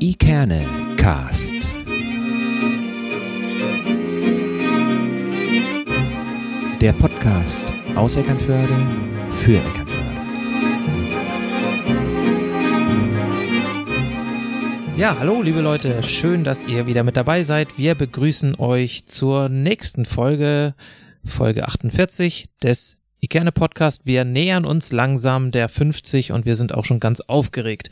[0.00, 1.54] Ikerne Cast.
[6.80, 8.76] Der Podcast aus Eckernförde
[9.32, 10.20] für Eckernförde.
[14.96, 17.78] Ja, hallo liebe Leute, schön, dass ihr wieder mit dabei seid.
[17.78, 20.74] Wir begrüßen euch zur nächsten Folge,
[21.24, 24.04] Folge 48 des Ikerne Podcast.
[24.04, 27.90] Wir nähern uns langsam der 50 und wir sind auch schon ganz aufgeregt.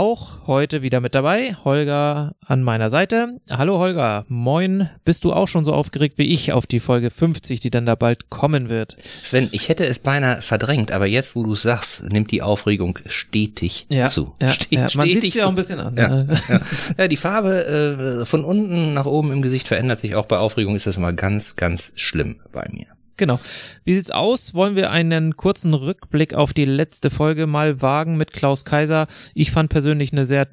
[0.00, 3.40] Auch heute wieder mit dabei, Holger an meiner Seite.
[3.50, 4.88] Hallo Holger, moin.
[5.04, 7.96] Bist du auch schon so aufgeregt wie ich auf die Folge 50, die dann da
[7.96, 8.96] bald kommen wird?
[9.24, 13.86] Sven, ich hätte es beinahe verdrängt, aber jetzt, wo du sagst, nimmt die Aufregung stetig
[13.88, 14.32] Ja, zu.
[14.40, 14.86] ja, Ste- ja.
[14.94, 15.96] man sieht stetig ja auch ein bisschen an.
[15.96, 16.38] Ja, ne?
[16.48, 16.60] ja.
[16.96, 20.76] ja, die Farbe äh, von unten nach oben im Gesicht verändert sich auch bei Aufregung,
[20.76, 22.86] ist das immer ganz, ganz schlimm bei mir.
[23.20, 23.38] Genau.
[23.84, 24.54] Wie sieht's aus?
[24.54, 29.08] Wollen wir einen kurzen Rückblick auf die letzte Folge mal wagen mit Klaus Kaiser?
[29.34, 30.48] Ich fand persönlich eine sehr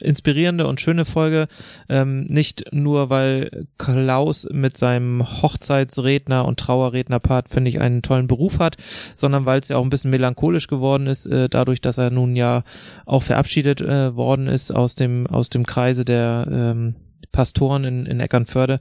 [0.00, 1.48] inspirierende und schöne Folge.
[1.90, 8.58] Ähm, nicht nur, weil Klaus mit seinem Hochzeitsredner und Trauerrednerpart, finde ich, einen tollen Beruf
[8.58, 8.78] hat,
[9.14, 12.36] sondern weil es ja auch ein bisschen melancholisch geworden ist, äh, dadurch, dass er nun
[12.36, 12.62] ja
[13.04, 16.94] auch verabschiedet äh, worden ist aus dem, aus dem Kreise der ähm,
[17.32, 18.80] Pastoren in, in Eckernförde.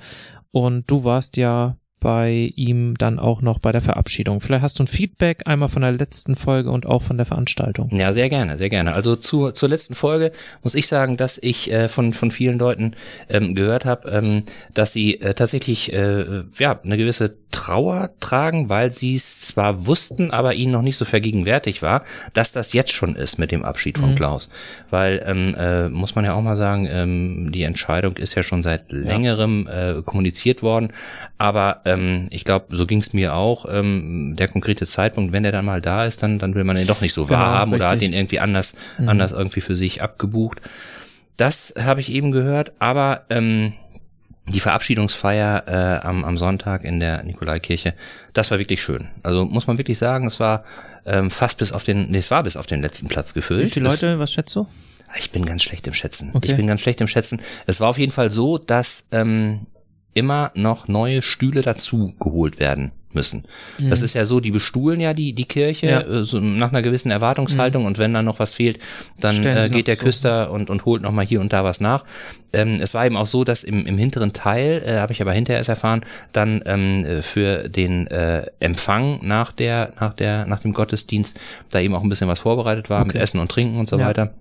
[0.51, 4.39] Und du warst ja bei ihm dann auch noch bei der Verabschiedung.
[4.39, 7.89] Vielleicht hast du ein Feedback einmal von der letzten Folge und auch von der Veranstaltung.
[7.91, 8.93] Ja, sehr gerne, sehr gerne.
[8.93, 10.31] Also zur, zur letzten Folge
[10.61, 12.93] muss ich sagen, dass ich äh, von, von vielen Leuten
[13.29, 14.43] ähm, gehört habe, ähm,
[14.75, 20.29] dass sie äh, tatsächlich äh, ja, eine gewisse Trauer tragen, weil sie es zwar wussten,
[20.31, 22.03] aber ihnen noch nicht so vergegenwärtig war,
[22.33, 24.15] dass das jetzt schon ist mit dem Abschied von Mhm.
[24.15, 24.49] Klaus.
[24.91, 28.61] Weil, ähm, äh, muss man ja auch mal sagen, ähm, die Entscheidung ist ja schon
[28.63, 30.91] seit längerem äh, kommuniziert worden,
[31.37, 33.65] aber ähm, ich glaube, so ging es mir auch.
[33.69, 36.87] Ähm, der konkrete Zeitpunkt, wenn der dann mal da ist, dann, dann will man den
[36.87, 38.09] doch nicht so Genau, wahrhaben oder hat richtig.
[38.09, 39.09] den irgendwie anders, Mhm.
[39.09, 40.61] anders irgendwie für sich abgebucht.
[41.37, 43.73] Das habe ich eben gehört, aber ähm,
[44.49, 47.93] die Verabschiedungsfeier äh, am, am Sonntag in der Nikolaikirche,
[48.33, 49.09] das war wirklich schön.
[49.23, 50.63] Also muss man wirklich sagen, es war
[51.05, 53.67] ähm, fast bis auf den, nee, es war bis auf den letzten Platz gefüllt.
[53.67, 54.67] Wie viele Leute, was schätzt du?
[55.17, 56.31] ich bin ganz schlecht im Schätzen.
[56.33, 56.47] Okay.
[56.49, 57.39] Ich bin ganz schlecht im Schätzen.
[57.65, 59.65] Es war auf jeden Fall so, dass ähm,
[60.17, 63.45] immer noch neue Stühle dazu geholt werden müssen.
[63.89, 65.91] Das ist ja so, die bestuhlen ja die, die Kirche Mhm.
[65.91, 66.19] Ja.
[66.19, 68.77] äh, so nach einer gewissen Erwartungshaltung und wenn dann noch was fehlt,
[69.19, 70.03] dann äh, geht der so.
[70.03, 72.03] Küster und, und holt noch mal hier und da was nach.
[72.53, 75.31] Ähm, es war eben auch so, dass im, im hinteren Teil, äh, habe ich aber
[75.33, 76.01] hinterher erst erfahren,
[76.33, 81.39] dann ähm, äh, für den äh, Empfang nach der, nach der, nach dem Gottesdienst
[81.71, 83.23] da eben auch ein bisschen was vorbereitet war mit Okay.
[83.23, 84.05] Essen und Trinken und so Ja.
[84.07, 84.33] weiter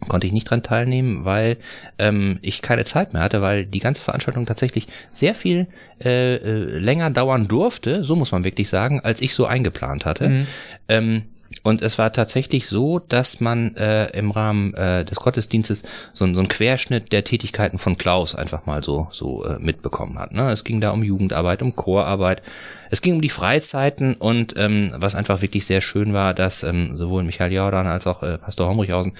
[0.00, 1.56] konnte ich nicht dran teilnehmen, weil
[1.98, 5.68] ähm, ich keine Zeit mehr hatte, weil die ganze Veranstaltung tatsächlich sehr viel
[6.04, 10.28] äh, äh, länger dauern durfte, so muss man wirklich sagen, als ich so eingeplant hatte.
[10.28, 10.46] Mhm.
[10.88, 11.22] Ähm,
[11.62, 16.40] und es war tatsächlich so, dass man äh, im Rahmen äh, des Gottesdienstes so, so
[16.40, 20.32] einen Querschnitt der Tätigkeiten von Klaus einfach mal so, so äh, mitbekommen hat.
[20.32, 20.50] Ne?
[20.50, 22.42] Es ging da um Jugendarbeit, um Chorarbeit,
[22.90, 26.96] es ging um die Freizeiten und ähm, was einfach wirklich sehr schön war, dass ähm,
[26.96, 29.12] sowohl Michael Jordan als auch äh, Pastor Homrichhausen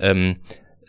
[0.00, 0.36] ähm,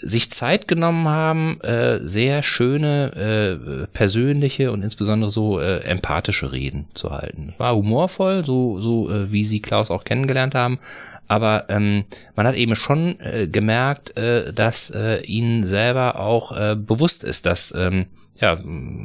[0.01, 6.85] sich Zeit genommen haben, äh, sehr schöne, äh, persönliche und insbesondere so äh, empathische Reden
[6.93, 7.53] zu halten.
[7.57, 10.79] War humorvoll, so, so äh, wie sie Klaus auch kennengelernt haben,
[11.27, 12.03] aber ähm,
[12.35, 17.45] man hat eben schon äh, gemerkt, äh, dass äh, ihnen selber auch äh, bewusst ist,
[17.45, 18.57] dass ähm, ja,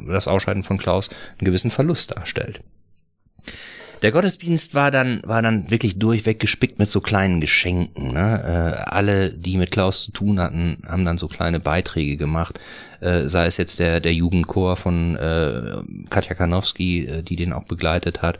[0.07, 2.59] das Ausscheiden von Klaus einen gewissen Verlust darstellt.
[4.01, 8.13] Der Gottesdienst war dann, war dann wirklich durchweg gespickt mit so kleinen Geschenken.
[8.13, 8.43] Ne?
[8.43, 12.59] Äh, alle, die mit Klaus zu tun hatten, haben dann so kleine Beiträge gemacht.
[12.99, 15.77] Äh, sei es jetzt der, der Jugendchor von äh,
[16.09, 18.37] Katja Kanowski, äh, die den auch begleitet hat.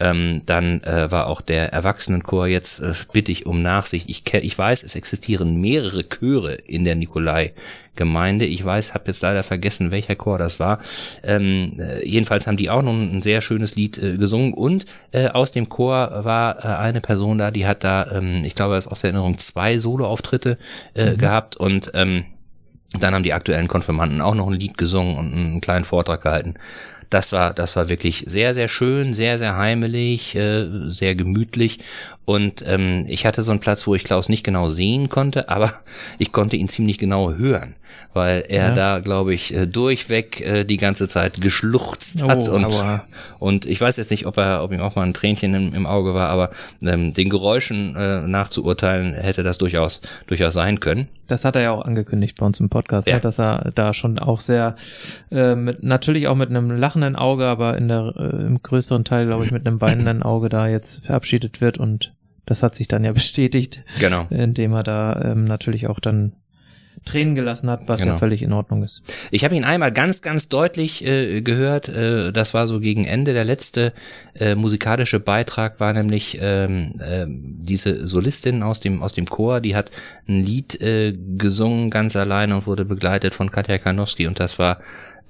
[0.00, 4.08] Ähm, dann äh, war auch der Erwachsenenchor jetzt, äh, bitte ich um Nachsicht.
[4.08, 8.46] Ich, ich weiß, es existieren mehrere Chöre in der Nikolai-Gemeinde.
[8.46, 10.80] Ich weiß, habe jetzt leider vergessen, welcher Chor das war.
[11.22, 15.28] Ähm, äh, jedenfalls haben die auch noch ein sehr schönes Lied äh, gesungen und äh,
[15.28, 18.86] aus dem Chor war äh, eine Person da, die hat da, ähm, ich glaube, das
[18.86, 20.56] ist aus der Erinnerung, zwei Soloauftritte
[20.94, 22.24] äh, gehabt und ähm,
[22.98, 26.54] dann haben die aktuellen Konfirmanden auch noch ein Lied gesungen und einen kleinen Vortrag gehalten.
[27.10, 31.80] Das war, das war wirklich sehr, sehr schön, sehr, sehr heimelig, äh, sehr gemütlich.
[32.24, 35.72] Und ähm, ich hatte so einen Platz, wo ich Klaus nicht genau sehen konnte, aber
[36.18, 37.74] ich konnte ihn ziemlich genau hören,
[38.14, 38.74] weil er Ja.
[38.76, 42.48] da, glaube ich, äh, durchweg äh, die ganze Zeit geschluchzt hat.
[42.48, 43.02] Oh, und, aua.
[43.40, 45.86] und ich weiß jetzt nicht, ob er, ob ihm auch mal ein Tränchen im, im
[45.86, 46.50] Auge war, aber
[46.82, 51.08] ähm, den Geräuschen äh, nachzuurteilen hätte das durchaus, durchaus sein können.
[51.26, 53.14] Das hat er ja auch angekündigt bei uns im Podcast, Ja.
[53.16, 54.76] ne, dass er da schon auch sehr,
[55.32, 59.26] äh, mit, natürlich auch mit einem lachenden Auge, aber in der, äh, im größeren Teil,
[59.26, 62.14] glaube ich, mit einem weinenden Auge da jetzt verabschiedet wird und
[62.46, 64.26] das hat sich dann ja bestätigt, Genau.
[64.30, 66.32] indem er da ähm, natürlich auch dann
[67.04, 68.12] Tränen gelassen hat, was Genau.
[68.14, 69.02] ja völlig in Ordnung ist.
[69.30, 71.88] Ich habe ihn einmal ganz, ganz deutlich äh, gehört.
[71.88, 73.32] Äh, das war so gegen Ende.
[73.32, 73.94] Der letzte
[74.34, 79.60] äh, musikalische Beitrag war nämlich ähm, ähm, diese Solistin aus dem aus dem Chor.
[79.60, 79.90] Die hat
[80.28, 84.78] ein Lied äh, gesungen ganz alleine und wurde begleitet von Katja Karnowski und das war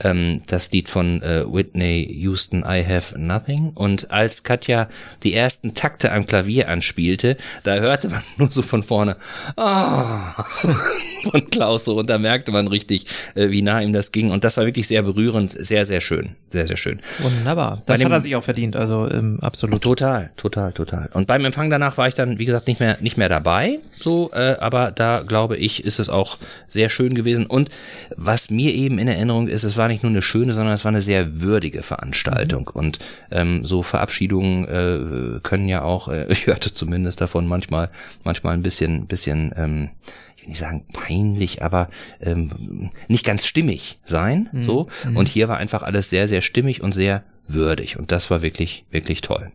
[0.01, 4.89] ähm, das Lied von äh, Whitney Houston I Have Nothing und als Katja
[5.23, 9.17] die ersten Takte am Klavier anspielte, da hörte man nur so von vorne
[9.57, 10.45] ah
[11.31, 14.45] von Klaus so und da merkte man richtig, äh, wie nah ihm das ging und
[14.45, 17.01] das war wirklich sehr berührend, sehr sehr schön, sehr sehr schön.
[17.19, 17.83] Wunderbar.
[17.87, 19.83] Das dem- hat er sich auch verdient, also ähm, absolut.
[19.83, 21.11] Total, total, total.
[21.13, 23.79] Und beim Empfang danach war ich dann, wie gesagt, nicht mehr, nicht mehr dabei.
[23.93, 27.47] So, äh, aber da glaube ich, ist es auch sehr schön gewesen.
[27.47, 27.69] Und
[28.17, 30.91] was mir eben in Erinnerung ist, es war nicht nur eine schöne, sondern es war
[30.91, 32.69] eine sehr würdige Veranstaltung.
[32.69, 32.99] Und
[33.31, 37.91] ähm, so Verabschiedungen äh, können ja auch, äh, ich hörte zumindest davon manchmal,
[38.25, 39.53] manchmal ein bisschen, bisschen.
[39.57, 39.91] Ähm,
[40.37, 44.49] ich will nicht sagen peinlich, aber ähm, nicht ganz stimmig sein.
[44.65, 44.89] So.
[45.15, 47.99] Und hier war einfach alles sehr, sehr stimmig und sehr würdig.
[47.99, 49.53] Und das war wirklich, wirklich toll.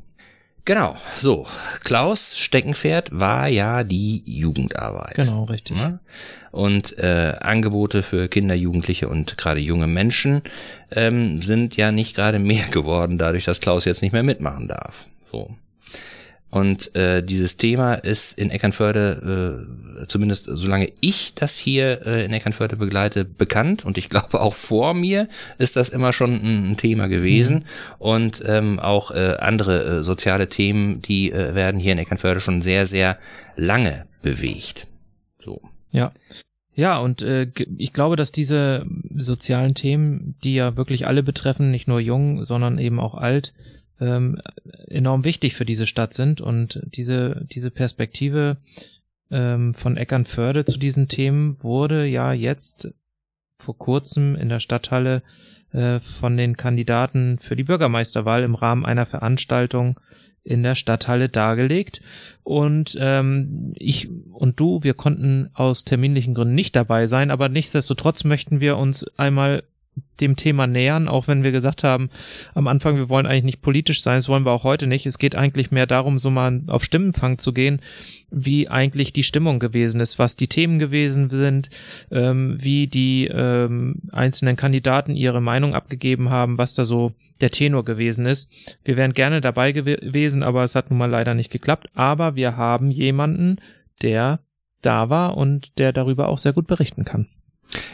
[0.65, 1.45] Genau, so.
[1.83, 5.13] Klaus Steckenpferd war ja die Jugendarbeit.
[5.13, 5.77] Genau, richtig.
[5.77, 5.99] Ne?
[6.51, 10.41] Und äh, Angebote für Kinder, Jugendliche und gerade junge Menschen
[10.89, 15.05] ähm, sind ja nicht gerade mehr geworden, dadurch, dass Klaus jetzt nicht mehr mitmachen darf.
[15.31, 15.51] So.
[16.55, 19.67] Und äh, dieses Thema ist in Eckernförde,
[19.99, 23.83] äh, zumindest solange ich das hier äh, in Eckernförde begleite, bekannt.
[23.83, 27.65] Und ich glaube auch vor mir ist das immer schon ein, ein Thema gewesen.
[27.99, 32.61] Und ähm, auch äh, andere äh, soziale Themen, die äh, werden hier in Eckernförde schon
[32.61, 33.17] sehr, sehr
[33.57, 34.87] lange bewegt.
[35.43, 35.59] So.
[35.91, 36.13] Ja.
[36.73, 41.89] Ja, und äh, ich glaube, dass diese sozialen Themen, die ja wirklich alle betreffen, nicht
[41.89, 43.53] nur jung, sondern eben auch alt,
[43.99, 44.41] ähm,
[44.87, 48.57] enorm wichtig für diese Stadt sind und diese diese Perspektive
[49.31, 52.93] ähm, von Eckernförde zu diesen Themen wurde ja jetzt
[53.59, 55.23] vor kurzem in der Stadthalle
[55.71, 59.99] äh, von den Kandidaten für die Bürgermeisterwahl im Rahmen einer Veranstaltung
[60.43, 62.01] in der Stadthalle dargelegt.
[62.43, 68.23] Und ähm, ich und du, wir konnten aus terminlichen Gründen nicht dabei sein, aber nichtsdestotrotz
[68.23, 69.63] möchten wir uns einmal
[70.21, 72.09] dem Thema nähern, auch wenn wir gesagt haben
[72.53, 75.05] am Anfang, wir wollen eigentlich nicht politisch sein, das wollen wir auch heute nicht.
[75.05, 77.81] Es geht eigentlich mehr darum, so mal auf Stimmenfang zu gehen,
[78.31, 81.69] wie eigentlich die Stimmung gewesen ist, was die Themen gewesen sind,
[82.11, 87.83] ähm, wie die ähm, einzelnen Kandidaten ihre Meinung abgegeben haben, was da so der Tenor
[87.83, 88.51] gewesen ist.
[88.83, 91.89] Wir wären gerne dabei gew gewesen, aber es hat nun mal leider nicht geklappt.
[91.93, 93.57] Aber wir haben jemanden,
[94.01, 94.39] der
[94.81, 97.27] da war und der darüber auch sehr gut berichten kann.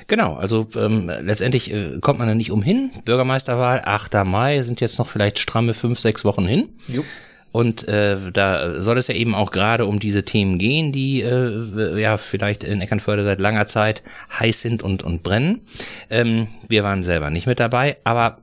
[0.07, 2.91] Genau, also ähm, letztendlich äh, kommt man da nicht umhin.
[3.06, 4.25] Bürgermeisterwahl, 8.
[4.25, 6.69] Mai, sind jetzt noch vielleicht stramme fünf, sechs Wochen hin.
[7.51, 12.00] Und äh, da soll es ja eben auch gerade um diese Themen gehen, die äh,
[12.00, 14.03] ja vielleicht in Eckernförde seit langer Zeit
[14.39, 15.62] heiß sind und, und brennen.
[16.09, 18.38] Ähm, wir waren selber nicht mit dabei, aber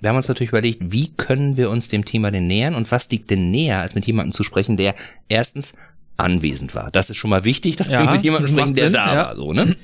[0.00, 3.08] wir haben uns natürlich überlegt, wie können wir uns dem Thema denn nähern und was
[3.10, 4.94] liegt denn näher, als mit jemandem zu sprechen, der
[5.28, 5.74] erstens
[6.16, 6.90] anwesend war.
[6.90, 9.26] Das ist schon mal wichtig, dass wir Ja, mit jemandem sprechen, der Sinn, da ja.
[9.26, 9.36] war.
[9.36, 9.76] So, ne?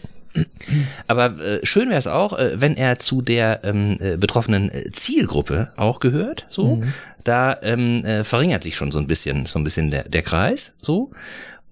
[1.06, 4.90] Aber äh, schön wäre es auch, äh, wenn er zu der ähm, äh, betroffenen äh,
[4.90, 6.46] Zielgruppe auch gehört.
[6.48, 6.82] So,
[7.24, 10.76] da ähm, äh, verringert sich schon so ein bisschen, so ein bisschen der, der Kreis.
[10.80, 11.10] So.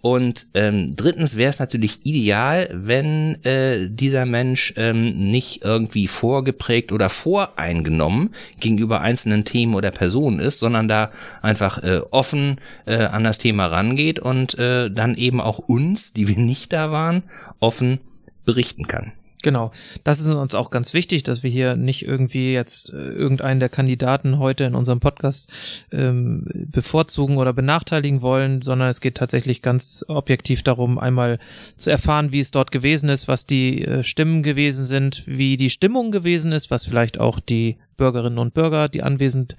[0.03, 6.91] Und ähm, drittens wäre es natürlich ideal, wenn äh, dieser Mensch ähm, nicht irgendwie vorgeprägt
[6.91, 11.11] oder voreingenommen gegenüber einzelnen Themen oder Personen ist, sondern da
[11.41, 16.27] einfach äh, offen äh, an das Thema rangeht und äh, dann eben auch uns, die
[16.27, 17.23] wir nicht da waren,
[17.61, 18.01] offen
[18.45, 19.13] berichten kann.
[19.43, 19.73] Genau.
[20.05, 23.69] Das ist uns auch ganz wichtig, dass wir hier nicht irgendwie jetzt äh, irgendeinen der
[23.69, 25.51] Kandidaten heute in unserem Podcast
[25.91, 31.41] ähm, bevorzugen oder benachteiligen wollen, sondern es geht tatsächlich ganz objektiv darum, einmal
[31.77, 35.71] zu erfahren, wie es dort gewesen ist, was die äh, Stimmen gewesen sind, wie die
[35.71, 39.57] Stimmung gewesen ist, was vielleicht auch die Bürgerinnen und Bürger, die anwesend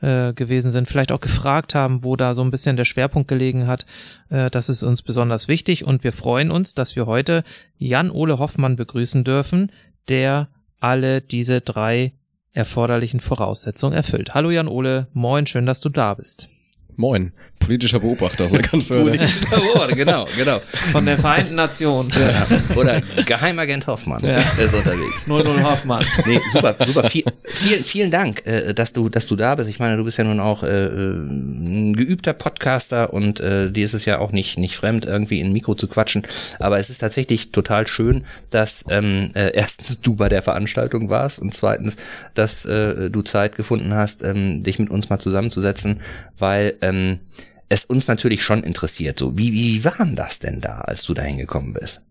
[0.00, 3.66] äh, gewesen sind, vielleicht auch gefragt haben, wo da so ein bisschen der Schwerpunkt gelegen
[3.66, 3.86] hat.
[4.30, 7.44] Äh, das ist uns besonders wichtig und wir freuen uns, dass wir heute
[7.78, 9.70] Jan-Ole Hoffmann begrüßen dürfen,
[10.08, 10.48] der
[10.80, 12.12] alle diese drei
[12.52, 14.34] erforderlichen Voraussetzungen erfüllt.
[14.34, 16.48] Hallo Jan-Ole, moin, schön, dass du da bist.
[16.96, 19.18] Moin, politischer Beobachter aus Eckernförde.
[19.50, 20.58] Jawohl, genau, genau.
[20.92, 22.08] Von der Vereinten Nation.
[22.10, 22.76] Ja.
[22.76, 24.36] Oder Geheimagent Hoffmann Ja.
[24.62, 25.26] ist unterwegs.
[25.26, 26.04] 00 Hoffmann.
[26.26, 27.10] Nee, super, super.
[27.10, 29.68] Viel, viel, vielen Dank, äh, dass du, dass du da bist.
[29.70, 33.94] Ich meine, du bist ja nun auch äh, ein geübter Podcaster und äh, dir ist
[33.94, 36.22] es ja auch nicht nicht fremd, irgendwie in ein Mikro zu quatschen.
[36.60, 41.40] Aber es ist tatsächlich total schön, dass ähm, äh, erstens du bei der Veranstaltung warst
[41.40, 41.96] und zweitens,
[42.34, 46.00] dass äh, du Zeit gefunden hast, ähm, dich mit uns mal zusammenzusetzen,
[46.38, 47.20] weil ähm,
[47.68, 49.18] es uns natürlich schon interessiert.
[49.18, 52.02] So, wie wie war denn das denn da, als du da hingekommen bist?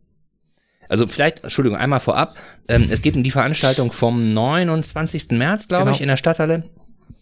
[0.89, 2.35] Also vielleicht, Entschuldigung, einmal vorab.
[2.67, 5.31] Ähm, es geht um die Veranstaltung vom 29.
[5.31, 5.95] März, glaube Genau.
[5.95, 6.63] ich, in der Stadthalle.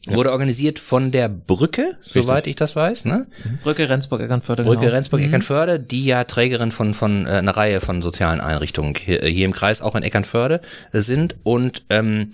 [0.08, 3.28] Wurde organisiert von der Brücke, soweit ich das weiß, ne?
[3.62, 4.64] Brücke Rendsburg Eckernförde.
[4.64, 4.94] Brücke genau.
[4.94, 5.88] Rendsburg Mhm.
[5.88, 9.80] Die ja Trägerin von von äh, einer Reihe von sozialen Einrichtungen hier, hier im Kreis,
[9.84, 12.32] auch in Eckernförde sind und ähm,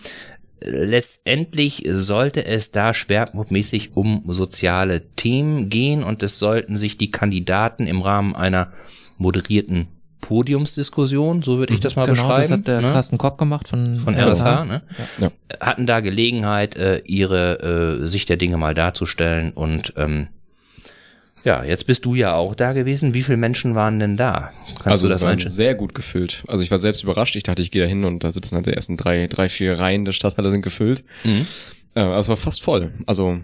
[0.62, 7.88] letztendlich sollte es da schwerpunktmäßig um soziale Themen gehen und es sollten sich die Kandidaten
[7.88, 8.72] im Rahmen einer
[9.18, 9.88] moderierten
[10.22, 12.92] Podiumsdiskussion, so würde ich das mal Genau, beschreiben, das hat der ne?
[12.92, 14.82] Carsten Kopp gemacht von, von RSH, ne?
[15.20, 15.32] Ja.
[15.60, 20.28] hatten da Gelegenheit, äh, ihre äh, Sicht der Dinge mal darzustellen und ähm,
[21.48, 23.13] ja, jetzt bist du ja auch da gewesen.
[23.13, 24.51] Wie viele Menschen waren denn da?
[24.68, 26.44] Kannst also du das das war sehr gut gefüllt.
[26.48, 27.36] Also ich war selbst überrascht.
[27.38, 29.80] Ich dachte, ich gehe da hin und da sitzen halt die ersten drei, drei, vier
[29.80, 31.04] Reihen der Stadthalle sind gefüllt.
[31.24, 31.48] Mhm.
[31.96, 32.92] Äh, also es war fast voll.
[33.06, 33.39] Also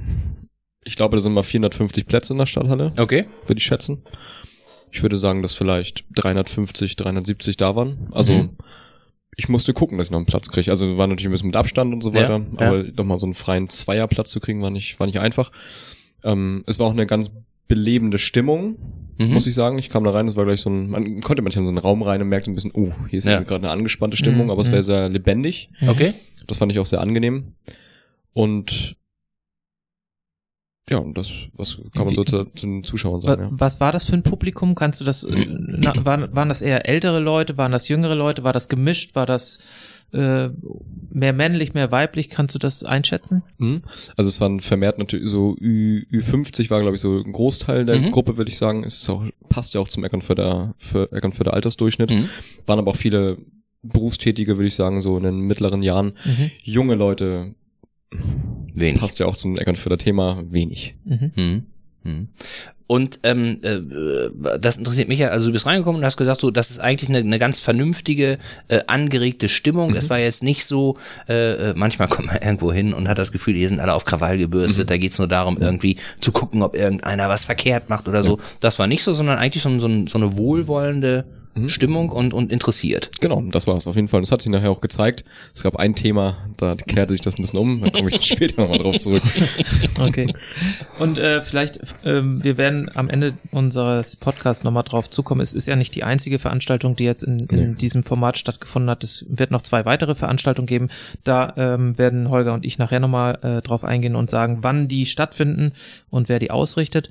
[0.83, 3.25] ich glaube, da sind mal 450 Plätze in der Stadthalle, Okay.
[3.47, 4.01] würde ich schätzen.
[4.91, 8.09] Ich würde sagen, dass vielleicht 350, 370 da waren.
[8.11, 8.49] Also Mhm.
[9.37, 10.69] ich musste gucken, dass ich noch einen Platz kriege.
[10.69, 12.41] Also war natürlich ein bisschen mit Abstand und so Ja, weiter.
[12.59, 12.67] ja.
[12.67, 15.51] Aber nochmal so einen freien Zweierplatz zu kriegen, war nicht, war nicht einfach.
[16.23, 17.31] Ähm, es war auch eine ganz
[17.67, 18.77] belebende Stimmung,
[19.17, 19.33] Mhm.
[19.33, 19.77] muss ich sagen.
[19.77, 21.77] Ich kam da rein, es war gleich so ein, man konnte manchmal in so einen
[21.77, 23.39] Raum rein und merkte ein bisschen, oh, hier ist Ja.
[23.41, 24.73] gerade eine angespannte Stimmung, Mhm, aber es mhm.
[24.73, 25.69] war sehr lebendig.
[25.87, 26.13] Okay.
[26.47, 27.53] Das fand ich auch sehr angenehm.
[28.33, 28.97] Und
[30.89, 33.49] ja, und das, was kann man so zu, zu den Zuschauern Wa- sagen, ja.
[33.53, 34.75] Was war das für ein Publikum?
[34.75, 38.43] Kannst du das, äh, na, waren, waren das eher ältere Leute, waren das jüngere Leute,
[38.43, 39.59] war das gemischt, war das
[40.13, 40.49] äh,
[41.11, 42.29] mehr männlich, mehr weiblich?
[42.29, 43.43] Kannst du das einschätzen?
[43.57, 43.81] Mhm.
[44.15, 47.99] Also es waren vermehrt natürlich so Ü, Ü50 war, glaube ich, so ein Großteil der
[47.99, 48.11] Mhm.
[48.11, 48.83] Gruppe, würde ich sagen.
[48.83, 52.11] Es ist auch, passt ja auch zum Eckernförder, für Eckernförder Altersdurchschnitt.
[52.11, 52.29] Mhm.
[52.65, 53.37] Waren aber auch viele
[53.81, 56.13] Berufstätige, würde ich sagen, so in den mittleren Jahren.
[56.25, 56.51] Mhm.
[56.63, 57.53] Junge Leute,
[58.73, 58.99] Wenig.
[59.01, 60.95] passt ja auch zum Eckernförder Thema, wenig.
[62.85, 63.79] Und ähm, äh,
[64.59, 67.09] das interessiert mich ja, also du bist reingekommen und hast gesagt, so, das ist eigentlich
[67.09, 68.37] eine, eine ganz vernünftige,
[68.67, 69.91] äh, angeregte Stimmung.
[69.91, 69.95] Mhm.
[69.95, 70.97] Es war jetzt nicht so,
[71.29, 74.05] äh, äh, manchmal kommt man irgendwo hin und hat das Gefühl, hier sind alle auf
[74.05, 74.89] Krawall gebürstet, Mhm.
[74.89, 78.39] da geht's nur darum, irgendwie zu gucken, ob irgendeiner was verkehrt macht oder so.
[78.59, 81.69] Das war nicht so, sondern eigentlich so, so, so eine wohlwollende Mhm.
[81.69, 83.11] Stimmung und, und interessiert.
[83.21, 84.21] Genau, das war es auf jeden Fall.
[84.21, 85.23] Das hat sich nachher auch gezeigt.
[85.53, 87.81] Es gab ein Thema, da kehrte sich das ein bisschen um.
[87.81, 89.21] Da komme ich später nochmal drauf zurück.
[89.99, 90.33] Okay.
[90.99, 95.41] Und äh, vielleicht, ähm, wir werden am Ende unseres Podcasts nochmal drauf zukommen.
[95.41, 97.75] Es ist ja nicht die einzige Veranstaltung, die jetzt in, in Nee.
[97.75, 99.03] diesem Format stattgefunden hat.
[99.03, 100.89] Es wird noch zwei weitere Veranstaltungen geben.
[101.23, 105.05] Da ähm, werden Holger und ich nachher nochmal äh, drauf eingehen und sagen, wann die
[105.05, 105.73] stattfinden
[106.09, 107.09] und wer die ausrichtet.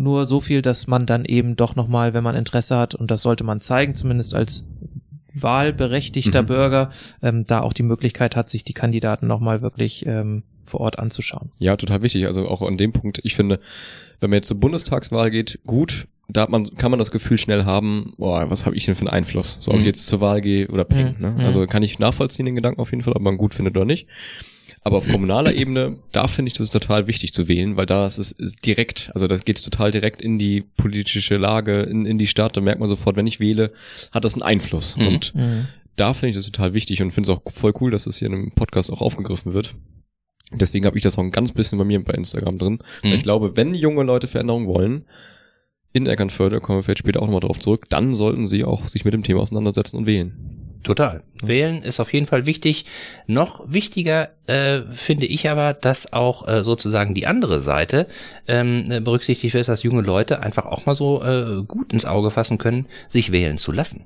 [0.00, 3.20] Nur so viel, dass man dann eben doch nochmal, wenn man Interesse hat, und das
[3.20, 4.64] sollte man zeigen, zumindest als
[5.34, 6.46] wahlberechtigter Mhm.
[6.46, 6.90] Bürger,
[7.22, 11.50] ähm, da auch die Möglichkeit hat, sich die Kandidaten nochmal wirklich ähm, vor Ort anzuschauen.
[11.58, 12.26] Ja, total wichtig.
[12.26, 13.60] Also auch an dem Punkt, ich finde,
[14.20, 17.64] wenn man jetzt zur Bundestagswahl geht, gut, da hat man, kann man das Gefühl schnell
[17.64, 19.58] haben, boah, was habe ich denn für einen Einfluss?
[19.60, 19.80] So, ob Mhm.
[19.82, 21.14] ich jetzt zur Wahl gehe oder peng.
[21.16, 21.22] Mhm.
[21.24, 21.30] Ne?
[21.32, 21.40] Mhm.
[21.40, 24.06] Also kann ich nachvollziehen den Gedanken auf jeden Fall, ob man gut findet oder nicht.
[24.82, 28.18] Aber auf kommunaler Ebene, da finde ich das total wichtig zu wählen, weil da ist
[28.18, 32.26] es ist direkt, also das geht's total direkt in die politische Lage, in, in die
[32.26, 32.56] Stadt.
[32.56, 33.72] Da merkt man sofort, wenn ich wähle,
[34.12, 34.96] hat das einen Einfluss.
[34.96, 35.06] Mhm.
[35.06, 35.66] Und Mhm.
[35.96, 38.28] da finde ich das total wichtig und finde es auch voll cool, dass das hier
[38.28, 39.74] in einem Podcast auch aufgegriffen wird.
[40.52, 42.78] Deswegen habe ich das auch ein ganz bisschen bei mir bei Instagram drin.
[43.02, 43.16] Weil Mhm.
[43.16, 45.04] Ich glaube, wenn junge Leute Veränderung wollen,
[45.92, 49.04] in Eckernförde, kommen wir vielleicht später auch nochmal drauf zurück, dann sollten sie auch sich
[49.04, 50.57] mit dem Thema auseinandersetzen und wählen.
[50.82, 51.22] Total.
[51.42, 52.84] Wählen ist auf jeden Fall wichtig.
[53.26, 58.06] Noch wichtiger äh, finde ich aber, dass auch äh, sozusagen die andere Seite
[58.46, 62.30] ähm, äh, berücksichtigt wird, dass junge Leute einfach auch mal so äh, gut ins Auge
[62.30, 64.04] fassen können, sich wählen zu lassen.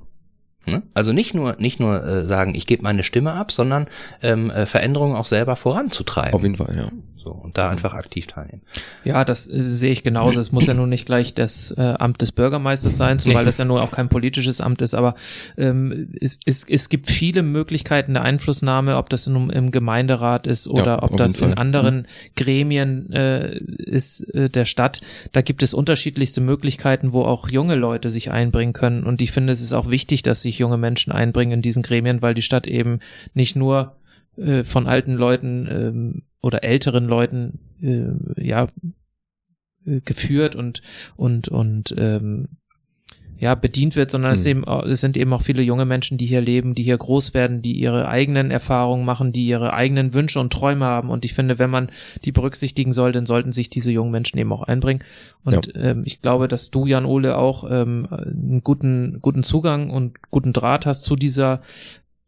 [0.67, 0.83] Ne?
[0.95, 3.89] Also nicht nur nicht nur äh, sagen, ich gebe meine Stimme ab, sondern
[4.23, 6.35] ähm, äh, Veränderungen auch selber voranzutreiben.
[6.35, 6.91] Auf jeden Fall, ja.
[7.23, 8.63] So, und da einfach aktiv teilnehmen.
[9.05, 10.41] Ja, das äh, sehe ich genauso.
[10.41, 13.65] Es muss ja nun nicht gleich das äh, Amt des Bürgermeisters sein, zumal das ja
[13.65, 15.15] nur auch kein politisches Amt ist, aber
[15.57, 20.67] ähm, es, es, es gibt viele Möglichkeiten der Einflussnahme, ob das in, im Gemeinderat ist
[20.67, 25.01] oder Ja, ob das in anderen Gremien äh, ist äh, der Stadt.
[25.31, 29.05] Da gibt es unterschiedlichste Möglichkeiten, wo auch junge Leute sich einbringen können.
[29.05, 32.21] Und ich finde, es ist auch wichtig, dass sich junge Menschen einbringen in diesen Gremien,
[32.21, 32.99] weil die Stadt eben
[33.35, 33.95] nicht nur
[34.37, 38.69] äh, von alten Leuten ähm, oder älteren Leuten äh, ja
[39.85, 40.83] äh, geführt und
[41.17, 42.49] und und ähm,
[43.43, 44.51] ja bedient wird, sondern es, Mhm.
[44.51, 47.61] eben, es sind eben auch viele junge Menschen, die hier leben, die hier groß werden,
[47.61, 51.11] die ihre eigenen Erfahrungen machen, die ihre eigenen Wünsche und Träume haben.
[51.11, 51.91] Und ich finde, wenn man
[52.25, 55.03] die berücksichtigen soll, dann sollten sich diese jungen Menschen eben auch einbringen.
[55.43, 60.23] Und ähm, ich glaube, dass du, Jan Ole, auch ähm, einen guten, guten Zugang und
[60.31, 61.63] guten Draht hast zu dieser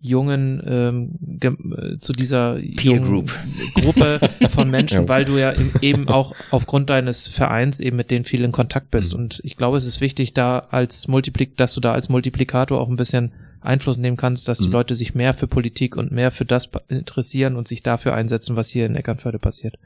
[0.07, 3.33] jungen, ähm, äh, zu dieser Peer Group.
[3.75, 8.45] Gruppe von Menschen, weil du ja eben auch aufgrund deines Vereins eben mit denen viel
[8.45, 9.15] in Kontakt bist.
[9.15, 9.21] Mhm.
[9.21, 12.89] Und ich glaube, es ist wichtig, da als Multiplik, dass du da als Multiplikator auch
[12.91, 13.33] ein bisschen
[13.63, 14.73] Einfluss nehmen kannst, dass die Mhm.
[14.75, 18.69] Leute sich mehr für Politik und mehr für das interessieren und sich dafür einsetzen, was
[18.69, 19.79] hier in Eckernförde passiert.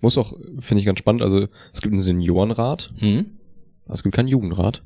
[0.00, 3.26] Muss auch, finde ich ganz spannend, also es gibt einen Seniorenrat, Hm?
[3.88, 4.82] es gibt keinen Jugendrat.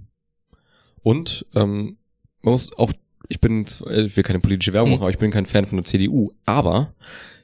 [1.02, 1.96] Und ähm,
[2.42, 2.92] man muss auch,
[3.28, 4.94] ich bin, zwar- äh, ich will keine politische Werbung Mhm.
[4.96, 6.94] machen, aber ich bin kein Fan von der CDU, aber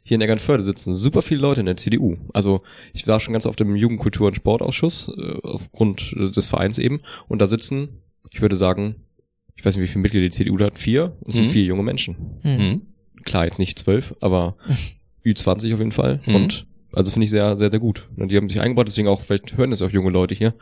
[0.04, 2.16] hier in Eckernförde sitzen super viele Leute in der CDU.
[2.32, 2.62] Also
[2.92, 7.00] ich war schon ganz oft im Jugendkultur- und Sportausschuss, äh, aufgrund äh, des Vereins eben,
[7.28, 8.96] und da sitzen, ich würde sagen,
[9.54, 11.50] ich weiß nicht, wie viele Mitglieder die CDU hat, vier, und es sind Mhm.
[11.50, 12.16] vier junge Menschen.
[12.42, 12.58] Hm.
[12.58, 12.82] Hm?
[13.24, 14.56] Klar, jetzt nicht zwölf, aber
[15.24, 16.20] Ü20 auf jeden Fall.
[16.26, 16.34] Mhm.
[16.34, 18.08] Und also finde ich sehr, sehr, sehr gut.
[18.16, 20.54] Und die haben sich eingebaut, deswegen auch, vielleicht hören das auch junge Leute hier.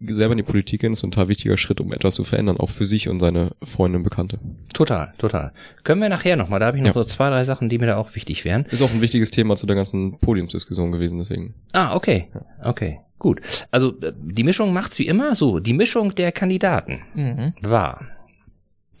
[0.00, 2.70] Selber in die Politik gehen ist ein total wichtiger Schritt, um etwas zu verändern, auch
[2.70, 4.38] für sich und seine Freunde und Bekannte.
[4.72, 5.52] Total, total.
[5.82, 7.02] Können wir nachher nochmal, da habe ich noch Ja.
[7.02, 8.64] so zwei, drei Sachen, die mir da auch wichtig wären.
[8.66, 11.54] Ist auch ein wichtiges Thema zu der ganzen Podiumsdiskussion gewesen, deswegen.
[11.72, 12.28] Ah, okay.
[12.62, 13.40] Okay, gut.
[13.72, 15.58] Also äh, die Mischung macht's wie immer so.
[15.58, 17.54] Die Mischung der Kandidaten Mhm.
[17.62, 18.06] war.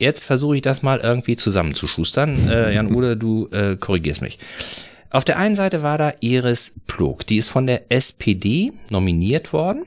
[0.00, 2.48] Jetzt versuche ich das mal irgendwie zusammenzuschustern.
[2.48, 4.40] Äh, Jan Ude, du äh, korrigierst mich.
[5.10, 7.24] Auf der einen Seite war da Iris Plog.
[7.26, 9.84] Die ist von der SPD nominiert worden.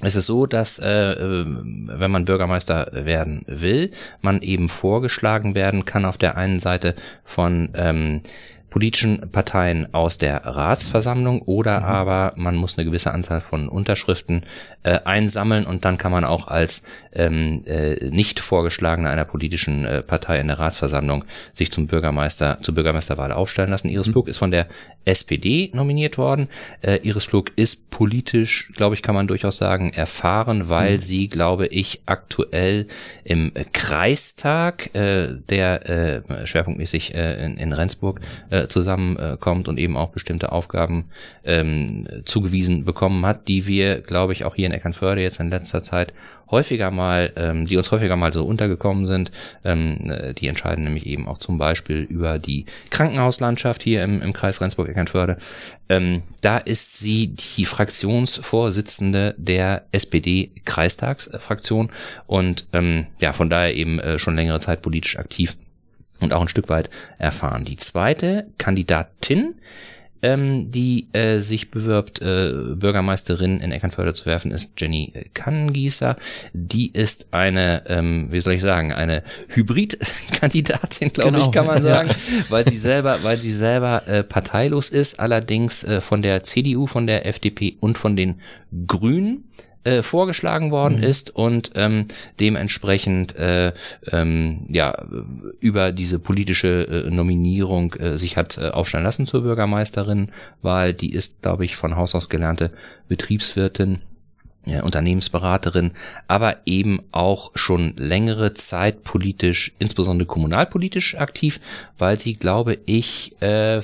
[0.00, 3.90] Es ist so, dass äh, äh, wenn man Bürgermeister werden will,
[4.20, 8.20] man eben vorgeschlagen werden kann auf der einen Seite von ähm,
[8.70, 14.44] politischen Parteien aus der Ratsversammlung oder aber man muss eine gewisse Anzahl von Unterschriften
[14.82, 16.82] äh, einsammeln und dann kann man auch als
[17.12, 22.74] ähm, äh, nicht vorgeschlagener einer politischen äh, Partei in der Ratsversammlung sich zum Bürgermeister zur
[22.74, 23.88] Bürgermeisterwahl aufstellen lassen.
[23.88, 24.68] Iris Plug ist von der
[25.04, 26.48] SPD nominiert worden.
[26.82, 31.66] Äh, Iris Plug ist politisch, glaube ich, kann man durchaus sagen, erfahren, weil sie, glaube
[31.66, 32.86] ich, aktuell
[33.24, 38.20] im Kreistag, äh, der äh, schwerpunktmäßig äh, in, in Rendsburg
[38.50, 41.04] äh, zusammenkommt und eben auch bestimmte Aufgaben
[41.44, 45.82] ähm, zugewiesen bekommen hat, die wir, glaube ich, auch hier in Eckernförde jetzt in letzter
[45.82, 46.12] Zeit
[46.50, 49.30] häufiger mal, ähm, die uns häufiger mal so untergekommen sind.
[49.64, 54.32] Ähm, äh, die entscheiden nämlich eben auch zum Beispiel über die Krankenhauslandschaft hier im, im
[54.32, 55.38] Kreis Rendsburg-Eckernförde.
[55.88, 61.90] Ähm, da ist sie die Fraktionsvorsitzende der SPD-Kreistagsfraktion
[62.26, 65.56] und ähm, ja, von daher eben äh, schon längere Zeit politisch aktiv
[66.20, 67.64] und auch ein Stück weit erfahren.
[67.64, 69.54] Die zweite Kandidatin,
[70.20, 76.16] ähm, die äh, sich bewirbt, äh, Bürgermeisterin in Eckernförde zu werfen, ist Jenny Kannengießer.
[76.52, 81.84] Die ist eine, ähm, wie soll ich sagen, eine Hybrid-Kandidatin, glaube Genau, ich, kann man
[81.84, 81.90] ja.
[81.90, 82.10] sagen,
[82.48, 87.06] weil sie selber, weil sie selber äh, parteilos ist, allerdings äh, von der CDU, von
[87.06, 88.40] der FDP und von den
[88.86, 89.44] Grünen
[89.88, 91.02] äh, vorgeschlagen worden Mhm.
[91.02, 92.04] ist und ähm,
[92.40, 93.72] dementsprechend äh,
[94.12, 95.06] ähm, ja
[95.60, 101.12] über diese politische äh, Nominierung äh, sich hat äh, aufstellen lassen zur Bürgermeisterin, weil die
[101.12, 102.70] ist, glaube ich, von Haus aus gelernte
[103.08, 104.00] Betriebswirtin
[104.66, 105.92] ja, Unternehmensberaterin,
[106.26, 111.60] aber eben auch schon längere Zeit politisch, insbesondere kommunalpolitisch aktiv,
[111.96, 113.80] weil sie, glaube ich, äh,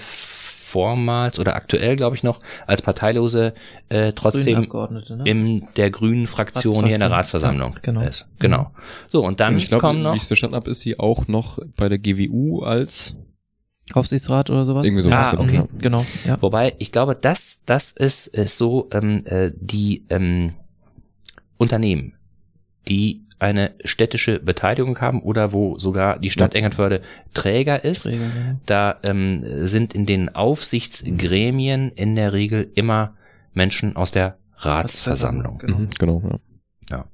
[0.75, 3.55] vormals oder aktuell, glaube ich, noch als Parteilose
[3.91, 5.23] äh, trotzdem ne?
[5.25, 8.01] in der grünen Fraktion hier in der Ratsversammlung Ja, genau.
[8.01, 8.29] ist.
[8.41, 8.73] Genau.
[9.09, 10.15] So, und dann Und ich glaube, kommen wie noch.
[10.17, 13.15] ich es verstanden habe, ist sie auch noch bei der GWU als
[13.93, 14.85] Aufsichtsrat oder sowas?
[14.85, 16.05] Irgendwie sowas, ah, genau, okay, genau.
[16.25, 16.43] Ja.
[16.43, 20.55] Wobei, ich glaube, das, das ist, ist so, ähm, äh, die ähm,
[21.57, 22.15] Unternehmen,
[22.89, 26.59] die eine städtische Beteiligung haben oder wo sogar die Stadt Ja.
[26.59, 27.03] Eckernförde
[27.35, 28.61] Träger ist, Träger, genau.
[28.67, 33.15] da ähm, sind in den Aufsichtsgremien in der Regel immer
[33.53, 35.59] Menschen aus der Ratsversammlung.
[35.59, 35.79] Genau.
[35.79, 36.23] Mhm, genau,
[36.91, 37.05] ja.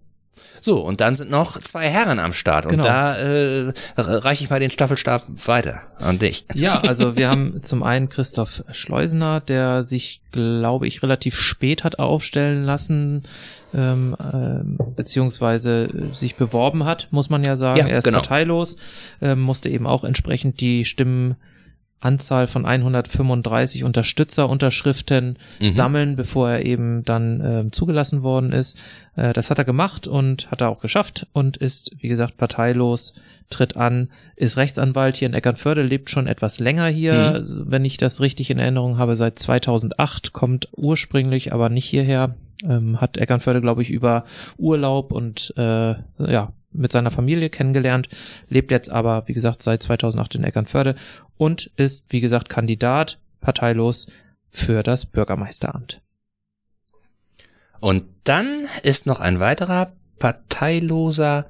[0.60, 2.66] So, und dann sind noch zwei Herren am Start.
[2.66, 2.84] Und Genau.
[2.84, 6.44] da äh, reiche ich mal den Staffelstab weiter an dich.
[6.54, 11.98] Ja, also wir haben zum einen Christoph Schleusener, der sich, glaube ich, relativ spät hat
[11.98, 13.24] aufstellen lassen,
[13.74, 17.78] ähm, ähm, beziehungsweise äh, sich beworben hat, muss man ja sagen.
[17.78, 18.18] Ja, er ist genau.
[18.18, 18.76] parteilos,
[19.22, 20.84] ähm, musste eben auch entsprechend die
[22.00, 25.68] Stimmenanzahl von 135 Unterstützerunterschriften Mhm.
[25.70, 28.78] sammeln, bevor er eben dann ähm, zugelassen worden ist.
[29.16, 33.14] Äh, das hat er gemacht und hat er auch geschafft und ist, wie gesagt, parteilos,
[33.50, 37.96] tritt an, ist Rechtsanwalt hier in Eckernförde, lebt schon etwas länger hier, also, wenn ich
[37.96, 42.34] das richtig in Erinnerung habe, seit 2008, kommt ursprünglich aber nicht hierher,
[42.64, 44.24] ähm, hat Eckernförde, glaube ich, über
[44.56, 48.08] Urlaub und äh, ja, mit seiner Familie kennengelernt,
[48.48, 50.94] lebt jetzt aber, wie gesagt, seit 2008 in Eckernförde
[51.36, 54.06] und ist, wie gesagt, Kandidat, parteilos
[54.48, 56.00] für das Bürgermeisteramt.
[57.80, 61.46] Und dann ist noch ein weiterer parteiloser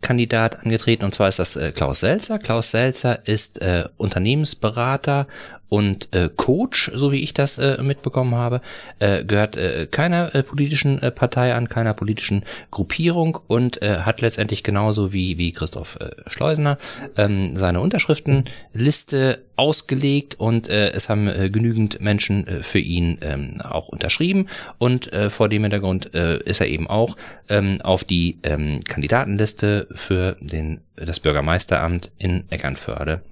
[0.00, 2.38] Kandidat angetreten und zwar ist das äh, Klaus Selzer.
[2.38, 5.26] Klaus Selzer ist äh, Unternehmensberater
[5.70, 8.60] und äh, Coach, so wie ich das äh, mitbekommen habe,
[8.98, 14.20] äh, gehört äh, keiner äh, politischen äh, Partei an, keiner politischen Gruppierung und äh, hat
[14.20, 16.76] letztendlich genauso wie wie Christoph äh, Schleusener
[17.16, 23.60] ähm, seine Unterschriftenliste ausgelegt und äh, es haben äh, genügend Menschen äh, für ihn ähm,
[23.60, 24.48] auch unterschrieben.
[24.78, 27.16] Und äh, vor dem Hintergrund äh, ist er eben auch
[27.48, 33.22] ähm, auf die ähm, Kandidatenliste für den das Bürgermeisteramt in Eckernförde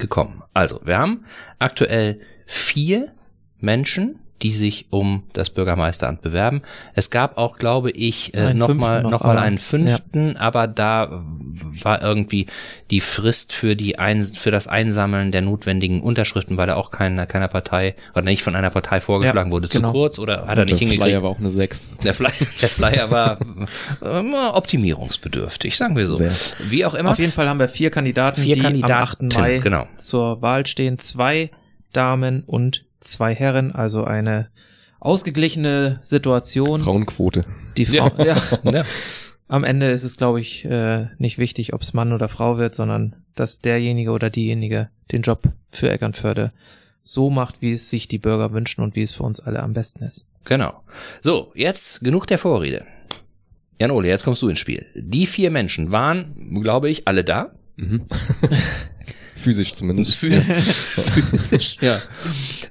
[0.00, 0.42] gekommen.
[0.54, 1.24] Also, wir haben
[1.58, 3.12] aktuell vier
[3.58, 6.62] Menschen, die sich um das Bürgermeisteramt bewerben.
[6.94, 11.22] Es gab auch, glaube ich, äh, nochmal noch, noch mal einen fünften, aber da
[11.82, 12.46] war irgendwie
[12.90, 17.26] die Frist für die ein, für das Einsammeln der notwendigen Unterschriften, weil er auch keiner
[17.26, 19.88] keiner Partei oder nicht von einer Partei vorgeschlagen Ja, wurde, genau.
[19.88, 21.12] zu kurz oder hat er nicht der hingekriegt.
[21.14, 21.90] Flyer war auch eine 6.
[22.02, 23.38] Der Flyer, der Flyer war
[24.02, 26.14] äh, optimierungsbedürftig, sagen wir so.
[26.14, 26.32] Sehr.
[26.68, 27.10] Wie auch immer.
[27.10, 29.38] Auf jeden Fall haben wir vier Kandidaten, Vier die Kandidaten, am 8.
[29.38, 29.86] Mai genau.
[29.96, 30.98] zur Wahl stehen.
[30.98, 31.50] Zwei
[31.92, 34.48] Damen und zwei Herren, also eine
[35.00, 36.80] ausgeglichene Situation.
[36.80, 37.42] Frauenquote.
[37.76, 38.36] Die Frau, ja.
[38.62, 38.84] Ja.
[39.48, 42.74] Am Ende ist es, glaube ich, äh, nicht wichtig, ob es Mann oder Frau wird,
[42.74, 46.52] sondern dass derjenige oder diejenige den Job für Eckernförde
[47.02, 49.72] so macht, wie es sich die Bürger wünschen und wie es für uns alle am
[49.72, 50.26] besten ist.
[50.44, 50.82] Genau.
[51.20, 52.84] So, jetzt genug der Vorrede.
[53.78, 54.86] Jan Ole, jetzt kommst du ins Spiel.
[54.94, 57.50] Die vier Menschen waren, glaube ich, alle da.
[57.76, 58.02] Mhm.
[59.40, 60.14] Physisch zumindest.
[60.16, 60.64] Physisch.
[61.30, 62.00] Physisch, ja.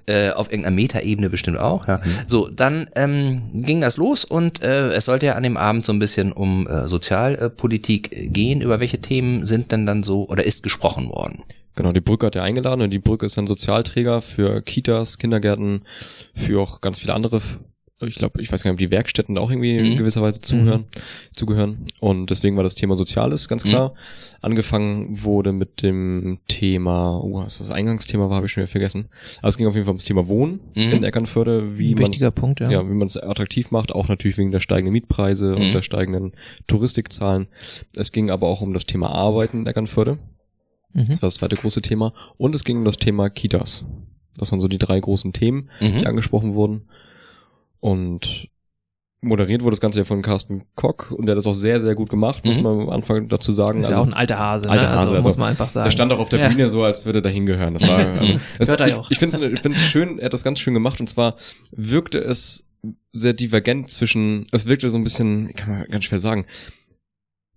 [0.05, 1.87] Äh, auf irgendeiner Metaebene bestimmt auch.
[1.87, 2.01] Ja.
[2.27, 5.93] So, dann ähm, ging das los und äh, es sollte ja an dem Abend so
[5.93, 8.61] ein bisschen um äh, Sozialpolitik äh, gehen.
[8.61, 11.43] Über welche Themen sind denn dann so oder ist gesprochen worden?
[11.75, 15.83] Genau, die Brücke hat er eingeladen und die Brücke ist ein Sozialträger für Kitas, Kindergärten,
[16.35, 17.41] für auch ganz viele andere,
[18.01, 19.85] ich glaube, ich weiß gar nicht, ob die Werkstätten da auch irgendwie Mhm.
[19.85, 20.85] in gewisser Weise zuhören,
[21.33, 21.85] zugehören.
[21.99, 23.93] Und deswegen war das Thema Soziales, ganz klar.
[24.41, 29.09] Angefangen wurde mit dem Thema, oh, was das Eingangsthema war, habe ich schon wieder vergessen.
[29.39, 30.81] Aber es ging auf jeden Fall ums Thema Wohnen Mhm.
[30.91, 32.69] in Eckernförde, wie man wichtiger Punkt, ja.
[32.71, 35.61] ja, wie man es attraktiv macht, auch natürlich wegen der steigenden Mietpreise Mhm.
[35.61, 36.31] und der steigenden
[36.67, 37.47] Touristikzahlen.
[37.95, 40.19] Es ging aber auch um das Thema Arbeiten in Eckernförde.
[40.93, 41.07] Mhm.
[41.09, 42.13] Das war das zweite große Thema.
[42.37, 43.85] Und es ging um das Thema Kitas.
[44.37, 45.97] Das waren so die drei großen Themen, Mhm.
[45.97, 46.83] die angesprochen wurden.
[47.79, 48.47] Und
[49.21, 51.93] moderiert wurde das Ganze ja von Carsten Kock und der hat das auch sehr, sehr
[51.95, 52.63] gut gemacht, muss Mhm.
[52.63, 53.79] man am Anfang dazu sagen.
[53.81, 54.89] Ist ja Also, auch ein alter Hase, alter ne?
[54.91, 55.83] Hase, also, also muss man einfach sagen.
[55.85, 56.47] der stand auch auf der Ja.
[56.47, 57.73] Bühne so, als würde er da hingehören.
[57.73, 59.11] Das war, also, Hört ich, ja auch.
[59.11, 61.35] ich finde es schön, er hat das ganz schön gemacht und zwar
[61.71, 62.69] wirkte es
[63.11, 66.45] sehr divergent zwischen, es wirkte so ein bisschen, kann man ganz schwer sagen,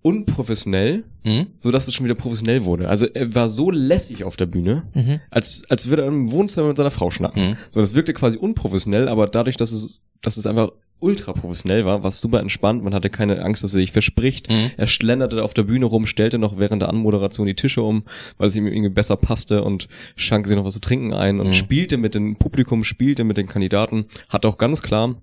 [0.03, 1.47] unprofessionell, Mhm.
[1.59, 2.89] so dass es schon wieder professionell wurde.
[2.89, 5.21] Also er war so lässig auf der Bühne, Mhm.
[5.31, 7.51] als, als würde er im Wohnzimmer mit seiner Frau schnacken.
[7.51, 7.57] Mhm.
[7.71, 12.05] So, das wirkte quasi unprofessionell, aber dadurch, dass es, dass es einfach ultra professionell war,
[12.05, 12.85] war super entspannt.
[12.85, 14.49] Man hatte keine Angst, dass er sich verspricht.
[14.49, 14.71] Mhm.
[14.77, 18.05] Er schlenderte auf der Bühne rum, stellte noch während der Anmoderation die Tische um,
[18.39, 21.49] weil es ihm irgendwie besser passte und schank sich noch was zu trinken ein und
[21.49, 21.53] Mhm.
[21.55, 25.17] spielte mit dem Publikum, spielte mit den Kandidaten, hat auch ganz klar,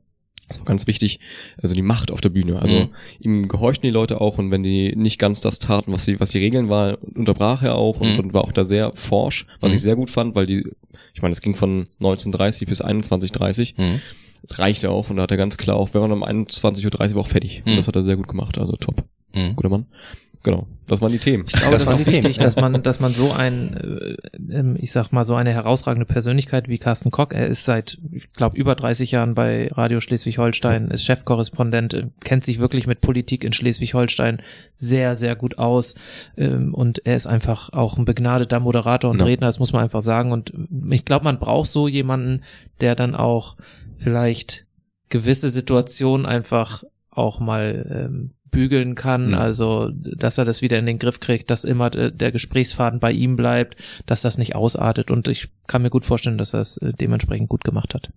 [0.49, 1.21] das war ganz wichtig,
[1.62, 2.59] also die Macht auf der Bühne.
[2.62, 2.89] Also Mhm.
[3.21, 6.31] ihm gehorchten die Leute auch und wenn die nicht ganz das taten, was die, was
[6.31, 8.19] die Regeln war, unterbrach er auch und, Mhm.
[8.19, 9.75] und war auch da sehr forsch, was Mhm.
[9.77, 10.65] ich sehr gut fand, weil die,
[11.13, 14.01] ich meine, es ging von 1930 bis 21.30 Mhm.
[14.43, 17.15] Es reichte auch und da hat er ganz klar auch, wenn man um 21.30 Uhr
[17.15, 17.63] war auch fertig.
[17.65, 17.71] Mhm.
[17.71, 19.04] Und das hat er sehr gut gemacht, also top.
[19.34, 19.56] Mhm.
[19.56, 19.86] Guter Mann.
[20.41, 21.43] Genau, das waren die Themen.
[21.47, 24.93] Ich glaube, Das das, auch wichtig, dass man, dass man so ein, äh, ähm, ich
[24.93, 28.75] sag mal, so eine herausragende Persönlichkeit wie Carsten Kock, er ist seit, ich glaube, über
[28.75, 34.41] 30 Jahren bei Radio Schleswig-Holstein, ist Chefkorrespondent, äh, kennt sich wirklich mit Politik in Schleswig-Holstein
[34.75, 35.95] sehr, sehr gut aus
[36.38, 39.25] ähm, und er ist einfach auch ein begnadeter Moderator und Ja.
[39.25, 40.54] Redner, das muss man einfach sagen und
[40.91, 42.43] ich glaube, man braucht so jemanden,
[42.80, 43.58] der dann auch
[43.97, 44.65] vielleicht
[45.10, 49.33] gewisse Situationen einfach auch mal ähm, bügeln kann, Mhm.
[49.35, 53.12] also dass er das wieder in den Griff kriegt, dass immer äh, der Gesprächsfaden bei
[53.12, 56.77] ihm bleibt, dass das nicht ausartet und ich kann mir gut vorstellen, dass er es
[56.77, 58.09] äh, dementsprechend gut gemacht hat.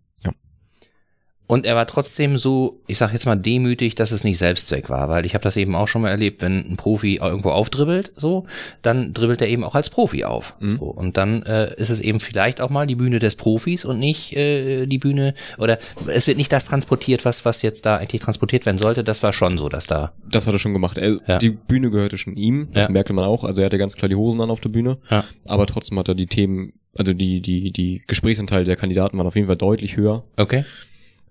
[1.48, 5.10] Und er war trotzdem so, ich sag jetzt mal demütig, dass es nicht Selbstzweck war,
[5.10, 8.46] weil ich habe das eben auch schon mal erlebt, wenn ein Profi irgendwo aufdribbelt, so,
[8.80, 10.56] dann dribbelt er eben auch als Profi auf.
[10.60, 10.78] Mhm.
[10.78, 13.98] So, und dann äh, ist es eben vielleicht auch mal die Bühne des Profis und
[13.98, 18.22] nicht äh, die Bühne oder es wird nicht das transportiert, was was jetzt da eigentlich
[18.22, 19.04] transportiert werden sollte.
[19.04, 20.96] Das war schon so, dass da Das hat er schon gemacht.
[20.96, 21.38] Er, Ja.
[21.38, 22.90] Die Bühne gehörte schon ihm, das Ja.
[22.90, 23.44] merkte man auch.
[23.44, 25.24] Also er hatte ganz klar die Hosen an auf der Bühne, Ja.
[25.44, 29.34] aber trotzdem hat er die Themen, also die, die, die Gesprächsanteile der Kandidaten waren auf
[29.34, 30.24] jeden Fall deutlich höher.
[30.38, 30.64] okay.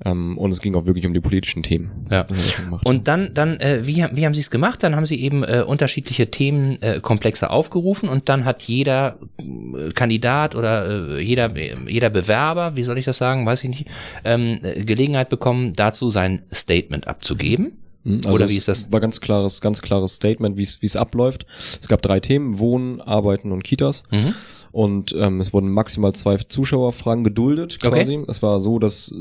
[0.03, 1.91] Ähm, und es ging auch wirklich um die politischen Themen.
[2.09, 2.23] Ja.
[2.23, 2.85] Gemacht.
[2.85, 4.81] Und dann, dann, äh, wie, haben- wie haben Sie es gemacht?
[4.83, 10.55] Dann haben Sie eben äh, unterschiedliche Themenkomplexe äh, aufgerufen und dann hat jeder äh, Kandidat
[10.55, 13.87] oder äh, jeder, äh, jeder Bewerber, wie soll ich das sagen, weiß ich nicht,
[14.23, 17.73] ähm, äh, Gelegenheit bekommen, dazu sein Statement abzugeben.
[18.03, 18.91] Mhm, Oder wie ist das?
[18.91, 21.45] War ganz klares, ganz klares Statement, wie es wie es abläuft.
[21.79, 24.01] Es gab drei Themen: Wohnen, Arbeiten und Kitas.
[24.09, 24.33] Mhm.
[24.71, 27.99] Und ähm, es wurden maximal zwei Zuschauerfragen geduldet Okay.
[27.99, 28.23] quasi.
[28.27, 29.13] Es war so, dass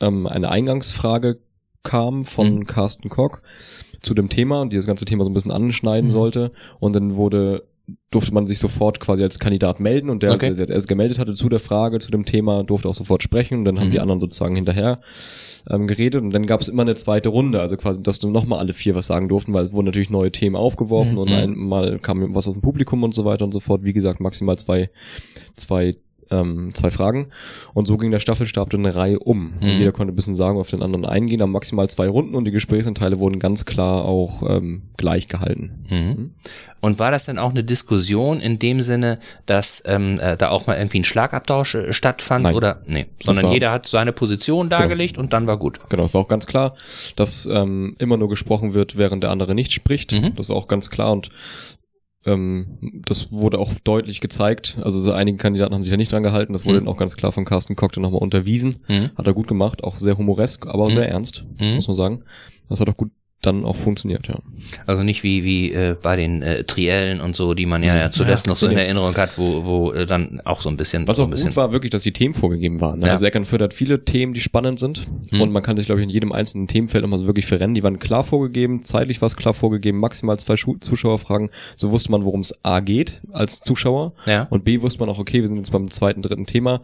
[0.00, 1.38] ähm, eine Eingangsfrage
[1.82, 2.66] kam von Mhm.
[2.66, 3.38] Carsten Koch
[4.02, 6.12] zu dem Thema, die das ganze Thema so ein bisschen anschneiden Mhm.
[6.12, 6.52] sollte.
[6.80, 7.64] Und dann wurde
[8.10, 10.52] durfte man sich sofort quasi als Kandidat melden und der, Okay.
[10.52, 13.60] der, der es gemeldet hatte zu der Frage, zu dem Thema, durfte auch sofort sprechen
[13.60, 13.92] und dann haben Mhm.
[13.92, 15.00] die anderen sozusagen hinterher
[15.70, 18.58] ähm, geredet und dann gab es immer eine zweite Runde, also quasi, dass du nochmal
[18.58, 21.18] alle vier was sagen durften, weil es wurden natürlich neue Themen aufgeworfen Mhm.
[21.18, 23.82] und einmal kam was aus dem Publikum und so weiter und so fort.
[23.84, 24.90] Wie gesagt, maximal zwei,
[25.56, 25.96] zwei
[26.30, 27.28] ähm, zwei Fragen.
[27.74, 29.54] Und so ging der Staffelstab in eine Reihe um.
[29.60, 29.78] Mhm.
[29.78, 32.50] jeder konnte ein bisschen sagen, auf den anderen eingehen, haben maximal zwei Runden und die
[32.50, 35.84] Gesprächsanteile wurden ganz klar auch ähm, gleich gehalten.
[35.88, 36.30] Mhm.
[36.80, 40.66] Und war das denn auch eine Diskussion in dem Sinne, dass ähm, äh, da auch
[40.66, 42.44] mal irgendwie ein Schlagabtausch äh, stattfand?
[42.44, 42.54] Nein.
[42.54, 45.80] Oder nee, sondern war- jeder hat seine Position dargelegt und dann war gut.
[45.88, 46.74] Genau, es war auch ganz klar,
[47.16, 50.12] dass ähm, immer nur gesprochen wird, während der andere nicht spricht.
[50.12, 50.36] Mhm.
[50.36, 51.30] Das war auch ganz klar und
[52.24, 54.78] ähm, das wurde auch deutlich gezeigt.
[54.82, 56.52] Also so einige Kandidaten haben sich ja nicht dran gehalten.
[56.52, 56.84] Das wurde Mhm.
[56.86, 58.80] dann auch ganz klar von Carsten Koch dann nochmal unterwiesen.
[58.88, 59.10] Mhm.
[59.16, 60.94] Hat er gut gemacht, auch sehr humoresk, aber auch Mhm.
[60.94, 61.76] sehr ernst, Mhm.
[61.76, 62.24] muss man sagen.
[62.68, 64.38] Das hat auch gut dann auch funktioniert, ja.
[64.86, 68.10] Also nicht wie wie äh, bei den äh, Triellen und so, die man ja, ja
[68.10, 68.80] zuletzt Ja, noch so in nee.
[68.80, 71.50] Erinnerung hat, wo wo äh, dann auch so ein bisschen Was so auch ein bisschen
[71.50, 72.98] gut war, wirklich, dass die Themen vorgegeben waren.
[72.98, 73.06] Ne?
[73.06, 73.12] Ja.
[73.12, 75.06] Also Eckernförde hat viele Themen, die spannend sind.
[75.30, 75.40] Mhm.
[75.40, 77.74] Und man kann sich, glaube ich, in jedem einzelnen Themenfeld immer so wirklich verrennen.
[77.74, 81.50] Die waren klar vorgegeben, zeitlich war es klar vorgegeben, maximal zwei Zuschauerfragen.
[81.76, 84.14] So wusste man, worum es A geht als Zuschauer.
[84.26, 84.48] ja.
[84.50, 86.80] Und B wusste man auch, okay, wir sind jetzt beim zweiten, dritten Thema.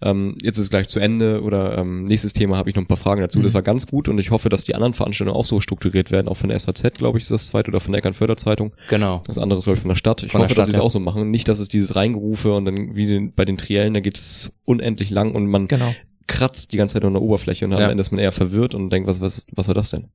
[0.00, 2.86] Ähm, jetzt ist es gleich zu Ende oder ähm, nächstes Thema habe ich noch ein
[2.86, 3.40] paar Fragen dazu.
[3.40, 3.42] Mhm.
[3.42, 6.28] Das war ganz gut und ich hoffe, dass die anderen Veranstaltungen auch so strukturiert werden,
[6.28, 8.72] auch von der SVZ, glaube ich, ist das zweite oder von der Eckernförder Zeitung.
[8.88, 9.22] Genau.
[9.26, 10.22] Das andere ist, glaube ich, von der Stadt.
[10.22, 10.82] Ich Von hoffe, dass Stadt, sie es ja.
[10.82, 11.30] auch so machen.
[11.30, 14.52] Nicht, dass es dieses Reingerufe und dann wie den, bei den Triellen, da geht es
[14.64, 15.94] unendlich lang und man Genau.
[16.26, 17.78] kratzt die ganze Zeit an der Oberfläche und Ja.
[17.78, 20.08] am Ende ist man eher verwirrt und denkt, was, was, was war das denn?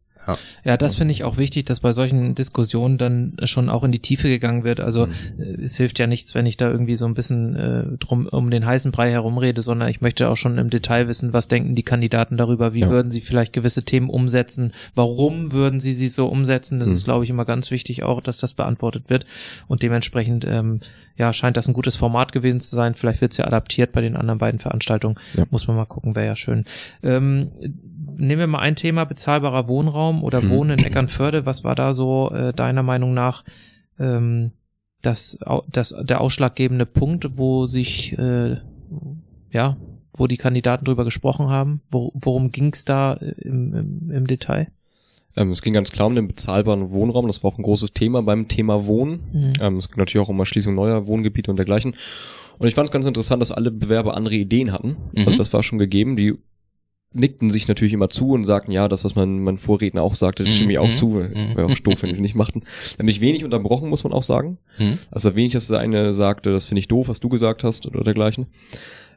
[0.63, 3.99] Ja, das finde ich auch wichtig, dass bei solchen Diskussionen dann schon auch in die
[3.99, 4.79] Tiefe gegangen wird.
[4.79, 5.11] Also Mhm.
[5.37, 8.49] äh, es hilft ja nichts, wenn ich da irgendwie so ein bisschen äh, drum um
[8.51, 11.83] den heißen Brei herumrede, sondern ich möchte auch schon im Detail wissen, was denken die
[11.83, 12.89] Kandidaten darüber, wie Ja.
[12.89, 16.79] würden sie vielleicht gewisse Themen umsetzen, warum würden sie sie so umsetzen.
[16.79, 16.93] Das Mhm.
[16.95, 19.25] ist, glaube ich, immer ganz wichtig auch, dass das beantwortet wird.
[19.67, 20.79] Und dementsprechend ähm,
[21.17, 22.93] ja scheint das ein gutes Format gewesen zu sein.
[22.93, 25.15] Vielleicht wird es ja adaptiert bei den anderen beiden Veranstaltungen.
[25.35, 25.45] Ja.
[25.51, 26.65] Muss man mal gucken, wäre ja schön.
[27.03, 27.51] Ähm,
[28.17, 30.49] nehmen wir mal ein Thema, bezahlbarer Wohnraum oder Mhm.
[30.49, 31.45] Wohnen in Eckernförde.
[31.45, 33.43] Was war da so äh, deiner Meinung nach
[33.99, 34.51] ähm,
[35.01, 35.37] das,
[35.69, 38.57] das, der ausschlaggebende Punkt, wo sich, äh,
[39.51, 39.77] ja,
[40.15, 41.81] wo die Kandidaten drüber gesprochen haben?
[41.91, 44.67] Wo, worum ging's da äh, im, im, im Detail?
[45.35, 47.27] Ähm, es ging ganz klar um den bezahlbaren Wohnraum.
[47.27, 49.19] Das war auch ein großes Thema beim Thema Wohnen.
[49.33, 49.53] Mhm.
[49.59, 51.95] Ähm, es ging natürlich auch um Erschließung neuer Wohngebiete und dergleichen.
[52.59, 54.97] Und ich fand es ganz interessant, dass alle Bewerber andere Ideen hatten.
[55.13, 55.25] Mhm.
[55.25, 56.15] Also das war schon gegeben.
[56.15, 56.35] Die
[57.13, 60.43] nickten sich natürlich immer zu und sagten, ja, das, was mein, mein Vorredner auch sagte,
[60.43, 60.57] das Mhm.
[60.57, 60.93] stimme ich auch Mhm.
[60.95, 61.07] zu.
[61.09, 61.55] Mhm.
[61.55, 62.63] Wäre auch doof, wenn sie es nicht machten.
[62.97, 64.57] Nämlich wenig unterbrochen, muss man auch sagen.
[64.79, 64.97] Mhm.
[65.11, 68.03] Also wenig, dass der eine sagte, das finde ich doof, was du gesagt hast oder
[68.03, 68.47] dergleichen.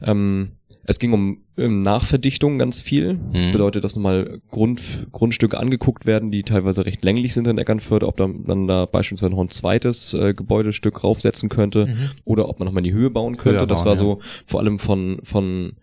[0.01, 0.51] Ähm,
[0.89, 3.15] es ging um ähm, Nachverdichtung ganz viel.
[3.15, 3.51] Mhm.
[3.51, 8.15] Bedeutet, dass nochmal Grund, Grundstücke angeguckt werden, die teilweise recht länglich sind in Eckernförde, ob
[8.15, 12.09] dann, dann da beispielsweise noch ein zweites äh, Gebäudestück raufsetzen könnte Mhm.
[12.23, 13.59] oder ob man nochmal in die Höhe bauen könnte.
[13.59, 13.97] Höher das bauen, war ja.
[13.99, 15.73] so vor allem von, von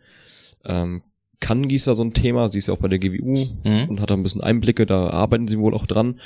[0.65, 1.03] ähm,
[1.41, 2.49] Kannengießer so ein Thema.
[2.49, 3.89] Sie ist ja auch bei der GWU Mhm.
[3.89, 6.21] und hat da ein bisschen Einblicke, da arbeiten sie wohl auch dran.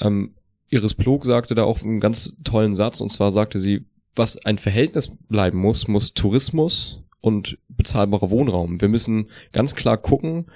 [0.00, 0.34] Ähm,
[0.68, 3.84] Iris Plog sagte da auch einen ganz tollen Satz, und zwar sagte sie,
[4.16, 8.80] was ein Verhältnis bleiben muss, muss Tourismus und bezahlbarer Wohnraum.
[8.80, 10.46] Wir müssen ganz klar gucken,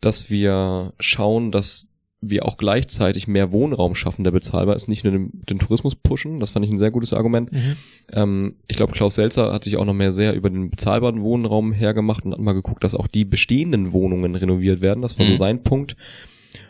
[0.00, 1.88] dass wir schauen, dass
[2.20, 6.40] wir auch gleichzeitig mehr Wohnraum schaffen, der bezahlbar ist, nicht nur den, den Tourismus pushen.
[6.40, 7.52] Das fand ich ein sehr gutes Argument.
[7.52, 7.76] Mhm.
[8.12, 11.72] Ähm, ich glaube, Klaus Selzer hat sich auch noch mehr sehr über den bezahlbaren Wohnraum
[11.72, 15.00] hergemacht und hat mal geguckt, dass auch die bestehenden Wohnungen renoviert werden.
[15.02, 15.36] Das war so Mhm.
[15.36, 15.96] sein Punkt.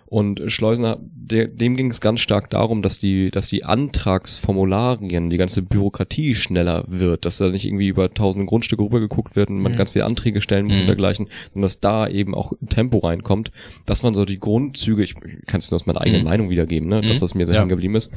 [0.06, 5.36] Und Schleusner, der, dem ging es ganz stark darum, dass die, dass die Antragsformularien, die
[5.36, 9.72] ganze Bürokratie schneller wird, dass da nicht irgendwie über tausende Grundstücke rübergeguckt wird und man
[9.72, 9.76] Mhm.
[9.76, 10.80] ganz viele Anträge stellen muss Mhm.
[10.82, 13.50] und dergleichen, sondern dass da eben auch Tempo reinkommt.
[13.86, 15.14] Das waren so die Grundzüge, ich
[15.46, 16.28] kann es nur aus meiner eigenen Mhm.
[16.28, 17.02] Meinung wiedergeben, ne?
[17.02, 17.22] das, Mhm.
[17.22, 17.60] was mir sehr Ja.
[17.60, 18.10] hängen geblieben ist.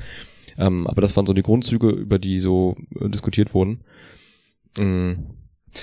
[0.58, 3.82] Ähm, aber das waren so die Grundzüge, über die so äh, diskutiert wurden.
[4.78, 5.14] Mm,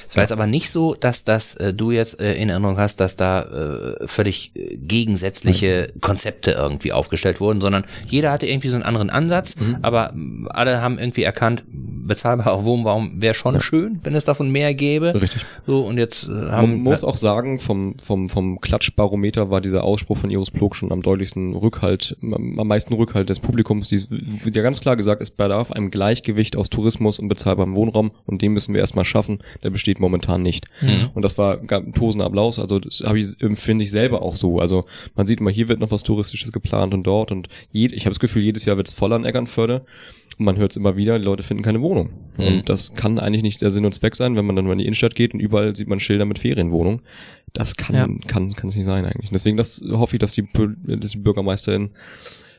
[0.09, 3.01] Es war jetzt aber nicht so, dass das äh, du jetzt äh, in Erinnerung hast,
[3.01, 8.75] dass da äh, völlig äh, gegensätzliche Konzepte irgendwie aufgestellt wurden, sondern jeder hatte irgendwie so
[8.77, 9.79] einen anderen Ansatz, Mhm.
[9.83, 10.13] aber
[10.51, 15.15] alle haben irgendwie erkannt, bezahlbarer Wohnraum wäre schon schön, wenn es davon mehr gäbe.
[15.21, 15.45] Richtig.
[15.67, 19.85] So, und jetzt äh, haben Man muss auch sagen, vom, vom, vom Klatschbarometer war dieser
[19.85, 24.01] Ausspruch von Iris Plog schon am deutlichsten Rückhalt, am am meisten Rückhalt des Publikums, die
[24.11, 28.43] wird ja ganz klar gesagt, es bedarf einem Gleichgewicht aus Tourismus und bezahlbarem Wohnraum und
[28.43, 30.67] den müssen wir erstmal schaffen, der besteht momentan nicht.
[30.83, 31.11] Mhm.
[31.15, 34.35] Und das war ga- ein tosender Applaus, also das habe ich, empfinde ich selber auch
[34.35, 34.59] so.
[34.59, 34.83] Also
[35.15, 38.11] man sieht immer, hier wird noch was Touristisches geplant und dort und jed, ich habe
[38.11, 39.85] das Gefühl, jedes Jahr wird es voll an Eckernförde
[40.39, 42.11] und man hört es immer wieder, die Leute finden keine Wohnung.
[42.37, 42.45] Mhm.
[42.47, 44.79] Und das kann eigentlich nicht der Sinn und Zweck sein, wenn man dann mal in
[44.79, 47.01] die Innenstadt geht und überall sieht man Schilder mit Ferienwohnung.
[47.55, 48.07] Das kann Ja.
[48.27, 49.31] kann kann es nicht sein eigentlich.
[49.31, 50.45] Deswegen das hoffe ich, dass die,
[50.87, 51.91] dass die Bürgermeisterin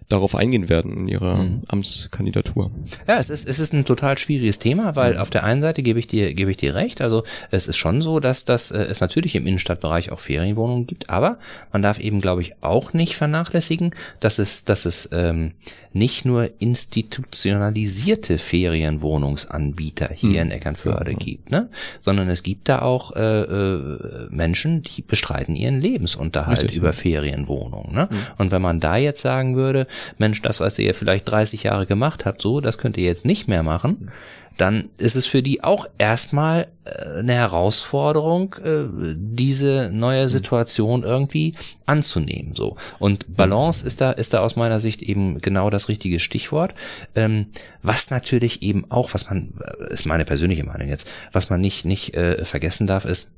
[0.10, 1.62] darauf eingehen werden in ihrer Mhm.
[1.68, 2.72] Amtskandidatur.
[3.08, 6.00] Ja, es ist, es ist ein total schwieriges Thema, weil auf der einen Seite gebe
[6.00, 7.00] ich dir, gebe ich dir recht.
[7.02, 11.10] Also es ist schon so, dass das, äh, es natürlich im Innenstadtbereich auch Ferienwohnungen gibt,
[11.10, 11.38] aber
[11.72, 15.52] man darf eben, glaube ich, auch nicht vernachlässigen, dass es, dass es ähm,
[15.94, 20.48] nicht nur institutionalisierte Ferienwohnungsanbieter hier Hm.
[20.48, 21.70] in Eckernförde gibt, ne?
[22.00, 26.94] Sondern es gibt da auch äh, äh, Menschen, die bestreiten ihren Lebensunterhalt Richtig, über.
[26.94, 27.94] Ferienwohnungen.
[27.94, 28.08] Ne?
[28.12, 28.18] Mhm.
[28.38, 29.88] Und wenn man da jetzt sagen würde,
[30.18, 33.48] Mensch, das, was ihr vielleicht 30 Jahre gemacht habt, so, das könnt ihr jetzt nicht
[33.48, 34.12] mehr machen,
[34.60, 41.56] dann ist es für die auch erstmal äh, eine Herausforderung, äh, diese neue Situation irgendwie
[41.86, 42.56] anzunehmen.
[42.56, 46.74] So und Balance ist da ist da aus meiner Sicht eben genau das richtige Stichwort.
[47.16, 47.48] Ähm,
[47.82, 51.86] was natürlich eben auch, was man äh, ist meine persönliche Meinung jetzt, was man nicht
[51.86, 53.30] nicht vergessen darf, ist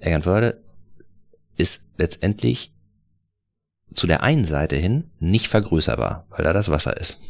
[0.00, 0.58] Eckernförde
[1.56, 2.70] ist letztendlich
[3.92, 7.20] zu der einen Seite hin nicht vergrößerbar, weil da das Wasser ist.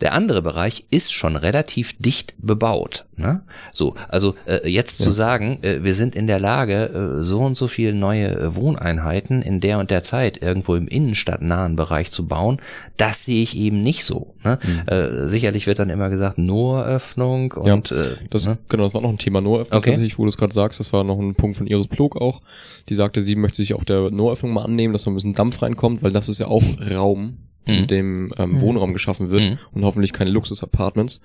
[0.00, 3.06] Der andere Bereich ist schon relativ dicht bebaut.
[3.16, 3.42] Ne?
[3.72, 5.04] So, also äh, jetzt Ja.
[5.04, 8.54] zu sagen, äh, wir sind in der Lage, äh, so und so viel neue äh,
[8.56, 12.60] Wohneinheiten in der und der Zeit irgendwo im innenstadtnahen Bereich zu bauen,
[12.96, 14.34] das sehe ich eben nicht so.
[14.42, 14.58] Ne?
[14.62, 14.88] Mhm.
[14.88, 18.56] Äh, sicherlich wird dann immer gesagt, nur Öffnung Ja, und äh, Das, ne?
[18.70, 19.90] genau, das war noch ein Thema Noeröffnung Okay.
[19.90, 20.80] tatsächlich, wo du es gerade sagst.
[20.80, 22.40] Das war noch ein Punkt von Iris Plog auch.
[22.88, 25.60] Die sagte, sie möchte sich auch der Noeröffnung mal annehmen, dass noch ein bisschen Dampf
[25.60, 27.36] reinkommt, weil das ist ja auch Raum,
[27.66, 27.74] Mhm.
[27.74, 28.60] in dem ähm, Mhm.
[28.60, 29.58] Wohnraum geschaffen wird Mhm.
[29.72, 31.20] und hoffentlich keine Luxus-Apartments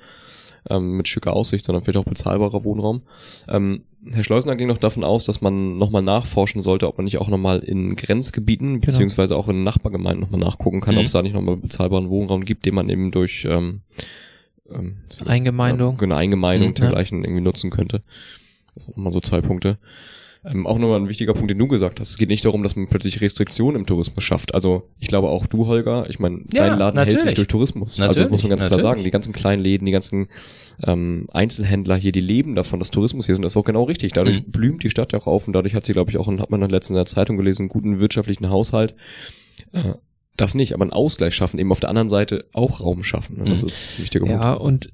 [0.69, 3.03] ähm, mit schicker Aussicht, sondern vielleicht auch bezahlbarer Wohnraum.
[3.47, 7.17] Ähm, Herr Schleusner ging noch davon aus, dass man nochmal nachforschen sollte, ob man nicht
[7.19, 10.99] auch nochmal in Grenzgebieten, beziehungsweise auch in Nachbargemeinden nochmal nachgucken kann, Mhm.
[10.99, 13.81] ob es da nicht nochmal bezahlbaren Wohnraum gibt, den man eben durch ähm,
[14.71, 15.93] ähm, Eingemeindung.
[15.93, 18.01] ja, genau, Eingemeindung Mhm, dergleichen irgendwie nutzen könnte.
[18.73, 19.77] Das sind nochmal so zwei Punkte.
[20.47, 22.09] Ähm, auch nochmal ein wichtiger Punkt, den du gesagt hast.
[22.11, 24.53] Es geht nicht darum, dass man plötzlich Restriktionen im Tourismus schafft.
[24.53, 27.35] Also ich glaube auch du, Holger, ich meine, Ja, dein Laden hält sich natürlich.
[27.35, 27.99] durch Tourismus.
[27.99, 28.83] also Natürlich, das muss man ganz klar natürlich.
[28.83, 29.03] sagen.
[29.03, 30.27] Die ganzen kleinen Läden, die ganzen
[30.83, 33.39] ähm, Einzelhändler hier, die leben davon, dass Tourismus hier ist.
[33.39, 34.13] Und das ist auch genau richtig.
[34.13, 34.51] Dadurch Mhm.
[34.51, 36.51] blüht die Stadt ja auch auf und dadurch hat sie, glaube ich, auch, und hat
[36.51, 38.93] man dann letztens in der Zeitung gelesen, einen guten wirtschaftlichen Haushalt.
[39.71, 39.93] Äh,
[40.37, 43.37] das nicht, aber einen Ausgleich schaffen, eben auf der anderen Seite auch Raum schaffen.
[43.45, 43.67] Das Mhm.
[43.67, 44.41] ist ein wichtiger Punkt.
[44.41, 44.89] Ja, und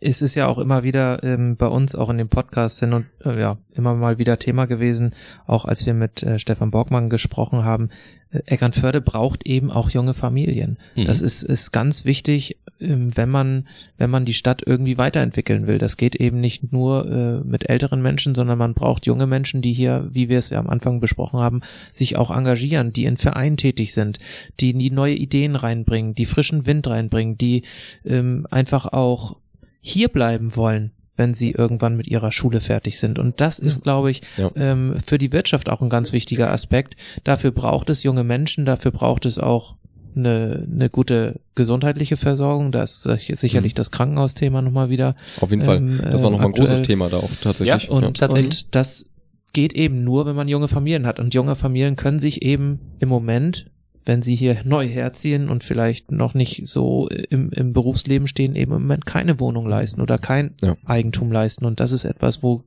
[0.00, 3.06] es ist ja auch immer wieder ähm, bei uns auch in dem Podcast hin und
[3.24, 5.14] äh, ja, immer mal wieder Thema gewesen,
[5.46, 7.90] auch als wir mit äh, Stefan Borgmann gesprochen haben.
[8.30, 10.78] Äh, Eckernförde braucht eben auch junge Familien.
[10.94, 11.06] Mhm.
[11.06, 13.68] Das ist, ist ganz wichtig, ähm, wenn man,
[13.98, 15.78] wenn man die Stadt irgendwie weiterentwickeln will.
[15.78, 19.72] Das geht eben nicht nur äh, mit älteren Menschen, sondern man braucht junge Menschen, die
[19.72, 21.60] hier, wie wir es ja am Anfang besprochen haben,
[21.92, 24.18] sich auch engagieren, die in Vereinen tätig sind,
[24.60, 27.62] die die neue Ideen reinbringen, die frischen Wind reinbringen, die
[28.04, 29.36] ähm, einfach auch
[29.80, 33.18] hier bleiben wollen, wenn sie irgendwann mit ihrer Schule fertig sind.
[33.18, 34.50] Und das ist, glaube ich, Ja.
[34.56, 36.96] ähm, für die Wirtschaft auch ein ganz wichtiger Aspekt.
[37.24, 39.76] Dafür braucht es junge Menschen, dafür braucht es auch
[40.16, 42.72] eine, eine gute gesundheitliche Versorgung.
[42.72, 43.76] Da ist sich- sicherlich Mhm.
[43.76, 45.14] das Krankenhausthema nochmal wieder.
[45.40, 45.76] Auf jeden Fall.
[45.76, 46.82] ähm, Das war äh, nochmal ein großes.
[46.82, 47.84] Thema da auch tatsächlich.
[47.84, 48.64] Ja, Und, Ja, tatsächlich.
[48.64, 49.10] und das
[49.52, 51.20] geht eben nur, wenn man junge Familien hat.
[51.20, 53.66] Und junge Familien können sich eben im Moment,
[54.06, 58.72] wenn sie hier neu herziehen und vielleicht noch nicht so im, im Berufsleben stehen, eben
[58.72, 60.76] im Moment keine Wohnung leisten oder kein Ja.
[60.84, 61.64] Eigentum leisten.
[61.66, 62.64] Und das ist etwas, wo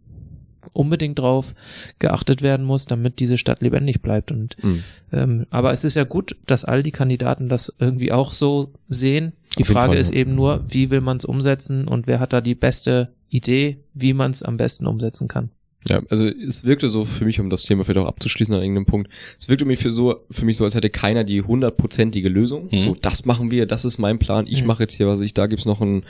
[0.71, 1.53] unbedingt drauf
[1.99, 4.31] geachtet werden muss, damit diese Stadt lebendig bleibt.
[4.31, 4.83] Und Mhm.
[5.11, 9.33] ähm, aber es ist ja gut, dass all die Kandidaten das irgendwie auch so sehen.
[9.57, 12.41] Die Auf Frage ist eben nur, wie will man es umsetzen und wer hat da
[12.41, 15.49] die beste Idee, wie man es am besten umsetzen kann.
[15.89, 18.85] Ja, also es wirkte so für mich, um das Thema vielleicht auch abzuschließen an irgendeinem
[18.85, 22.69] Punkt, es wirkte mir für so, für mich so, als hätte keiner die hundertprozentige Lösung.
[22.71, 22.81] Mhm.
[22.83, 24.67] So, das machen wir, das ist mein Plan, ich Mhm.
[24.67, 26.03] mache jetzt hier was, ich, da gibt's noch ein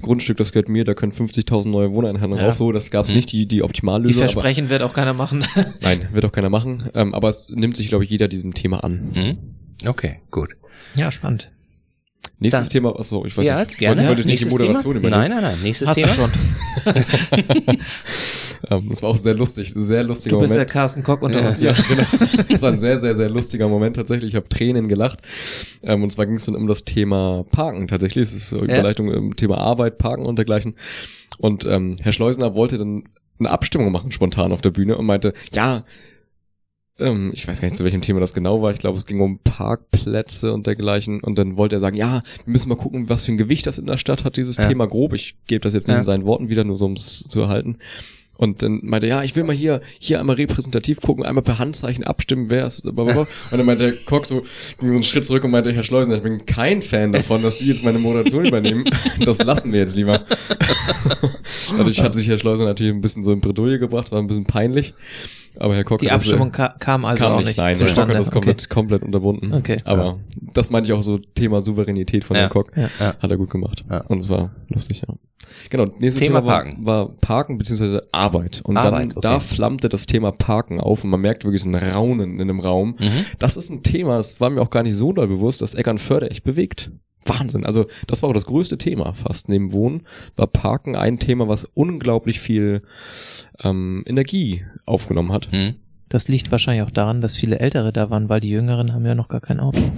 [0.00, 2.46] Grundstück, das gehört mir, da können 50.000 neue Wohneinheiten Ja.
[2.46, 3.16] rauf, so, das gab's Mhm.
[3.16, 4.14] nicht, die, die Die Optimallösung.
[4.22, 5.44] aber, Versprechen wird auch keiner machen.
[5.82, 8.84] nein, wird auch keiner machen, ähm, aber es nimmt sich, glaube ich, jeder diesem Thema
[8.84, 9.10] an.
[9.12, 9.38] Mhm.
[9.88, 10.50] Okay, gut.
[10.94, 11.50] ja, spannend.
[12.38, 13.78] Nächstes Dann- Thema, achso, ich weiß ja, nicht.
[13.78, 13.96] gerne.
[13.96, 15.08] Wollte, wollte ich nicht die Moderation Thema?
[15.08, 15.30] übernehmen.
[15.34, 15.62] Nein, nein, nein.
[15.62, 16.08] Nächstes Hast Thema.
[16.08, 17.76] du schon.
[18.70, 20.70] Ähm, das war auch sehr lustig, sehr lustiger Du bist der Moment.
[20.70, 21.60] Carsten Koch unter uns.
[21.60, 22.04] Ja, genau.
[22.48, 24.30] Das war ein sehr, sehr, sehr lustiger Moment tatsächlich.
[24.30, 25.20] Ich habe Tränen gelacht.
[25.82, 28.24] Ähm, und zwar ging es dann um das Thema Parken tatsächlich.
[28.24, 30.74] Es ist Überleitung im Thema Arbeit, Parken und dergleichen.
[31.38, 33.04] Und ähm, Herr Schleusener wollte dann
[33.38, 35.84] eine Abstimmung machen spontan auf der Bühne und meinte, ja,
[36.98, 38.72] ähm, ich weiß gar nicht, zu welchem Thema das genau war.
[38.72, 41.20] Ich glaube, es ging um Parkplätze und dergleichen.
[41.20, 43.78] Und dann wollte er sagen, ja, wir müssen mal gucken, was für ein Gewicht das
[43.78, 44.68] in der Stadt hat, dieses Ja.
[44.68, 45.12] Thema grob.
[45.12, 46.00] Ich gebe das jetzt nicht Ja.
[46.00, 47.76] in seinen Worten wieder, nur so um es zu erhalten.
[48.36, 51.58] Und dann meinte er, ja, ich will mal hier, hier einmal repräsentativ gucken, einmal per
[51.58, 53.22] Handzeichen abstimmen, wer ist, blablabla.
[53.50, 54.42] Und dann meinte der Koch so,
[54.78, 57.58] ging so einen Schritt zurück und meinte, Herr Schleusener, ich bin kein Fan davon, dass
[57.58, 58.84] Sie jetzt meine Moderation übernehmen.
[59.24, 60.20] Das lassen wir jetzt lieber.
[61.76, 64.44] Dadurch hat sich Herr Schleusener natürlich ein bisschen so in Bredouille gebracht, war ein bisschen
[64.44, 64.94] peinlich.
[65.58, 67.66] Aber Herr Koch Die hat das, äh, Abstimmung ka kam also kam auch nicht, nein,
[67.68, 68.14] Herr Koch zustande.
[68.14, 69.54] hat das komplett, komplett unterbunden.
[69.54, 69.78] Okay.
[69.84, 70.18] Aber
[70.52, 72.42] das meinte ich auch so Thema Souveränität von Ja.
[72.42, 72.66] Herrn Koch.
[72.76, 72.90] Ja.
[73.00, 73.14] Ja.
[73.18, 73.84] Hat er gut gemacht.
[73.90, 74.02] Ja.
[74.02, 75.14] Und es war lustig, ja.
[75.70, 76.86] Genau, nächstes Thema Thema, war, Parken.
[76.86, 78.62] war Parken beziehungsweise Arbeit.
[78.64, 79.20] Und Arbeit, dann okay.
[79.20, 82.60] da flammte das Thema Parken auf und man merkt wirklich so ein Raunen in einem
[82.60, 82.96] Raum.
[82.98, 83.26] Mhm.
[83.38, 86.30] Das ist ein Thema, das war mir auch gar nicht so doll bewusst, dass Eckernförde
[86.30, 86.90] echt bewegt.
[87.24, 87.64] Wahnsinn.
[87.64, 90.02] Also das war auch das größte Thema fast neben Wohnen.
[90.36, 92.82] War Parken ein Thema, was unglaublich viel
[93.60, 95.52] ähm, Energie aufgenommen hat.
[95.52, 95.76] Mhm.
[96.08, 99.16] Das liegt wahrscheinlich auch daran, dass viele Ältere da waren, weil die Jüngeren haben ja
[99.16, 99.80] noch gar kein Auto.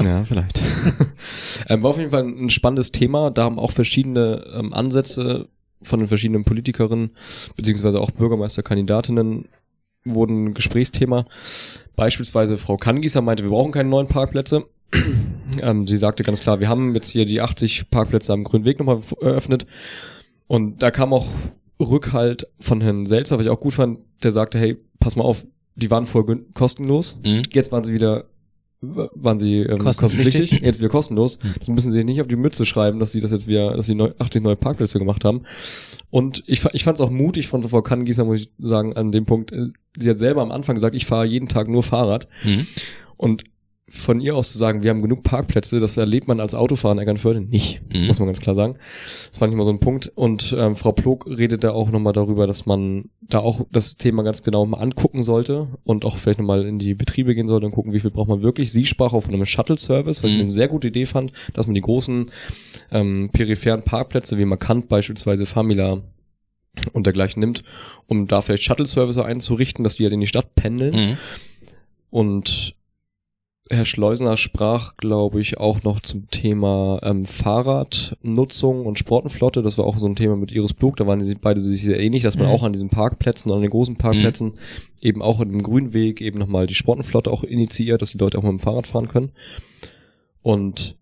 [0.00, 0.62] Ja, vielleicht.
[1.68, 3.30] ähm, war auf jeden Fall ein spannendes Thema.
[3.30, 5.48] Da haben auch verschiedene ähm, Ansätze
[5.82, 7.10] von den verschiedenen Politikerinnen
[7.56, 9.46] beziehungsweise auch Bürgermeisterkandidatinnen
[10.04, 11.26] wurden Gesprächsthema.
[11.96, 14.64] Beispielsweise Frau Kangieser meinte, wir brauchen keine neuen Parkplätze.
[15.60, 18.78] ähm, sie sagte ganz klar, wir haben jetzt hier die 80 Parkplätze am Grünen Weg
[18.78, 19.66] nochmal eröffnet.
[20.46, 21.26] Und da kam auch
[21.78, 23.98] Rückhalt von Herrn Selzer, was ich auch gut fand.
[24.22, 27.16] Der sagte, hey, pass mal auf, die waren vorher kostenlos.
[27.22, 27.42] Mhm.
[27.52, 28.24] Jetzt waren sie wieder
[28.80, 30.60] waren sie ähm, Kostenpflichtig.
[30.62, 31.40] jetzt wieder kostenlos.
[31.42, 31.54] Hm.
[31.58, 33.94] Das müssen sie nicht auf die Mütze schreiben, dass sie das jetzt wieder, dass sie
[33.94, 35.42] neu, 80 neue Parkplätze gemacht haben.
[36.10, 39.26] Und ich, ich fand es auch mutig von Frau Kannengießer, muss ich sagen, an dem
[39.26, 39.52] Punkt.
[39.52, 42.28] äh, Sie hat selber am Anfang gesagt, ich fahre jeden Tag nur Fahrrad.
[42.44, 42.66] Mhm.
[43.16, 43.44] Und
[43.90, 46.98] von ihr aus zu sagen, wir haben genug Parkplätze, das erlebt man als Autofahrer in
[46.98, 48.06] Eckernförde nicht, Mhm.
[48.06, 48.76] muss man ganz klar sagen.
[49.30, 50.12] Das fand ich mal so ein Punkt.
[50.14, 54.22] Und ähm, Frau Plog redet da auch nochmal darüber, dass man da auch das Thema
[54.22, 57.72] ganz genau mal angucken sollte und auch vielleicht nochmal in die Betriebe gehen sollte und
[57.72, 58.72] gucken, wie viel braucht man wirklich.
[58.72, 60.42] Sie sprach auch von einem Shuttle-Service, was ich Mhm.
[60.42, 62.30] eine sehr gute Idee fand, dass man die großen
[62.92, 66.02] ähm, peripheren Parkplätze wie Markant beispielsweise, Famila
[66.92, 67.64] und dergleichen nimmt,
[68.06, 70.94] um da vielleicht Shuttle-Service einzurichten, dass die halt in die Stadt pendeln.
[70.94, 71.16] Mhm.
[72.10, 72.74] Und
[73.70, 79.62] Herr Schleusener sprach, glaube ich, auch noch zum Thema ähm, Fahrradnutzung und Sportenflotte.
[79.62, 80.94] Das war auch so ein Thema mit Iris Plug.
[80.96, 82.52] Da waren sie beide sich sehr ähnlich, dass man Mhm.
[82.52, 84.52] auch an diesen Parkplätzen, an den großen Parkplätzen,
[85.00, 88.42] eben auch in dem Grünweg eben nochmal die Sportenflotte auch initiiert, dass die Leute auch
[88.42, 89.30] mit dem Fahrrad fahren können.
[90.42, 90.96] Und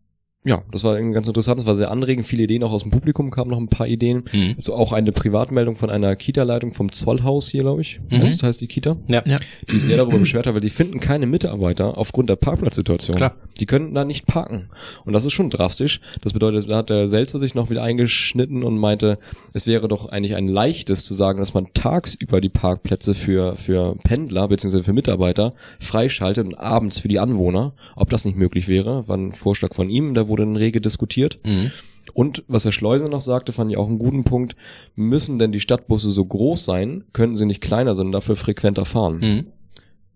[0.47, 1.59] ja, das war irgendwie ganz interessant.
[1.59, 2.25] Das war sehr anregend.
[2.25, 4.23] Viele Ideen auch aus dem Publikum kamen noch ein paar Ideen.
[4.33, 4.55] Mhm.
[4.57, 8.01] Also auch eine Privatmeldung von einer Kita-Leitung vom Zollhaus hier, glaube ich.
[8.11, 8.21] Mhm.
[8.21, 9.23] Das heißt die Kita Ja.
[9.27, 9.39] Ja.
[9.69, 13.17] die sich sehr darüber beschwert hat, weil die finden keine Mitarbeiter aufgrund der Parkplatzsituation.
[13.17, 13.35] Klar.
[13.59, 14.69] Die können da nicht parken.
[15.05, 16.01] Und das ist schon drastisch.
[16.23, 19.19] Das bedeutet, da hat der Selzer sich noch wieder eingeschnitten und meinte,
[19.53, 23.97] es wäre doch eigentlich ein leichtes zu sagen, dass man tagsüber die Parkplätze für, für
[24.05, 24.85] Pendler bzw.
[24.85, 27.73] für Mitarbeiter freischaltet und abends für die Anwohner.
[27.97, 31.39] Ob das nicht möglich wäre, war ein Vorschlag von ihm, da wurde in rege diskutiert.
[31.45, 31.71] Mhm.
[32.15, 34.57] Und was Herr Schleuser noch sagte, fand ich auch einen guten Punkt.
[34.95, 39.19] Müssen denn die Stadtbusse so groß sein, können sie nicht kleiner, sondern dafür frequenter fahren
[39.19, 39.47] Mhm.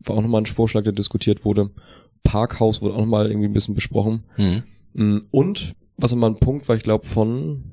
[0.05, 1.71] war auch nochmal ein Vorschlag, der diskutiert wurde.
[2.23, 4.23] Parkhaus wurde auch nochmal irgendwie ein bisschen besprochen.
[4.37, 4.63] Mhm.
[4.95, 7.65] Mm, Und, was nochmal ein Punkt war, ich glaube, von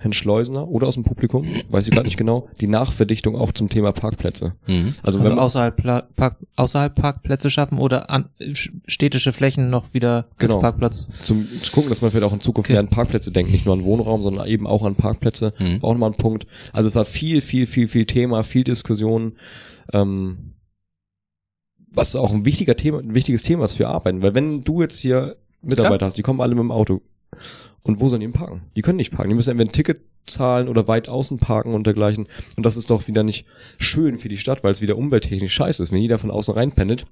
[0.00, 3.68] Herrn Schleusener oder aus dem Publikum, weiß ich gerade nicht genau, die Nachverdichtung auch zum
[3.68, 4.54] Thema Parkplätze.
[4.66, 4.94] Mhm.
[5.02, 10.26] Also, Also außerhalb, Pla Park außerhalb Parkplätze schaffen oder an, sch- städtische Flächen noch wieder
[10.30, 10.58] als Genau.
[10.60, 11.08] Parkplatz.
[11.22, 12.72] zum zu gucken, dass man vielleicht auch in Zukunft Okay.
[12.74, 15.52] mehr an Parkplätze denkt, nicht nur an Wohnraum, sondern eben auch an Parkplätze.
[15.58, 15.78] Mhm.
[15.82, 16.46] Auch nochmal ein Punkt.
[16.72, 19.34] Also es war viel, viel, viel, viel Thema, viel Diskussion.
[19.92, 20.54] Ähm,
[21.92, 24.22] was auch ein wichtiger Thema, ein wichtiges Thema ist für Arbeiten.
[24.22, 27.02] Weil wenn du jetzt hier Mitarbeiter hast, die kommen alle mit dem Auto.
[27.82, 28.62] Und wo sollen die denn parken?
[28.76, 29.30] Die können nicht parken.
[29.30, 32.28] Die müssen entweder ein Ticket zahlen oder weit außen parken und dergleichen.
[32.56, 33.46] Und das ist doch wieder nicht
[33.78, 35.90] schön für die Stadt, weil es wieder umwelttechnisch scheiße ist.
[35.92, 37.06] Wenn jeder von außen reinpendelt,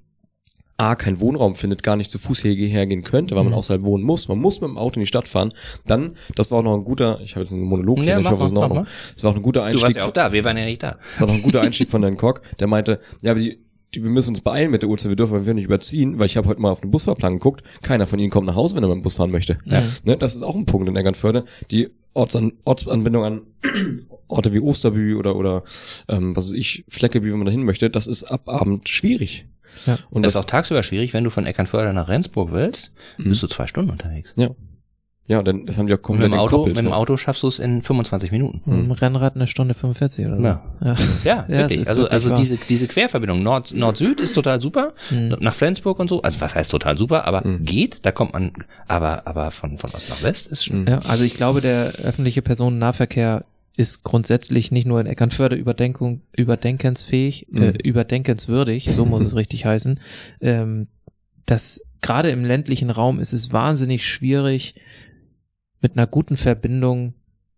[0.77, 3.57] A, kein Wohnraum findet, gar nicht zu Fuß her- hergehen könnte, weil man Mhm.
[3.57, 4.29] außerhalb wohnen muss.
[4.29, 5.53] Man muss mit dem Auto in die Stadt fahren.
[5.85, 8.29] Dann, das war auch noch ein guter, ich habe jetzt einen Monolog, Ja, drin, ich
[8.31, 8.85] hoffe, es ist mal.
[9.13, 9.83] Das war auch ein guter Du Einstieg.
[9.83, 10.91] warst ja auch da, wir waren ja nicht da.
[10.91, 13.59] Das war noch ein guter Einstieg von Herrn Koch, der meinte, ja, die,
[13.91, 16.47] wir müssen uns beeilen mit der Uhrzeit, wir dürfen wir nicht überziehen, weil ich habe
[16.47, 18.97] heute mal auf den Busfahrplan geguckt, keiner von ihnen kommt nach Hause, wenn er mit
[18.97, 19.57] dem Bus fahren möchte.
[19.65, 19.83] Ja.
[20.03, 21.45] Ne, das ist auch ein Punkt in Eckernförde.
[21.71, 23.41] Die Ortsan Ortsanbindung an
[24.27, 25.63] Orte wie Osterbü oder, oder
[26.07, 29.47] ähm, was weiß ich, Fleckeby, wenn man da hin möchte, das ist ab Abend schwierig.
[29.85, 29.97] Ja.
[30.09, 33.29] Und das das, ist auch tagsüber schwierig, wenn du von Eckernförde nach Rendsburg willst, Mhm.
[33.29, 34.33] bist du zwei Stunden unterwegs.
[34.37, 34.49] ja.
[35.29, 36.95] Ja, denn das haben die auch Und komplett mit dem Auto, mit dem ne?
[36.95, 38.61] Auto schaffst du es in 25 Minuten.
[38.65, 40.43] Im Rennrad eine Stunde 45 oder so.
[40.43, 40.63] Ja.
[40.83, 40.93] Ja.
[40.93, 41.79] Ja, Ja, wirklich.
[41.87, 42.37] Also, wirklich also wahr.
[42.39, 44.93] diese, diese Querverbindung Nord, Nord-Süd ist total super.
[45.11, 45.37] Mhm.
[45.39, 46.21] Nach Flensburg und so.
[46.23, 47.25] Also, was heißt total super?
[47.27, 47.63] Aber Mhm.
[47.63, 48.05] geht.
[48.05, 48.51] Da kommt man,
[48.87, 50.81] aber, aber von, von Ost nach West ist schon.
[50.81, 50.87] Mhm.
[50.87, 53.45] Ja, also ich glaube, der öffentliche Personennahverkehr
[53.77, 57.75] ist grundsätzlich nicht nur in Eckernförde Überdenkung, überdenkensfähig, äh, Mhm.
[57.83, 59.99] überdenkenswürdig, so muss es richtig heißen.
[60.41, 60.87] Ähm,
[61.45, 64.75] dass gerade im ländlichen Raum ist es wahnsinnig schwierig,
[65.81, 67.13] mit einer guten Verbindung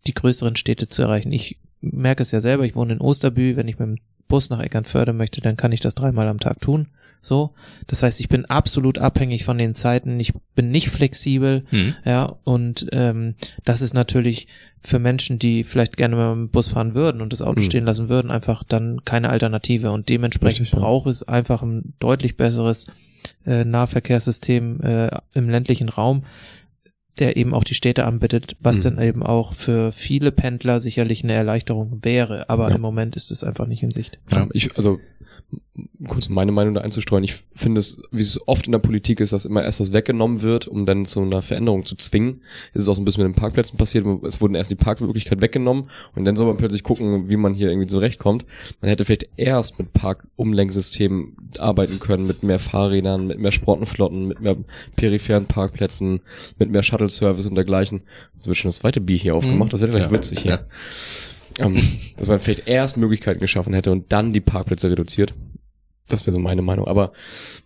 [0.07, 1.31] die größeren Städte zu erreichen.
[1.31, 3.97] Ich merke es ja selber, ich wohne in Osterbü, wenn ich mit dem
[4.27, 6.87] Bus nach Eckernförde möchte, dann kann ich das dreimal am Tag tun.
[7.23, 7.51] So.
[7.85, 11.93] Das heißt, ich bin absolut abhängig von den Zeiten, ich bin nicht flexibel, Hm.
[12.03, 14.47] ja, und ähm, das ist natürlich
[14.79, 17.65] für Menschen, die vielleicht gerne mal mit dem Bus fahren würden und das Auto Mhm.
[17.65, 19.91] stehen lassen würden, einfach dann keine Alternative.
[19.91, 20.79] Und dementsprechend Richtig, ja.
[20.79, 22.87] braucht es einfach ein deutlich besseres
[23.45, 26.23] äh, Nahverkehrssystem äh, im ländlichen Raum,
[27.19, 28.83] der eben auch die Städte anbietet, was Mhm.
[28.95, 32.49] dann eben auch für viele Pendler sicherlich eine Erleichterung wäre.
[32.49, 32.75] Aber Ja.
[32.75, 34.19] im Moment ist es einfach nicht in Sicht.
[34.31, 34.99] Ja, ich, also
[36.07, 39.31] kurz meine Meinung da einzustreuen, ich finde es, wie es oft in der Politik ist,
[39.31, 42.41] dass immer erst das weggenommen wird, um dann zu einer Veränderung zu zwingen.
[42.73, 45.41] Es ist auch so ein bisschen mit den Parkplätzen passiert, es wurden erst die Parkmöglichkeit
[45.41, 48.45] weggenommen und dann soll man plötzlich gucken, wie man hier irgendwie zurechtkommt.
[48.81, 54.41] Man hätte vielleicht erst mit Parkumlenksystemen arbeiten können, mit mehr Fahrrädern, mit mehr Sportenflotten, mit
[54.41, 54.57] mehr
[54.97, 56.19] peripheren Parkplätzen,
[56.59, 58.01] mit mehr Shuttle-Service und dergleichen.
[58.39, 60.11] Es wird schon das zweite Bier hier aufgemacht, das wäre gleich Ja.
[60.11, 60.65] witzig hier.
[61.59, 61.75] Ähm,
[62.17, 65.33] dass man vielleicht erst Möglichkeiten geschaffen hätte und dann die Parkplätze reduziert.
[66.11, 66.87] Das wäre so meine Meinung.
[66.87, 67.11] Aber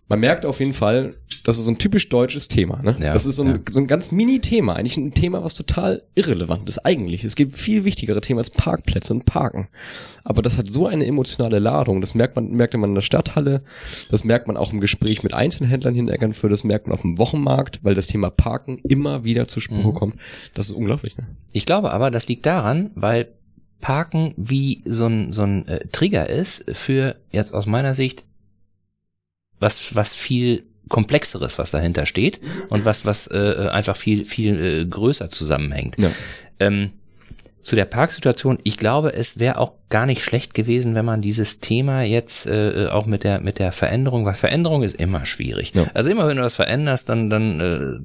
[0.08, 1.12] man merkt auf jeden Fall,
[1.44, 2.82] das ist so ein typisch deutsches Thema.
[2.82, 2.96] Ne?
[2.98, 3.58] Ja, das ist so ein, ja.
[3.70, 4.74] so ein ganz Mini-Thema.
[4.74, 7.22] Eigentlich ein Thema, was total irrelevant ist eigentlich.
[7.22, 9.68] Es gibt viel wichtigere Themen als Parkplätze und Parken.
[10.24, 12.00] Aber das hat so eine emotionale Ladung.
[12.00, 13.62] Das merkt man, merkte man in der Stadthalle.
[14.10, 16.52] Das merkt man auch im Gespräch mit Einzelhändlern hier in Eckernförde.
[16.52, 19.94] Das merkt man auf dem Wochenmarkt, weil das Thema Parken immer wieder zur Sprache Mhm.
[19.94, 20.16] kommt.
[20.54, 21.16] Das ist unglaublich.
[21.16, 21.26] Ne?
[21.52, 23.28] Ich glaube aber, das liegt daran, weil
[23.80, 28.24] Parken wie so ein, so ein äh, Trigger ist für jetzt aus meiner Sicht
[29.60, 34.86] was, was viel komplexeres, was dahinter steht und was, was äh, einfach viel, viel äh,
[34.86, 35.96] größer zusammenhängt.
[35.98, 36.10] Ja.
[36.60, 36.92] Ähm,
[37.62, 41.60] zu der Parksituation, ich glaube, es wäre auch gar nicht schlecht gewesen, wenn man dieses
[41.60, 45.72] Thema jetzt äh, auch mit der mit der Veränderung, weil Veränderung ist immer schwierig.
[45.74, 45.86] Ja.
[45.94, 48.04] Also immer wenn du was veränderst, dann dann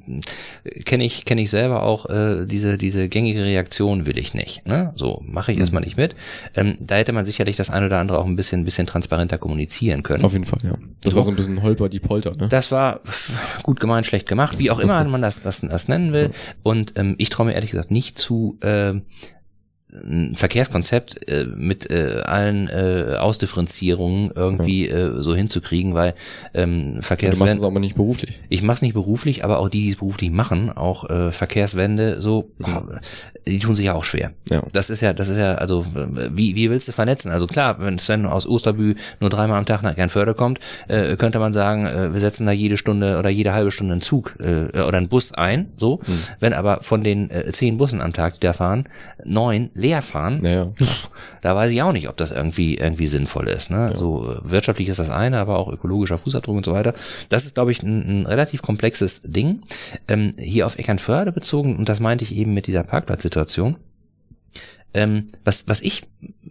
[0.64, 4.66] äh, kenne ich kenne ich selber auch äh, diese diese gängige Reaktion will ich nicht.
[4.66, 4.92] Ne?
[4.94, 5.62] So mache ich Mhm.
[5.62, 6.14] erstmal nicht mit.
[6.54, 10.02] Ähm, da hätte man sicherlich das eine oder andere auch ein bisschen bisschen transparenter kommunizieren
[10.04, 10.24] können.
[10.24, 10.74] Auf jeden Fall, ja.
[11.02, 11.16] Das So.
[11.18, 12.36] war so ein bisschen holper die Polter.
[12.36, 12.48] Ne?
[12.48, 13.00] Das war
[13.64, 16.30] gut gemeint, schlecht gemacht, wie auch immer man das, das, das nennen will.
[16.62, 18.94] Und ähm, ich traue mir ehrlich gesagt nicht zu, äh,
[19.92, 26.14] ein Verkehrskonzept äh, mit äh, allen äh, Ausdifferenzierungen irgendwie äh, so hinzukriegen, weil
[26.54, 28.40] ähm, du machst Verkehrswende, es aber nicht beruflich.
[28.48, 32.20] ich mache es nicht beruflich, aber auch die, die es beruflich machen, auch äh, Verkehrswende,
[32.20, 32.50] so,
[33.46, 34.32] die tun sich ja auch schwer.
[34.50, 34.62] Ja.
[34.72, 37.30] Das ist ja, das ist ja, also äh, wie, wie willst du vernetzen?
[37.30, 41.38] Also klar, wenn Sven aus Osterbü nur dreimal am Tag nach Gernförde kommt, äh, könnte
[41.38, 44.68] man sagen, äh, wir setzen da jede Stunde oder jede halbe Stunde einen Zug äh,
[44.80, 45.72] oder einen Bus ein.
[45.76, 46.14] So, Hm.
[46.40, 48.88] wenn aber von den äh, zehn Bussen am Tag, die da fahren,
[49.24, 50.72] neun leer fahren, Naja.
[51.42, 53.70] da weiß ich auch nicht, ob das irgendwie irgendwie sinnvoll ist.
[53.70, 53.94] Ne?
[53.96, 56.94] So äh, wirtschaftlich ist das eine, aber auch ökologischer Fußabdruck und so weiter.
[57.28, 59.62] Das ist, glaube ich, ein, ein relativ komplexes Ding.
[60.08, 63.76] Ähm, hier auf Eckernförde bezogen, und das meinte ich eben mit dieser Parkplatzsituation.
[64.94, 66.46] Ähm, was, was ich äh,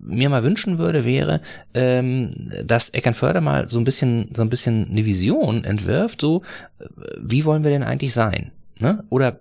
[0.00, 1.40] mir mal wünschen würde, wäre,
[1.74, 6.42] ähm, dass Eckernförde mal so ein bisschen, so ein bisschen eine Vision entwirft, so,
[6.78, 6.84] äh,
[7.20, 8.52] wie wollen wir denn eigentlich sein?
[8.78, 9.02] Ne?
[9.10, 9.40] Oder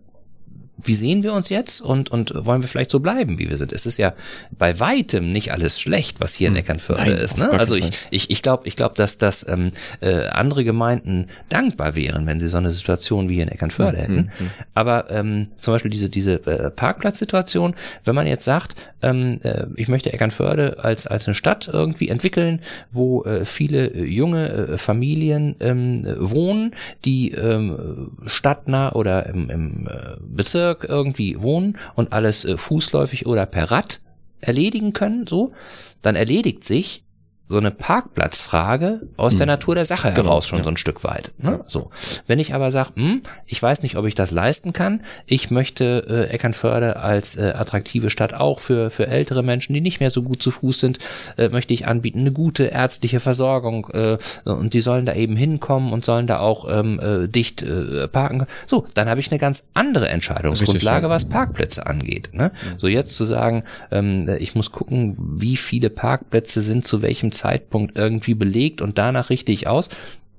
[0.78, 3.74] wie sehen wir uns jetzt und, und wollen wir vielleicht so bleiben, wie wir sind?
[3.74, 4.14] Es ist ja
[4.52, 6.60] bei weitem nicht alles schlecht, was hier in Hm.
[6.60, 7.38] Eckernförde Nein, ist.
[7.38, 7.50] Ne?
[7.50, 9.72] Also ich, ich, ich glaube, ich glaub, dass, dass ähm,
[10.02, 14.18] äh, andere Gemeinden dankbar wären, wenn sie so eine Situation wie hier in Eckernförde hätten.
[14.18, 14.50] Hm, hm.
[14.76, 17.76] Aber ähm, zum Beispiel diese, diese äh, Parkplatzsituation,
[18.06, 22.62] wenn man jetzt sagt, ähm, äh, ich möchte Eckernförde als, als eine Stadt irgendwie entwickeln,
[22.92, 26.74] wo äh, viele äh, junge äh, Familien ähm, äh, wohnen,
[27.06, 33.46] die ähm, stadtnah oder im, im äh, Bezirk irgendwie wohnen und alles äh, fußläufig oder
[33.46, 34.02] per Rad
[34.40, 35.54] erledigen können, so,
[36.02, 37.04] dann erledigt sich
[37.48, 39.52] so eine Parkplatzfrage aus der Hm.
[39.54, 40.64] Natur der Sache Genau, heraus schon ja.
[40.66, 41.32] so ein Stück weit.
[41.38, 41.62] Ne?
[41.66, 41.90] So.
[42.28, 46.06] Wenn ich aber sage, hm, ich weiß nicht, ob ich das leisten kann, ich möchte
[46.10, 50.24] äh, Eckernförde als äh, attraktive Stadt auch für, für ältere Menschen, die nicht mehr so
[50.24, 51.00] gut zu Fuß sind,
[51.38, 55.94] äh, möchte ich anbieten, eine gute ärztliche Versorgung äh, und die sollen da eben hinkommen
[55.94, 58.46] und sollen da auch ähm, äh, dicht äh, parken.
[58.66, 62.32] So, dann habe ich eine ganz andere Entscheidungsgrundlage, was Parkplätze angeht.
[62.34, 62.52] Ne?
[62.78, 67.96] So jetzt zu sagen, ähm, ich muss gucken, wie viele Parkplätze sind zu welchem Zeitpunkt
[67.96, 69.90] irgendwie belegt und danach richte ich aus.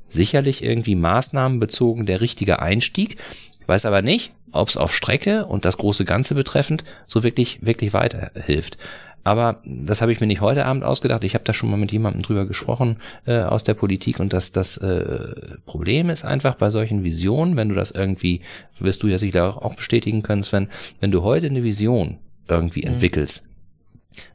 [0.08, 3.18] Sicherlich irgendwie maßnahmenbezogen der richtige Einstieg.
[3.60, 7.64] Ich weiß aber nicht, ob es auf Strecke und das große Ganze betreffend so wirklich,
[7.64, 8.78] wirklich weiterhilft.
[9.24, 11.22] Aber das habe ich mir nicht heute Abend ausgedacht.
[11.24, 12.96] Ich habe da schon mal mit jemandem drüber gesprochen
[13.26, 15.34] äh, aus der Politik und das, das äh,
[15.66, 18.40] Problem ist einfach bei solchen Visionen, wenn du das irgendwie,
[18.78, 20.68] wirst du ja sicher auch bestätigen können, Sven,
[21.00, 22.16] wenn du heute eine Vision
[22.48, 22.92] irgendwie Mhm.
[22.94, 23.44] entwickelst,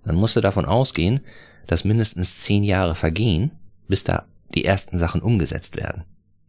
[0.05, 1.21] dann musst du davon ausgehen,
[1.67, 3.51] dass mindestens zehn Jahre vergehen,
[3.87, 6.03] bis da die ersten Sachen umgesetzt werden.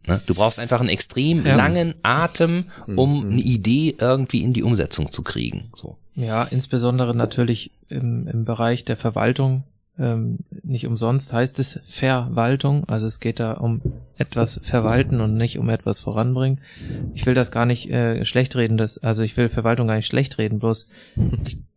[0.07, 0.21] Ne?
[0.27, 1.55] Du brauchst einfach einen extrem Ja.
[1.55, 3.31] langen Atem, um Mhm.
[3.31, 5.71] eine Idee irgendwie in die Umsetzung zu kriegen.
[5.75, 5.97] So.
[6.15, 9.63] Ja, insbesondere natürlich im, im Bereich der Verwaltung.
[9.97, 12.83] Ähm, nicht umsonst heißt es Verwaltung.
[12.87, 13.81] Also es geht da um
[14.17, 16.59] etwas verwalten und nicht um etwas voranbringen.
[17.13, 18.77] Ich will das gar nicht äh, schlecht reden.
[18.77, 20.59] Das, also ich will Verwaltung gar nicht schlecht reden.
[20.59, 20.89] Bloß
[21.47, 21.57] ich,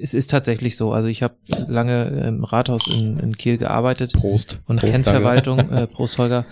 [0.00, 0.92] es ist tatsächlich so.
[0.92, 1.34] Also ich habe
[1.68, 4.60] lange im Rathaus in, in Kiel gearbeitet Prost.
[4.66, 5.20] und Prost, kennt danke.
[5.20, 5.58] Verwaltung.
[5.72, 6.44] Äh, Prost Holger.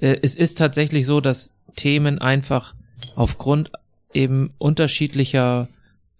[0.00, 2.74] Äh, es ist tatsächlich so, dass Themen einfach
[3.16, 3.70] aufgrund
[4.12, 5.68] eben unterschiedlicher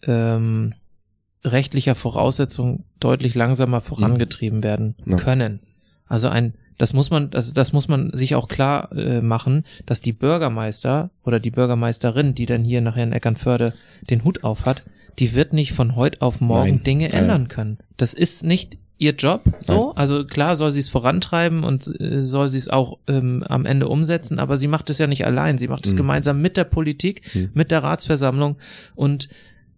[0.06, 0.74] ähm,
[1.44, 5.16] rechtlicher Voraussetzungen deutlich langsamer vorangetrieben werden Ja.
[5.16, 5.60] können.
[6.06, 10.00] Also ein, das muss man, das, das muss man sich auch klar äh, machen, dass
[10.00, 13.72] die Bürgermeister oder die Bürgermeisterin, die dann hier nachher in Eckernförde
[14.08, 14.84] den Hut auf hat,
[15.18, 16.82] die wird nicht von heute auf morgen Nein.
[16.82, 17.18] Dinge ja.
[17.18, 17.78] ändern können.
[17.96, 19.88] Das ist nicht ihr Job so.
[19.88, 19.96] Nein.
[19.96, 23.88] Also klar soll sie es vorantreiben und äh, soll sie es auch ähm, am Ende
[23.88, 25.58] umsetzen, aber sie macht es ja nicht allein.
[25.58, 25.98] Sie macht es Mhm.
[25.98, 27.50] gemeinsam mit der Politik, Mhm.
[27.54, 28.56] mit der Ratsversammlung
[28.94, 29.28] und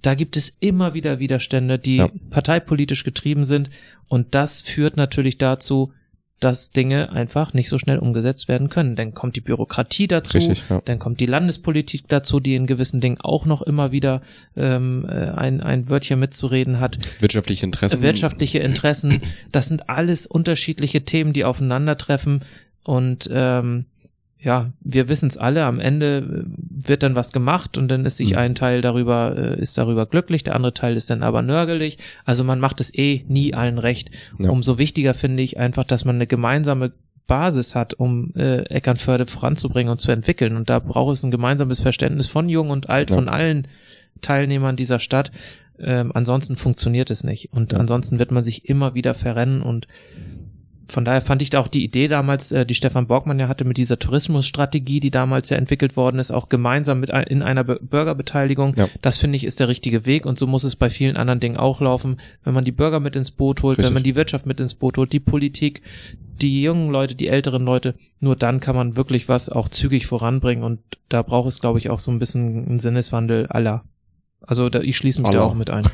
[0.02, 2.10] da gibt es immer wieder Widerstände, die Ja.
[2.30, 3.70] parteipolitisch getrieben sind
[4.08, 5.92] und das führt natürlich dazu,
[6.40, 8.96] dass Dinge einfach nicht so schnell umgesetzt werden können.
[8.96, 10.82] Dann kommt die Bürokratie dazu, Richtig, ja.
[10.84, 14.20] dann kommt die Landespolitik dazu, die in gewissen Dingen auch noch immer wieder
[14.56, 16.98] ähm, äh, ein, ein Wörtchen mitzureden hat.
[17.20, 18.02] Wirtschaftliche Interessen.
[18.02, 19.22] Wirtschaftliche Interessen,
[19.52, 22.44] das sind alles unterschiedliche Themen, die aufeinandertreffen
[22.82, 23.86] und ähm,
[24.44, 28.18] ja, wir wissen es alle, am Ende äh, wird dann was gemacht und dann ist
[28.18, 28.38] sich Mhm.
[28.38, 31.98] ein Teil darüber, äh, ist darüber glücklich, der andere Teil ist dann aber nörgelig.
[32.24, 34.10] Also man macht es eh nie allen recht.
[34.38, 34.50] Ja.
[34.50, 36.92] Umso wichtiger finde ich einfach, dass man eine gemeinsame
[37.26, 40.56] Basis hat, um äh, Eckernförde voranzubringen und zu entwickeln.
[40.56, 43.16] Und da braucht es ein gemeinsames Verständnis von Jung und Alt, Ja.
[43.16, 43.66] von allen
[44.20, 45.32] Teilnehmern dieser Stadt.
[45.78, 47.50] Ähm, ansonsten funktioniert es nicht.
[47.52, 47.78] Und Ja.
[47.78, 49.86] ansonsten wird man sich immer wieder verrennen und
[50.88, 53.64] von daher fand ich da auch die Idee damals, äh, die Stefan Borgmann ja hatte
[53.64, 57.78] mit dieser Tourismusstrategie, die damals ja entwickelt worden ist, auch gemeinsam mit in einer Bü-
[57.80, 58.74] Bürgerbeteiligung.
[58.76, 58.88] Ja.
[59.02, 61.56] Das finde ich ist der richtige Weg und so muss es bei vielen anderen Dingen
[61.56, 62.18] auch laufen.
[62.44, 63.86] Wenn man die Bürger mit ins Boot holt, Richtig.
[63.88, 65.82] wenn man die Wirtschaft mit ins Boot holt, die Politik,
[66.40, 70.64] die jungen Leute, die älteren Leute, nur dann kann man wirklich was auch zügig voranbringen
[70.64, 73.84] und da braucht es, glaube ich, auch so ein bisschen einen Sinneswandel aller.
[74.46, 75.46] Also da, ich schließe mich da Allah.
[75.50, 75.86] auch mit ein.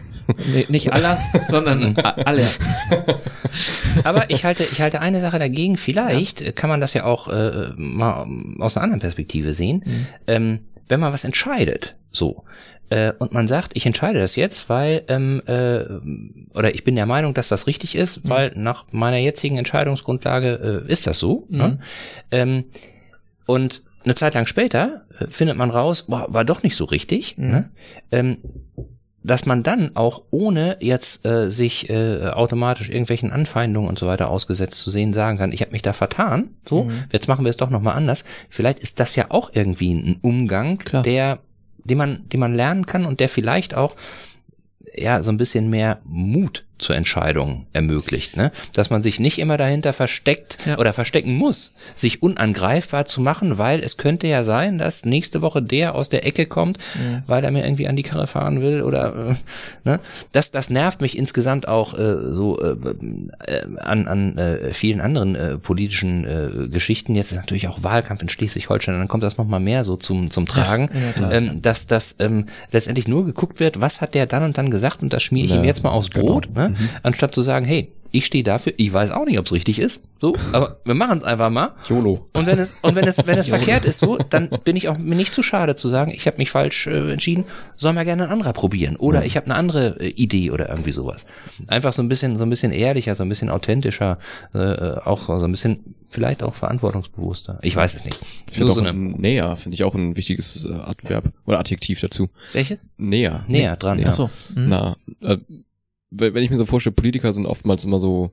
[0.53, 2.44] nee, nicht alles, sondern a- alle.
[4.05, 5.76] Aber ich halte, ich halte eine Sache dagegen.
[5.76, 8.26] Vielleicht äh, kann man das ja auch äh, mal
[8.59, 9.82] aus einer anderen Perspektive sehen.
[9.84, 10.07] Mhm.
[10.26, 12.44] Ähm, wenn man was entscheidet, so,
[12.88, 15.84] äh, und man sagt, ich entscheide das jetzt, weil, ähm, äh,
[16.57, 18.28] oder ich bin der Meinung, dass das richtig ist, Mhm.
[18.28, 21.46] weil nach meiner jetzigen Entscheidungsgrundlage äh, ist das so.
[21.48, 21.57] Mhm.
[21.59, 21.78] Ne?
[22.32, 22.64] Ähm,
[23.46, 27.36] und eine Zeit lang später äh, findet man raus, boah, war doch nicht so richtig.
[27.38, 27.51] Mhm.
[27.51, 27.70] Ne?
[28.11, 28.38] Ähm,
[29.22, 34.30] dass man dann auch ohne jetzt äh, sich äh, automatisch irgendwelchen Anfeindungen und so weiter
[34.30, 37.05] ausgesetzt zu sehen sagen kann, ich habe mich da vertan, so, Mhm.
[37.12, 38.24] jetzt machen wir es doch nochmal anders.
[38.48, 41.03] Vielleicht ist das ja auch irgendwie ein Umgang, Klar.
[41.03, 41.40] der,
[41.84, 43.94] den man, den man lernen kann und der vielleicht auch
[44.94, 48.53] ja so ein bisschen mehr Mut zur Entscheidung ermöglicht, ne?
[48.74, 50.78] Dass man sich nicht immer dahinter versteckt Ja.
[50.78, 55.62] oder verstecken muss, sich unangreifbar zu machen, weil es könnte ja sein, dass nächste Woche
[55.62, 57.22] der aus der Ecke kommt, Mhm.
[57.26, 59.35] weil er mir irgendwie an die Karre fahren will oder äh,
[59.89, 60.01] ne?
[60.33, 62.74] Das das nervt mich insgesamt auch äh, so äh,
[63.47, 67.14] äh, an an äh, vielen anderen äh, politischen äh, Geschichten.
[67.14, 70.31] Jetzt ist natürlich auch Wahlkampf in Schleswig-Holstein, dann kommt das noch mal mehr so zum
[70.31, 71.33] zum Tragen, der Tat.
[71.33, 75.03] ähm, dass das ähm, letztendlich nur geguckt wird, was hat der dann und dann gesagt
[75.03, 76.26] und das schmiere ich Ja, ihm jetzt mal aufs genau.
[76.26, 76.89] Brot, ne?
[77.03, 80.05] anstatt zu sagen, hey, ich stehe dafür, ich weiß auch nicht, ob es richtig ist,
[80.21, 81.73] so, aber wir machen es einfach mal.
[81.89, 82.29] YOLO.
[82.35, 84.99] Und wenn es und wenn es wenn es verkehrt ist so, dann bin ich auch
[84.99, 87.45] mir nicht zu schade zu sagen, ich habe mich falsch äh, entschieden,
[87.77, 90.93] soll mal gerne ein anderer probieren oder ich habe eine andere äh, Idee oder irgendwie
[90.93, 91.27] sowas.
[91.68, 94.18] Einfach so ein bisschen so ein bisschen ehrlicher, so ein bisschen authentischer,
[94.55, 97.61] äh, äh, auch so ein bisschen vielleicht auch verantwortungsbewusster.
[97.62, 98.21] Ich weiß es nicht.
[98.51, 102.01] Ich Nur so eine ein näher, finde ich auch ein wichtiges äh, Adverb oder Adjektiv
[102.01, 102.29] dazu.
[102.53, 102.93] Welches?
[102.99, 103.45] Näher.
[103.47, 103.99] näher dran.
[103.99, 104.07] Ja.
[104.07, 104.11] Ja.
[104.11, 104.31] Ach so.
[104.55, 104.68] Mhm.
[104.68, 105.39] Na, äh,
[106.11, 108.33] wenn ich mir so vorstelle, Politiker sind oftmals immer so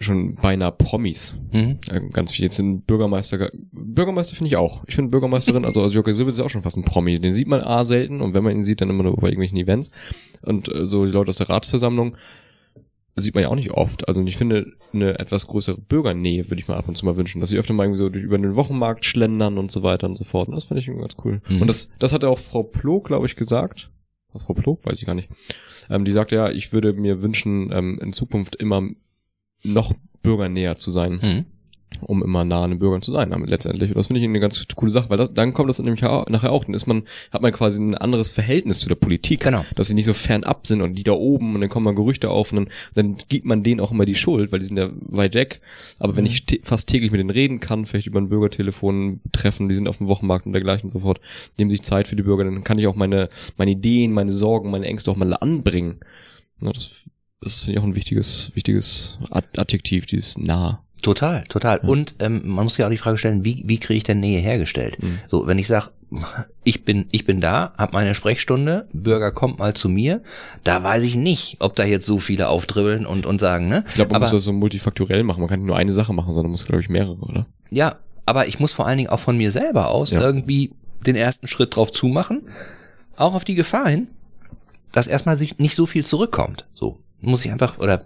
[0.00, 1.38] schon beinahe Promis.
[1.52, 1.78] Mhm.
[2.12, 2.44] Ganz viel.
[2.44, 4.82] Jetzt sind Bürgermeister, Bürgermeister finde ich auch.
[4.88, 7.20] Ich finde Bürgermeisterin, also, also Jörg Silvitz ist auch schon fast ein Promi.
[7.20, 9.56] Den sieht man A selten und wenn man ihn sieht, dann immer nur bei irgendwelchen
[9.58, 9.92] Events.
[10.42, 12.16] Und äh, so die Leute aus der Ratsversammlung,
[13.16, 14.08] sieht man ja auch nicht oft.
[14.08, 17.40] Also ich finde, eine etwas größere Bürgernähe würde ich mir ab und zu mal wünschen,
[17.40, 20.16] dass sie öfter mal irgendwie so durch- über den Wochenmarkt schlendern und so weiter und
[20.16, 20.48] so fort.
[20.48, 21.40] Und das finde ich ganz cool.
[21.48, 21.60] Mhm.
[21.60, 23.92] Und das, das hat ja auch Frau Ploh, glaube ich, gesagt.
[24.32, 24.80] Was Frau Ploh?
[24.82, 25.28] Weiß ich gar nicht.
[25.90, 28.82] Ähm, die sagte ja, ich würde mir wünschen, ähm, in Zukunft immer
[29.62, 31.44] noch bürgernäher zu sein Hm.
[32.06, 33.90] Um immer nah an den Bürgern zu sein, damit letztendlich.
[33.90, 36.52] Und das finde ich eine ganz coole Sache, weil das, dann kommt das nämlich nachher
[36.52, 39.40] auch, dann ist man, hat man quasi ein anderes Verhältnis zu der Politik.
[39.40, 39.64] Genau.
[39.76, 42.30] Dass sie nicht so fernab sind und die da oben und dann kommen mal Gerüchte
[42.30, 44.90] auf und dann, dann gibt man denen auch immer die Schuld, weil die sind ja
[45.08, 45.60] weit weg.
[45.98, 46.30] Aber wenn Mhm.
[46.30, 49.88] ich tä- fast täglich mit denen reden kann, vielleicht über ein Bürgertelefon treffen, die sind
[49.88, 51.20] auf dem Wochenmarkt und dergleichen und so fort,
[51.58, 54.70] nehmen sich Zeit für die Bürger, dann kann ich auch meine, meine Ideen, meine Sorgen,
[54.70, 56.00] meine Ängste auch mal anbringen.
[56.60, 57.10] Ja, das,
[57.44, 60.80] das finde ich auch ein wichtiges, wichtiges Ad- Adjektiv, dieses nah.
[61.02, 61.80] Total, total.
[61.82, 61.88] Ja.
[61.88, 64.40] Und ähm, man muss ja auch die Frage stellen, wie, wie kriege ich denn Nähe
[64.40, 65.02] hergestellt?
[65.02, 65.18] Mhm.
[65.30, 65.90] So, wenn ich sage,
[66.62, 70.22] ich bin, ich bin da, hab meine Sprechstunde, Bürger kommt mal zu mir,
[70.62, 73.84] da weiß ich nicht, ob da jetzt so viele aufdribbeln und, und sagen, ne?
[73.88, 75.40] Ich glaube, man aber, muss das so multifaktorell machen.
[75.40, 77.46] Man kann nicht nur eine Sache machen, sondern muss, glaube ich, mehrere, oder?
[77.70, 80.20] Ja, aber ich muss vor allen Dingen auch von mir selber aus Ja.
[80.22, 80.72] irgendwie
[81.04, 82.42] den ersten Schritt drauf zumachen,
[83.16, 84.06] auch auf die Gefahr hin,
[84.92, 86.64] dass erstmal sich nicht so viel zurückkommt.
[86.74, 88.02] So muss ich einfach oder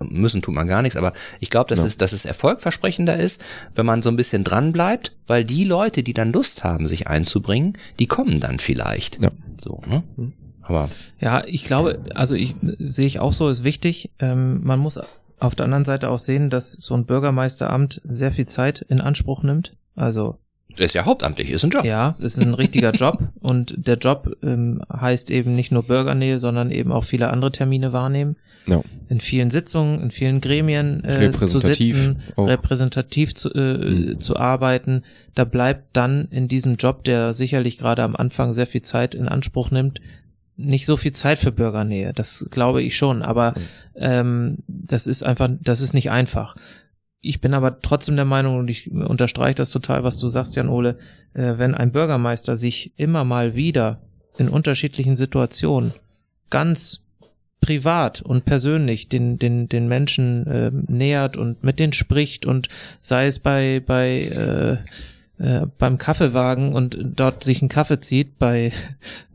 [0.00, 1.86] müssen tut man gar nichts, aber ich glaube, dass Ja.
[1.86, 3.42] es dass es erfolgversprechender ist,
[3.74, 7.06] wenn man so ein bisschen dran bleibt, weil die Leute, die dann Lust haben, sich
[7.06, 9.20] einzubringen, die kommen dann vielleicht.
[9.22, 9.30] Ja.
[9.62, 10.02] So, ne?
[10.16, 10.32] Mhm.
[10.62, 10.88] Aber
[11.20, 14.10] Ja, ich glaube, also ich sehe ich auch so, ist wichtig.
[14.18, 14.98] Ähm, man muss
[15.38, 19.42] auf der anderen Seite auch sehen, dass so ein Bürgermeisteramt sehr viel Zeit in Anspruch
[19.42, 19.76] nimmt.
[19.94, 20.38] Also
[20.84, 21.84] ist ja hauptamtlich, ist ein Job.
[21.84, 26.38] ja, es ist ein richtiger Job und der Job ähm, heißt eben nicht nur Bürgernähe,
[26.38, 28.36] sondern eben auch viele andere Termine wahrnehmen.
[28.66, 28.82] Ja.
[29.08, 32.48] In vielen Sitzungen, in vielen Gremien äh, zu sitzen, auch.
[32.48, 34.20] repräsentativ zu, äh, Mhm.
[34.20, 35.02] zu arbeiten.
[35.36, 39.28] Da bleibt dann in diesem Job, der sicherlich gerade am Anfang sehr viel Zeit in
[39.28, 40.00] Anspruch nimmt,
[40.56, 42.12] nicht so viel Zeit für Bürgernähe.
[42.12, 43.60] Das glaube ich schon, aber Mhm.
[43.94, 46.56] ähm, das ist einfach, das ist nicht einfach.
[47.26, 50.68] Ich bin aber trotzdem der Meinung und ich unterstreiche das total, was du sagst, Jan
[50.68, 50.96] Ole,
[51.34, 54.00] äh, wenn ein Bürgermeister sich immer mal wieder
[54.38, 55.92] in unterschiedlichen Situationen
[56.50, 57.02] ganz
[57.60, 62.68] privat und persönlich den den den Menschen ähm, nähert und mit denen spricht und
[63.00, 64.76] sei es bei bei äh,
[65.38, 68.72] äh, beim Kaffeewagen und dort sich einen Kaffee zieht bei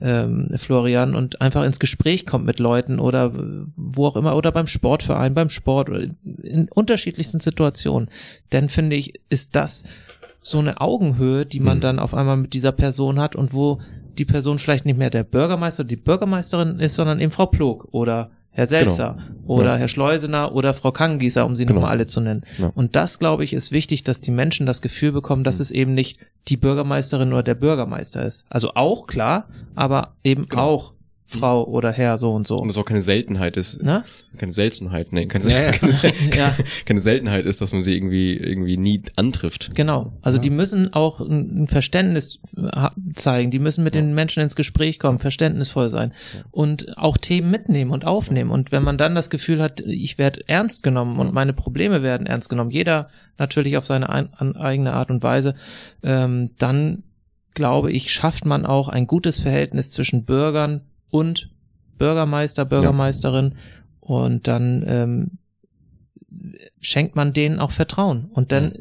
[0.01, 3.31] ähm, Florian und einfach ins Gespräch kommt mit Leuten oder
[3.75, 5.89] wo auch immer oder beim Sportverein, beim Sport
[6.41, 8.09] in unterschiedlichsten Situationen,
[8.49, 9.83] dann finde ich, ist das
[10.41, 11.81] so eine Augenhöhe, die man Mhm.
[11.81, 13.79] dann auf einmal mit dieser Person hat und wo
[14.17, 17.87] die Person vielleicht nicht mehr der Bürgermeister oder die Bürgermeisterin ist, sondern eben Frau Plog
[17.91, 19.75] oder Herr Selzer oder Ja.
[19.77, 21.79] Herr Schleusener oder Frau Kangießer, um sie Genau.
[21.79, 22.43] nochmal alle zu nennen.
[22.57, 22.71] Ja.
[22.75, 25.61] Und das, glaube ich, ist wichtig, dass die Menschen das Gefühl bekommen, dass Mhm.
[25.61, 28.45] es eben nicht die Bürgermeisterin oder der Bürgermeister ist.
[28.49, 29.45] Also auch klar,
[29.75, 30.61] aber eben Genau.
[30.63, 30.93] auch
[31.31, 32.57] Frau oder Herr so und so.
[32.57, 33.81] Und das auch keine Seltenheit ist.
[33.81, 34.03] Ne?
[34.37, 35.71] Keine Seltenheit, nee, keine, Ja, ja.
[35.71, 36.55] keine, ja,
[36.85, 39.73] keine Seltenheit ist, dass man sie irgendwie, irgendwie nie antrifft.
[39.75, 40.13] genau.
[40.21, 43.51] Also die müssen auch ein Verständnis ha- zeigen.
[43.51, 46.13] Die müssen mit den Menschen ins Gespräch kommen, verständnisvoll sein
[46.51, 48.51] und auch Themen mitnehmen und aufnehmen.
[48.51, 52.27] Und wenn man dann das Gefühl hat, ich werde ernst genommen und meine Probleme werden
[52.27, 53.07] ernst genommen, jeder
[53.37, 55.55] natürlich auf seine ein, eigene Art und Weise,
[56.03, 57.03] ähm, dann
[57.53, 61.49] glaube ich, schafft man auch ein gutes Verhältnis zwischen Bürgern und
[61.97, 63.53] Bürgermeister, Bürgermeisterin
[63.99, 65.31] und dann ähm,
[66.79, 68.73] schenkt man denen auch Vertrauen und dann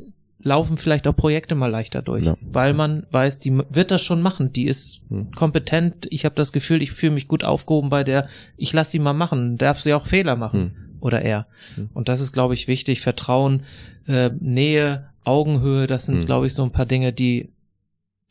[0.43, 2.37] laufen vielleicht auch Projekte mal leichter durch, Ja.
[2.41, 5.03] weil man weiß, die wird das schon machen, die ist
[5.37, 8.27] kompetent, ich habe das Gefühl, ich fühle mich gut aufgehoben bei der,
[8.57, 10.73] ich lasse sie mal machen, darf sie auch Fehler machen Hm.
[11.01, 11.47] oder er.
[11.75, 11.91] Hm.
[11.93, 13.65] Und das ist, glaube ich, wichtig, Vertrauen,
[14.07, 16.27] äh, Nähe, Augenhöhe, das sind, Hm.
[16.27, 17.51] glaube ich, so ein paar Dinge, die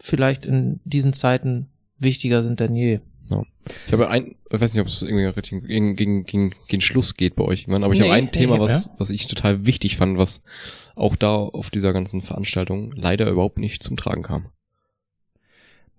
[0.01, 1.67] vielleicht in diesen Zeiten
[1.99, 3.01] wichtiger sind denn je.
[3.87, 7.15] Ich habe ein, ich weiß nicht, ob es irgendwie richtig gegen, gegen, gegen, gegen Schluss
[7.15, 8.61] geht bei euch irgendwann, aber ich Nee, habe ein nee, Thema, ja.
[8.61, 10.43] was, was ich total wichtig fand, was
[10.95, 14.47] auch da auf dieser ganzen Veranstaltung leider überhaupt nicht zum Tragen kam.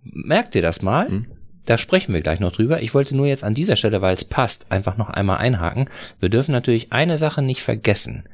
[0.02, 1.08] Merkt ihr das mal?
[1.08, 1.20] Hm.
[1.66, 2.82] Da sprechen wir gleich noch drüber.
[2.82, 5.88] Ich wollte nur jetzt an dieser Stelle, weil es passt, einfach noch einmal einhaken.
[6.18, 8.24] Wir dürfen natürlich eine Sache nicht vergessen.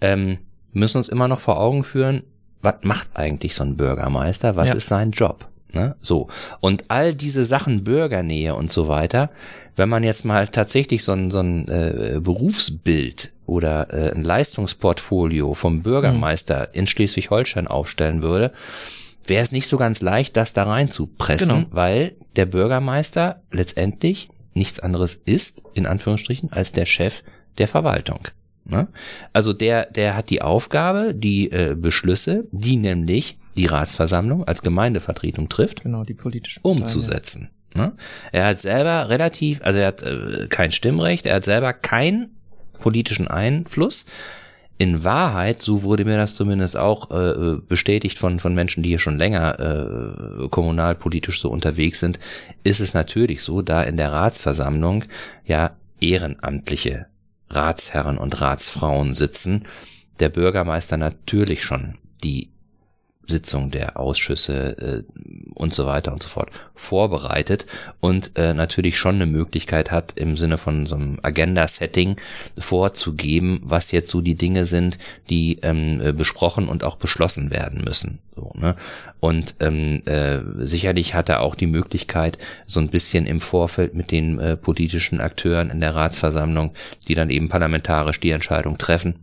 [0.00, 0.38] Ähm,
[0.72, 2.22] wir müssen uns immer noch vor Augen führen,
[2.62, 4.54] was macht eigentlich so ein Bürgermeister?
[4.56, 4.76] Was Ja.
[4.76, 5.49] ist sein Job?
[5.72, 5.96] Ne?
[6.00, 6.28] So.
[6.60, 9.30] Und all diese Sachen Bürgernähe und so weiter,
[9.76, 15.54] wenn man jetzt mal tatsächlich so ein, so ein äh, Berufsbild oder äh, ein Leistungsportfolio
[15.54, 18.52] vom Bürgermeister in Schleswig-Holstein aufstellen würde,
[19.26, 21.66] wäre es nicht so ganz leicht, das da reinzupressen, Genau.
[21.70, 27.22] weil der Bürgermeister letztendlich nichts anderes ist, in Anführungsstrichen, als der Chef
[27.58, 28.28] der Verwaltung.
[28.64, 28.88] Ne?
[29.32, 35.48] Also der, der hat die Aufgabe, die äh, Beschlüsse, die nämlich die Ratsversammlung als Gemeindevertretung
[35.48, 37.50] trifft, Genau, die politischen Parteien, umzusetzen.
[37.74, 37.92] Ne?
[38.32, 42.30] Er hat selber relativ, also er hat äh, kein Stimmrecht, er hat selber kein
[42.80, 44.06] politischen Einfluss.
[44.78, 48.98] In Wahrheit, so wurde mir das zumindest auch äh, bestätigt von, von Menschen, die hier
[48.98, 52.18] schon länger äh, kommunalpolitisch so unterwegs sind,
[52.64, 55.04] ist es natürlich so, da in der Ratsversammlung
[55.44, 57.06] ja ehrenamtliche
[57.50, 59.66] Ratsherren und Ratsfrauen sitzen,
[60.18, 62.50] der Bürgermeister natürlich schon die
[63.30, 65.20] Sitzung der Ausschüsse äh,
[65.54, 67.66] und so weiter und so fort vorbereitet
[68.00, 72.16] und äh, natürlich schon eine Möglichkeit hat, im Sinne von so einem Agenda-Setting
[72.58, 77.84] vorzugeben, was jetzt so die Dinge sind, die ähm, äh, besprochen und auch beschlossen werden
[77.84, 78.18] müssen.
[78.34, 78.74] So, ne?
[79.20, 84.10] Und ähm, äh, sicherlich hat er auch die Möglichkeit, so ein bisschen im Vorfeld mit
[84.10, 86.72] den äh, politischen Akteuren in der Ratsversammlung,
[87.06, 89.16] die dann eben parlamentarisch die Entscheidung treffen,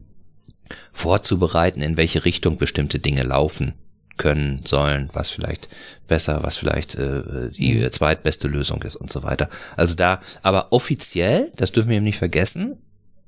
[0.92, 3.74] vorzubereiten, in welche Richtung bestimmte Dinge laufen
[4.18, 5.70] können sollen, was vielleicht
[6.08, 9.50] besser, was vielleicht äh, die zweitbeste Lösung ist und so weiter.
[9.76, 12.78] Also da, aber offiziell, das dürfen wir eben nicht vergessen,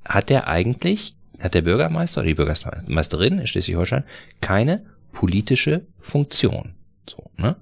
[0.04, 4.04] hat der eigentlich, hat der Bürgermeister oder die Bürgermeisterin in Schleswig-Holstein
[4.40, 6.74] keine politische Funktion.
[7.08, 7.56] So, ne?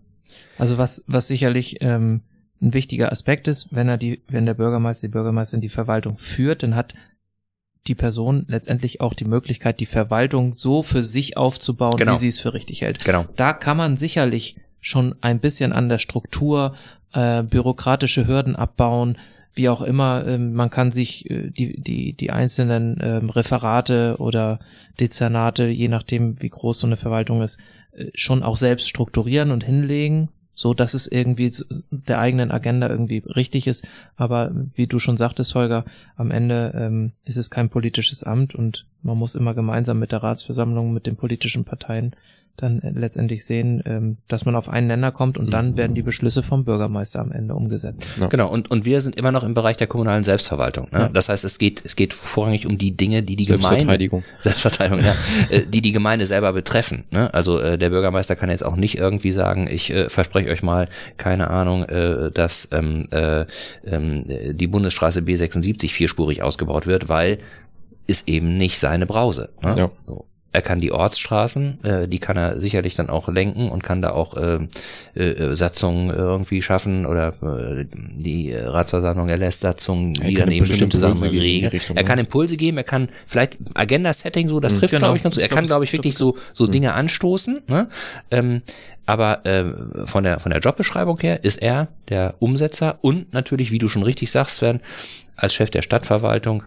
[0.59, 2.23] Also was, was sicherlich ähm,
[2.61, 6.63] ein wichtiger Aspekt ist, wenn er die, wenn der Bürgermeister, die Bürgermeisterin die Verwaltung führt,
[6.63, 6.95] dann hat
[7.89, 12.13] die Person letztendlich auch die Möglichkeit, die Verwaltung so für sich aufzubauen, genau.
[12.13, 13.05] wie sie es für richtig hält.
[13.05, 13.25] Genau.
[13.37, 16.75] Da kann man sicherlich schon ein bisschen an der Struktur,
[17.13, 19.17] äh, bürokratische Hürden abbauen,
[19.55, 20.27] wie auch immer.
[20.27, 24.61] Ähm, man kann sich äh, die, die, die einzelnen ähm, Referate oder
[25.01, 27.59] Dezernate, je nachdem, wie groß so eine Verwaltung ist,
[27.93, 30.29] äh, schon auch selbst strukturieren und hinlegen
[30.59, 31.53] so dass es irgendwie
[31.93, 33.87] der eigenen Agenda irgendwie richtig ist.
[34.17, 35.85] Aber wie du schon sagtest, Holger,
[36.17, 40.25] am Ende ähm, ist es kein politisches Amt und man muss immer gemeinsam mit der
[40.25, 42.17] Ratsversammlung, mit den politischen Parteien
[42.59, 46.43] dann letztendlich sehen, ähm, dass man auf einen Nenner kommt und dann werden die Beschlüsse
[46.43, 48.07] vom Bürgermeister am Ende umgesetzt.
[48.21, 48.27] Ja.
[48.27, 50.89] Genau, und, und wir sind immer noch im Bereich der kommunalen Selbstverwaltung.
[50.91, 50.99] Ne?
[50.99, 51.09] Ja.
[51.09, 54.23] Das heißt, es geht, es geht vorrangig um die Dinge, die die Selbstverteidigung.
[54.23, 55.15] Gemeinde, Selbstverteidigung, ja,
[55.51, 57.05] äh, die die Gemeinde selber betreffen.
[57.11, 57.33] Ne?
[57.33, 60.89] Also äh, der Bürgermeister kann jetzt auch nicht irgendwie sagen, ich äh, verspreche euch mal,
[61.17, 67.39] keine Ahnung, äh, dass ähm, äh, äh, die Bundesstraße B76 vierspurig ausgebaut wird, weil
[68.09, 69.51] ist eben nicht seine Brause.
[69.63, 69.75] Ne?
[69.77, 69.91] Ja.
[70.07, 70.25] So.
[70.51, 74.13] Er kann die Ortsstraßen, äh, die kann er sicherlich dann auch lenken und kann da
[74.13, 74.61] auch äh,
[75.15, 81.23] äh, Satzungen irgendwie schaffen oder äh, die Ratsversammlung erlässt Satzungen, die dann eben bestimmte Sachen
[81.23, 81.79] regeln.
[81.95, 84.79] Er kann Impulse geben, er kann vielleicht Agenda-Setting so, das mhm.
[84.79, 85.07] trifft genau.
[85.07, 85.41] glaube ich ganz so.
[85.43, 86.71] Er kann glaube ich wirklich so so mhm.
[86.71, 87.61] Dinge anstoßen.
[87.67, 87.89] Ne?
[88.31, 88.63] Ähm,
[89.05, 93.79] aber äh, von der von der Jobbeschreibung her ist er der Umsetzer und natürlich, wie
[93.79, 94.81] du schon richtig sagst, Sven,
[95.37, 96.63] als Chef der Stadtverwaltung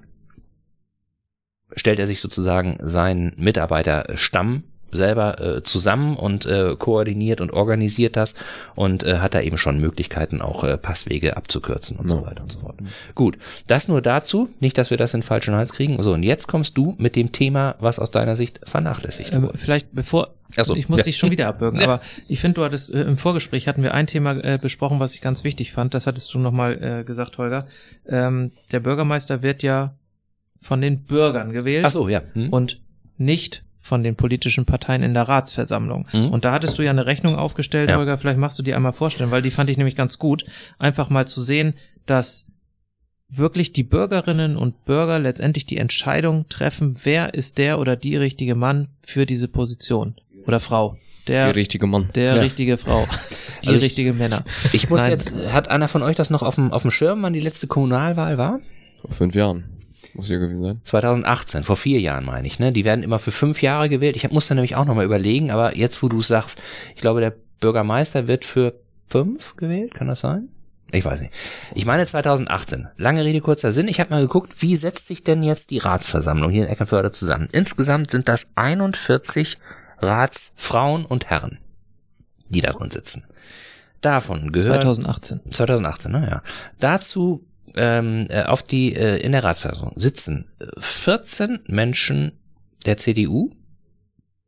[1.75, 8.35] stellt er sich sozusagen seinen Mitarbeiterstamm selber äh, zusammen und äh, koordiniert und organisiert das
[8.75, 12.15] und äh, hat da eben schon Möglichkeiten, auch äh, Passwege abzukürzen und ja.
[12.15, 12.75] so weiter und so fort.
[13.15, 16.01] Gut, das nur dazu, nicht, dass wir das in falschen Hals kriegen.
[16.01, 19.47] So, und jetzt kommst du mit dem Thema, was aus deiner Sicht vernachlässigt wurde.
[19.47, 20.29] Ähm, vielleicht bevor,
[20.61, 21.05] so, ich muss ja.
[21.05, 21.87] dich schon wieder abbürgen, ja.
[21.87, 25.15] aber ich finde, du hattest äh, im Vorgespräch hatten wir ein Thema äh, besprochen, was
[25.15, 25.93] ich ganz wichtig fand.
[25.93, 27.63] Das hattest du nochmal äh, gesagt, Holger.
[28.07, 29.95] Ähm, der Bürgermeister wird ja
[30.61, 31.85] von den Bürgern gewählt.
[31.85, 32.21] Ach so, ja.
[32.33, 32.49] Hm.
[32.49, 32.79] Und
[33.17, 36.07] nicht von den politischen Parteien in der Ratsversammlung.
[36.13, 36.29] Mhm.
[36.29, 37.97] Und da hattest du ja eine Rechnung aufgestellt, ja.
[37.97, 40.45] Holger, vielleicht machst du die einmal vorstellen, weil die fand ich nämlich ganz gut,
[40.77, 41.73] einfach mal zu sehen,
[42.05, 42.45] dass
[43.27, 48.53] wirklich die Bürgerinnen und Bürger letztendlich die Entscheidung treffen, wer ist der oder die richtige
[48.53, 50.97] Mann für diese Position oder Frau.
[51.27, 52.09] Der, die richtige Mann.
[52.13, 52.41] Der ja.
[52.41, 53.07] richtige Frau.
[53.63, 54.43] Die also richtige ich, Männer.
[54.73, 55.11] Ich muss Nein.
[55.11, 57.67] jetzt, hat einer von euch das noch auf dem, auf dem Schirm, wann die letzte
[57.67, 58.59] Kommunalwahl war?
[59.01, 59.80] Vor fünf Jahren.
[60.13, 60.81] Muss ja gewesen sein.
[60.83, 62.71] 2018, vor vier Jahren meine ich, ne?
[62.71, 64.15] Die werden immer für fünf Jahre gewählt.
[64.15, 66.61] Ich muss da nämlich auch nochmal überlegen, aber jetzt, wo du sagst,
[66.95, 68.73] ich glaube, der Bürgermeister wird für
[69.07, 70.49] fünf gewählt, kann das sein?
[70.91, 71.33] Ich weiß nicht.
[71.73, 72.89] Ich meine 2018.
[72.97, 73.87] Lange Rede, kurzer Sinn.
[73.87, 77.47] Ich habe mal geguckt, wie setzt sich denn jetzt die Ratsversammlung hier in Eckernförde zusammen?
[77.51, 79.57] Insgesamt sind das 41
[79.99, 81.59] Ratsfrauen und Herren,
[82.49, 83.23] die da drin sitzen.
[84.01, 85.39] Davon gehört 2018.
[85.51, 86.41] 2018, naja.
[86.79, 87.45] Dazu
[87.75, 92.33] ähm, äh, auf die äh, in der Ratsversammlung sitzen 14 Menschen
[92.85, 93.51] der CDU,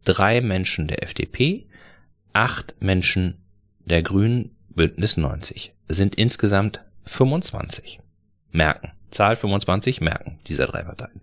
[0.03, 1.67] drei Menschen der FDP,
[2.34, 3.43] acht Menschen
[3.86, 5.74] der Grünen, Bündnis 90.
[5.88, 7.99] Sind insgesamt 25.
[8.51, 8.91] Merken.
[9.09, 11.21] Zahl 25 merken dieser drei Parteien.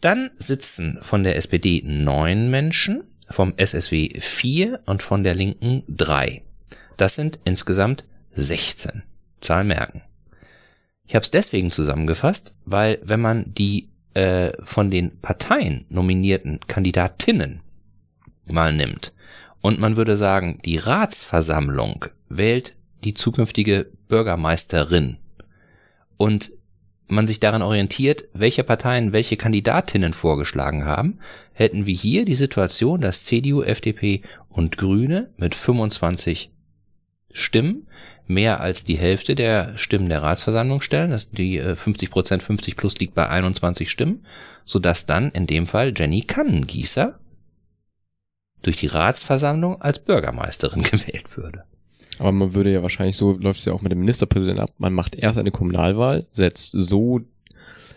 [0.00, 6.42] Dann sitzen von der SPD neun Menschen, vom SSW vier und von der Linken drei.
[6.96, 9.02] Das sind insgesamt 16.
[9.40, 10.02] Zahl merken.
[11.08, 17.62] Ich habe es deswegen zusammengefasst, weil wenn man die äh, von den Parteien nominierten Kandidatinnen
[18.44, 19.14] mal nimmt
[19.62, 25.16] und man würde sagen, die Ratsversammlung wählt die zukünftige Bürgermeisterin
[26.18, 26.52] und
[27.06, 31.20] man sich daran orientiert, welche Parteien welche Kandidatinnen vorgeschlagen haben,
[31.54, 36.50] hätten wir hier die Situation, dass CDU, FDP und Grüne mit 25
[37.32, 37.86] Stimmen
[38.28, 41.10] mehr als die Hälfte der Stimmen der Ratsversammlung stellen.
[41.10, 44.24] Das, die äh, 50 Prozent 50 plus liegt bei 21 Stimmen,
[44.64, 47.18] sodass dann in dem Fall Jenny Kannengießer
[48.62, 51.64] durch die Ratsversammlung als Bürgermeisterin gewählt würde.
[52.18, 54.92] Aber man würde ja wahrscheinlich so, läuft es ja auch mit dem Ministerpräsidenten ab, man
[54.92, 57.20] macht erst eine Kommunalwahl, setzt so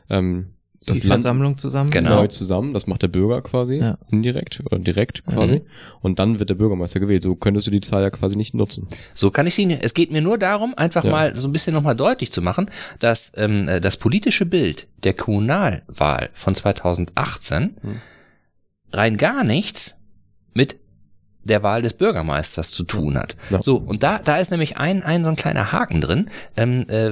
[0.09, 0.53] ähm,
[0.85, 1.91] das die Land Versammlung zusammen.
[1.91, 2.15] Genau.
[2.15, 3.97] neu zusammen, das macht der Bürger quasi, Ja.
[4.09, 5.55] indirekt oder direkt quasi.
[5.59, 5.61] Mhm.
[6.01, 7.21] Und dann wird der Bürgermeister gewählt.
[7.21, 8.87] So könntest du die Zahl ja quasi nicht nutzen.
[9.13, 9.83] So kann ich sie nicht.
[9.83, 11.11] Es geht mir nur darum, einfach Ja.
[11.11, 12.69] mal so ein bisschen nochmal deutlich zu machen,
[12.99, 17.95] dass ähm, äh, das politische Bild der Kommunalwahl von 2018 Hm.
[18.91, 19.99] rein gar nichts
[20.53, 20.77] mit
[21.43, 23.35] der Wahl des Bürgermeisters zu tun hat.
[23.49, 23.61] Ja.
[23.61, 27.11] So, und da, da ist nämlich ein, ein so ein kleiner Haken drin, ähm, äh,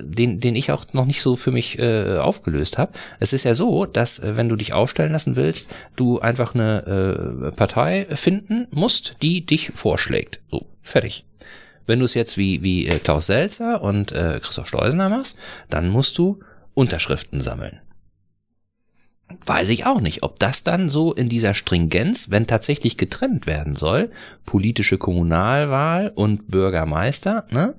[0.00, 2.92] den, den ich auch noch nicht so für mich äh, aufgelöst habe.
[3.18, 7.50] Es ist ja so, dass äh, wenn du dich aufstellen lassen willst, du einfach eine
[7.50, 10.40] äh, Partei finden musst, die dich vorschlägt.
[10.50, 11.24] So, fertig.
[11.86, 15.38] Wenn du es jetzt wie, wie äh, Klaus Selzer und äh, Christoph Schleusener machst,
[15.68, 16.40] dann musst du
[16.74, 17.80] Unterschriften sammeln.
[19.46, 23.76] Weiß ich auch nicht, ob das dann so in dieser Stringenz, wenn tatsächlich getrennt werden
[23.76, 24.10] soll,
[24.46, 27.74] politische Kommunalwahl und Bürgermeister, ne?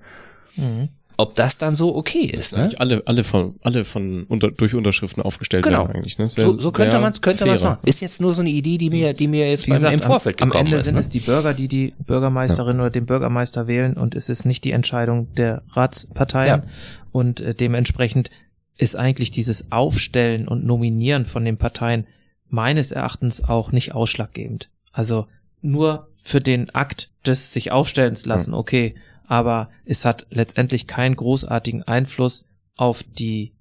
[0.55, 0.89] Mhm.
[1.15, 2.71] Ob das dann so okay ist, ne?
[2.79, 5.83] Alle, alle von, alle von unter, durch Unterschriften aufgestellt Genau.
[5.87, 6.17] werden eigentlich.
[6.17, 6.25] Ne?
[6.35, 7.77] Wär So, so könnte man könnte man machen.
[7.83, 10.41] Ist jetzt nur so eine Idee, die mir, die mir jetzt Wie gesagt, im Vorfeld
[10.41, 10.85] am, am gekommen Ende ist.
[10.85, 10.99] sind Ne?
[11.01, 14.71] es die Bürger, die die Bürgermeisterin oder den Bürgermeister wählen und es ist nicht die
[14.71, 16.67] Entscheidung der Ratsparteien Ja.
[17.11, 18.31] und äh, dementsprechend
[18.77, 22.07] ist eigentlich dieses Aufstellen und Nominieren von den Parteien
[22.49, 24.69] meines Erachtens auch nicht ausschlaggebend.
[24.91, 25.27] Also
[25.61, 28.95] nur für den Akt des sich aufstellens lassen, okay,
[29.27, 32.45] aber es hat letztendlich keinen großartigen Einfluss
[32.75, 33.51] auf die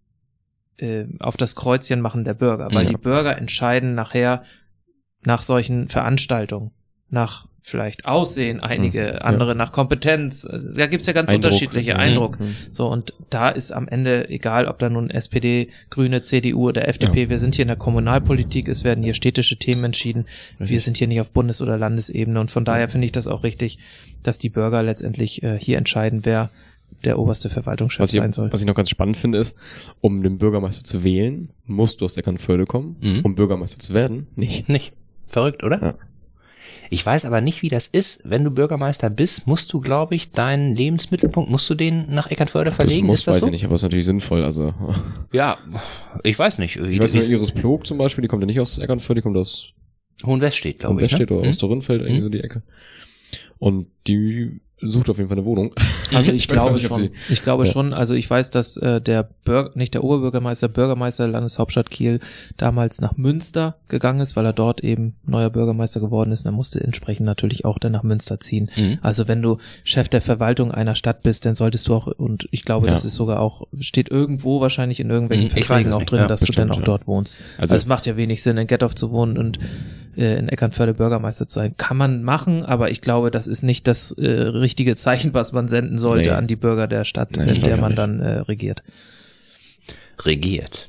[0.79, 2.89] äh, auf das Kreuzchen machen der Bürger, weil Mhm.
[2.89, 4.43] die Bürger entscheiden nachher
[5.23, 6.73] nach solchen Veranstaltungen,
[7.09, 9.19] nach vielleicht Aussehen, einige Mhm, ja.
[9.19, 10.45] andere nach Kompetenz.
[10.45, 11.45] Also, Da gibt's ja ganz Eindruck.
[11.53, 12.01] unterschiedliche Mhm.
[12.01, 12.41] Eindruck.
[12.41, 12.57] Mhm.
[12.73, 17.29] So, und da ist am Ende, egal ob da nun SPD, Grüne, CDU oder FDP,
[17.29, 20.27] wir sind hier in der Kommunalpolitik, es werden hier städtische Themen entschieden.
[20.59, 20.85] Wir Richtig.
[20.85, 23.79] sind hier nicht auf Bundes- oder Landesebene und von daher finde ich das auch richtig,
[24.25, 26.51] dass die Bürger letztendlich äh, hier entscheiden, wer
[27.05, 28.53] der oberste Verwaltungschef Was ich, sein soll.
[28.53, 29.57] was ich noch ganz spannend finde, ist,
[30.01, 32.97] um den Bürgermeister zu wählen, musst du aus Eckernförde kommen.
[33.01, 33.21] Mhm.
[33.25, 34.69] Um Bürgermeister zu werden, nicht.
[34.69, 34.93] Nicht.
[35.29, 35.81] Verrückt, oder?
[35.81, 35.95] Ja.
[36.93, 38.21] Ich weiß aber nicht, wie das ist.
[38.25, 42.71] Wenn du Bürgermeister bist, musst du, glaube ich, deinen Lebensmittelpunkt, musst du den nach Eckernförde
[42.71, 43.07] verlegen?
[43.07, 43.47] das muss, ist das weiß so?
[43.47, 44.45] ich nicht, aber ist natürlich sinnvoll.
[44.45, 44.75] Also,
[45.33, 45.57] Ja,
[46.23, 46.77] ich weiß nicht.
[46.77, 49.39] ich weiß nur, Iris Plog zum Beispiel, die kommt ja nicht aus Eckernförde, die kommt
[49.39, 49.69] aus
[50.27, 51.05] Hohenwest steht, glaube ich.
[51.11, 51.37] Weststedt ne?
[51.37, 51.51] oder Hm?
[51.51, 52.25] Osterrundfeld, irgendwie Hm?
[52.25, 52.63] so die Ecke.
[53.59, 55.73] Und die sucht auf jeden Fall eine Wohnung.
[56.15, 57.09] Also ich, gar glaube nicht, schon.
[57.31, 57.73] Ich glaube Ja.
[57.73, 57.95] schon.
[57.95, 62.21] Also ich weiß, dass äh, der Bürger, nicht der Oberbürgermeister, Bürgermeister der Landeshauptstadt Kiel
[62.59, 66.45] damals nach Münster gegangen ist, weil er dort eben neuer Bürgermeister geworden ist.
[66.45, 68.71] Und er musste entsprechend natürlich auch dann nach Münster ziehen.
[68.77, 68.99] Mhm.
[69.01, 72.63] Also wenn du Chef der Verwaltung einer Stadt bist, dann solltest du auch, und ich
[72.67, 72.93] glaube, Ja.
[72.93, 76.11] das ist sogar auch, steht irgendwo wahrscheinlich in irgendwelchen Hm, ich weiß Verträgen auch nicht.
[76.11, 77.37] drin, Ja, dass du bestimmt, dann auch dort wohnst.
[77.53, 79.59] Also, Also, es macht ja wenig Sinn, in Gettorf zu wohnen und
[80.17, 81.75] äh, in Eckernförde Bürgermeister zu sein.
[81.79, 85.69] Kann man machen, aber ich glaube, das ist nicht das äh, richtige Zeichen, was man
[85.69, 86.35] senden sollte Nee.
[86.37, 88.83] an die Bürger der Stadt, Nee, in der man dann äh, regiert.
[90.25, 90.89] Regiert.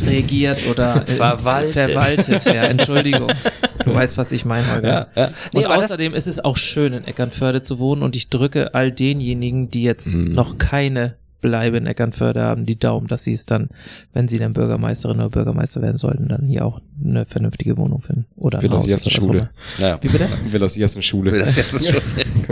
[0.00, 1.72] Regiert oder äh, Verwaltet.
[1.90, 2.44] verwaltet.
[2.46, 3.30] Ja, Entschuldigung.
[3.84, 5.08] Du weißt, was ich meine, Holger.
[5.16, 5.28] ja.
[5.52, 8.74] Nee, Und das- außerdem ist es auch schön, in Eckernförde zu wohnen und ich drücke
[8.74, 10.34] all denjenigen, die jetzt Mhm.
[10.34, 13.68] noch keine Bleibe in Eckernförde haben, die Daumen, dass sie es dann,
[14.14, 18.24] wenn sie dann Bürgermeisterin oder Bürgermeister werden sollten, dann hier auch eine vernünftige Wohnung finden.
[18.36, 19.50] Oder Siessen was auch Schule.
[19.78, 19.88] immer.
[19.88, 20.02] Ja.
[20.02, 20.28] Wie bitte?
[20.50, 21.38] will das erste Schule.
[21.38, 22.02] Das jetzt schon.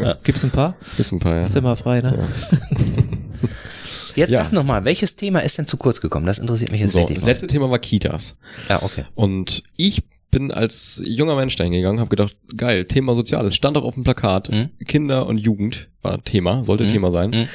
[0.04, 0.14] Ja.
[0.22, 0.74] Gibt's ein paar?
[0.98, 1.44] Ist ein paar, ja.
[1.44, 2.28] Ist immer frei, ne?
[4.16, 4.44] Jetzt Ja.
[4.44, 6.26] sag noch mal, welches Thema ist denn zu kurz gekommen?
[6.26, 7.18] Das interessiert mich jetzt So, wirklich.
[7.18, 8.36] das letzte Thema war Kitas.
[8.68, 9.04] Ja, okay.
[9.14, 13.84] Und ich bin als junger Mensch da hingegangen, habe gedacht, geil, Thema Soziales, stand auch
[13.84, 14.70] auf dem Plakat, Mhm.
[14.86, 16.88] Kinder und Jugend war Thema, sollte Mhm.
[16.88, 17.30] Thema sein.
[17.30, 17.48] Mhm.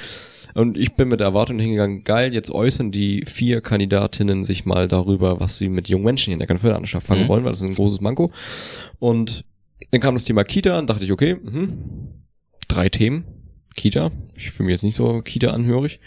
[0.55, 4.87] Und ich bin mit der Erwartung hingegangen, geil, jetzt äußern die vier Kandidatinnen sich mal
[4.87, 7.27] darüber, was sie mit jungen Menschen hier in der Eckernförde anfangen Mhm.
[7.27, 8.31] wollen, weil das ist ein großes Manko.
[8.99, 9.43] Und
[9.91, 11.73] dann kam das Thema Kita und dachte ich, okay, mhm,
[12.67, 13.25] drei Themen.
[13.75, 15.99] Kita, ich fühle mich jetzt nicht so Kita-anhörig.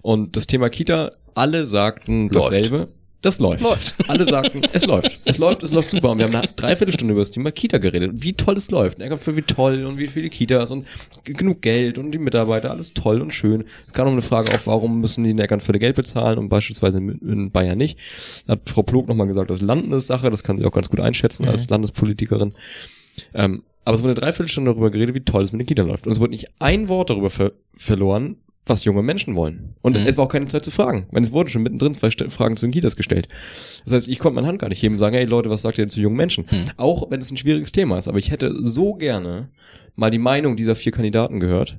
[0.00, 2.34] Und das Thema Kita, alle sagten Läuft.
[2.50, 2.88] dasselbe.
[3.22, 3.62] Das läuft.
[3.62, 3.94] Läuft.
[4.08, 5.20] Alle sagten, es läuft.
[5.24, 6.10] Es läuft, es läuft super.
[6.10, 8.10] Und wir haben eine Dreiviertelstunde über das Thema Kita geredet.
[8.14, 8.98] Wie toll es läuft.
[9.18, 10.86] Für wie toll und wie viele Kitas und
[11.24, 13.64] genug Geld und die Mitarbeiter, alles toll und schön.
[13.86, 16.98] Es kam noch eine Frage auf, warum müssen die in Eckernförde Geld bezahlen und beispielsweise
[16.98, 17.98] in Bayern nicht.
[18.46, 21.00] Da hat Frau Plog nochmal gesagt, das ist Landessache, das kann sie auch ganz gut
[21.00, 21.50] einschätzen Mhm.
[21.50, 22.54] als Landespolitikerin.
[23.34, 26.06] Ähm, aber es wurde eine Dreiviertelstunde darüber geredet, wie toll es mit den Kindern läuft.
[26.06, 28.36] Und es wurde nicht ein Wort darüber ver verloren,
[28.66, 29.74] was junge Menschen wollen.
[29.82, 30.06] Und Mhm.
[30.06, 31.08] es war auch keine Zeit zu fragen.
[31.10, 33.28] Wenn es wurden schon mittendrin zwei Fragen zu den Kitas gestellt.
[33.84, 35.78] Das heißt, ich konnte meine Hand gar nicht heben und sagen, hey Leute, was sagt
[35.78, 36.46] ihr denn zu jungen Menschen?
[36.50, 36.70] Mhm.
[36.76, 38.06] Auch wenn es ein schwieriges Thema ist.
[38.08, 39.48] Aber ich hätte so gerne
[39.96, 41.78] mal die Meinung dieser vier Kandidaten gehört,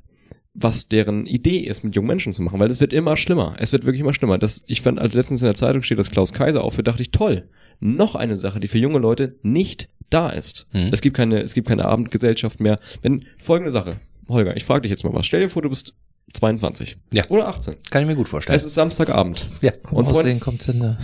[0.53, 2.59] was deren Idee ist, mit jungen Menschen zu machen.
[2.59, 3.55] Weil es wird immer schlimmer.
[3.59, 4.37] Es wird wirklich immer schlimmer.
[4.37, 7.11] Das, ich fand, als letztens in der Zeitung steht, dass Klaus Kaiser aufhört, dachte ich,
[7.11, 7.47] toll.
[7.79, 10.67] Noch eine Sache, die für junge Leute nicht da ist.
[10.73, 10.89] Mhm.
[10.91, 12.79] Es gibt keine, es gibt keine Abendgesellschaft mehr.
[13.01, 14.01] Wenn, folgende Sache.
[14.27, 15.25] Holger, ich frage dich jetzt mal was.
[15.25, 15.95] Stell dir vor, du bist
[16.33, 16.97] 22.
[17.11, 17.23] Ja.
[17.29, 17.75] Oder 18.
[17.91, 18.55] Kann ich mir gut vorstellen.
[18.55, 19.45] Es ist Samstagabend.
[19.61, 19.71] ja.
[19.87, 20.79] Vom Und Aussehen kommt's hin.
[20.79, 20.97] ne?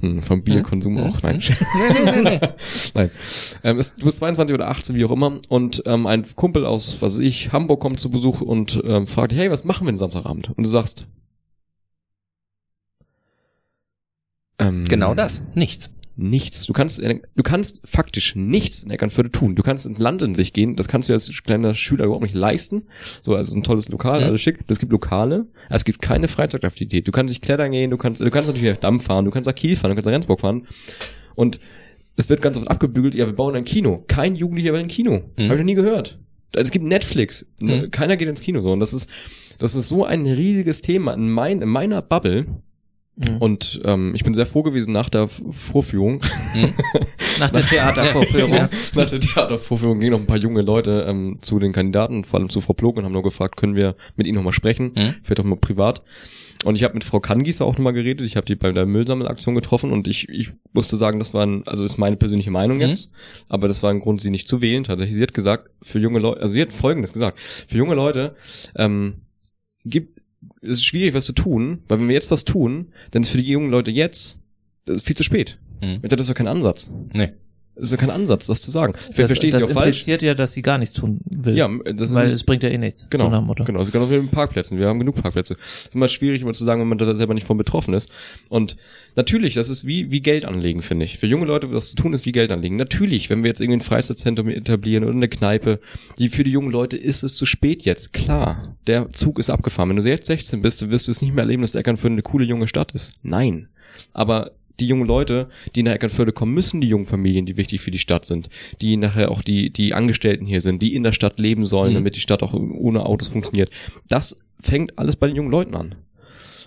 [0.00, 1.04] Hm, vom Bierkonsum Hm?
[1.04, 1.22] auch.
[1.22, 1.40] Nein.
[1.78, 2.40] Nee, nee, nee.
[2.94, 3.10] Nein.
[3.62, 6.94] Ähm, es, du bist 22 oder 18, wie auch immer, und ähm, ein Kumpel aus,
[7.00, 9.92] was weiß ich, Hamburg kommt zu Besuch und ähm, fragt dich, hey, was machen wir
[9.92, 10.50] denn Samstagabend?
[10.50, 11.06] Und du sagst,
[14.58, 15.42] ähm, Genau das.
[15.54, 15.90] Nichts.
[16.14, 16.66] Nichts.
[16.66, 19.54] Du kannst, du kannst faktisch nichts in Eckernförde tun.
[19.54, 20.76] Du kannst in Land in sich gehen.
[20.76, 22.82] Das kannst du als kleiner Schüler überhaupt nicht leisten.
[23.22, 24.26] So, also ein tolles Lokal, Mhm.
[24.26, 24.58] alles schick.
[24.68, 25.46] Es gibt Lokale.
[25.68, 27.08] aber Es gibt keine Freizeitaktivität.
[27.08, 27.90] Du kannst nicht klettern gehen.
[27.90, 29.24] Du kannst, du kannst natürlich nach Damm fahren.
[29.24, 29.90] Du kannst nach Kiel fahren.
[29.90, 30.66] Du kannst nach Rendsburg fahren.
[31.34, 31.60] Und
[32.16, 33.14] es wird ganz oft abgebügelt.
[33.14, 34.04] Ja, wir bauen ein Kino.
[34.06, 35.22] Kein Jugendlicher will ein Kino.
[35.38, 35.44] Mhm.
[35.44, 36.18] Habe ich noch nie gehört.
[36.52, 37.46] Es gibt Netflix.
[37.58, 37.90] Mhm.
[37.90, 38.72] Keiner geht ins Kino so.
[38.72, 39.08] Und das ist,
[39.58, 42.46] das ist so ein riesiges Thema in, mein, in meiner Bubble.
[43.16, 43.36] Mhm.
[43.38, 46.22] Und ähm, ich bin sehr froh gewesen nach der Vorführung.
[46.52, 46.72] Hm?
[47.40, 48.52] Nach der Theatervorführung.
[48.54, 48.70] Ja.
[48.94, 52.48] Nach der Theatervorführung gingen noch ein paar junge Leute ähm, zu den Kandidaten, vor allem
[52.48, 55.14] zu Frau Plog und haben nur gefragt, können wir mit ihnen nochmal sprechen, Hm?
[55.22, 56.02] vielleicht auch mal privat.
[56.64, 59.56] Und ich habe mit Frau Kangieser auch nochmal geredet, ich habe die bei der Müllsammelaktion
[59.56, 62.82] getroffen und ich, ich musste sagen, das war ein, also ist meine persönliche Meinung Mhm.
[62.82, 63.12] jetzt,
[63.48, 64.84] aber das war ein Grund, sie nicht zu wählen.
[64.84, 68.36] Tatsächlich, sie hat gesagt, für junge Leute, also sie hat Folgendes gesagt, für junge Leute
[68.76, 69.14] ähm,
[69.84, 70.21] gibt
[70.60, 73.38] es ist schwierig, was zu tun, weil wenn wir jetzt was tun, dann ist für
[73.38, 74.42] die jungen Leute jetzt
[74.86, 75.58] äh, viel zu spät.
[75.80, 76.00] Hm?
[76.02, 76.94] Das ist doch kein Ansatz.
[77.12, 77.32] Nee.
[77.74, 78.92] Das ist doch kein Ansatz, das zu sagen.
[78.94, 79.86] Vielleicht Das, verstehe ich das sie auch falsch.
[79.96, 81.56] impliziert ja, dass sie gar nichts tun will.
[81.56, 83.08] Ja, das weil ist, es bringt ja eh nichts.
[83.08, 83.64] genau, So Motto.
[83.64, 84.78] genau, so genau wie mit den Parkplätzen.
[84.78, 85.54] Wir haben genug Parkplätze.
[85.54, 88.12] Es ist immer schwierig, immer zu sagen, wenn man da selber nicht von betroffen ist.
[88.50, 88.76] Und
[89.16, 91.18] natürlich, das ist wie, wie Geld anlegen, finde ich.
[91.18, 92.76] Für junge Leute, was zu tun ist, wie Geld anlegen.
[92.76, 95.80] Natürlich, wenn wir jetzt irgendwie ein Freizeitzentrum etablieren oder eine Kneipe,
[96.18, 98.12] die für die jungen Leute ist es zu spät jetzt.
[98.12, 99.88] Klar, der Zug ist abgefahren.
[99.88, 102.44] Wenn du jetzt 16 bist, wirst du es nicht mehr erleben, dass Eckernförde eine coole
[102.44, 103.14] junge Stadt ist.
[103.22, 103.68] Nein.
[104.12, 107.90] Aber die jungen Leute, die nach Eckernförde kommen, müssen die jungen Familien, die wichtig für
[107.90, 108.48] die Stadt sind,
[108.80, 111.96] die nachher auch die, die Angestellten hier sind, die in der Stadt leben sollen, Mhm.
[111.96, 113.70] damit die Stadt auch ohne Autos funktioniert.
[114.08, 115.94] Das fängt alles bei den jungen Leuten an.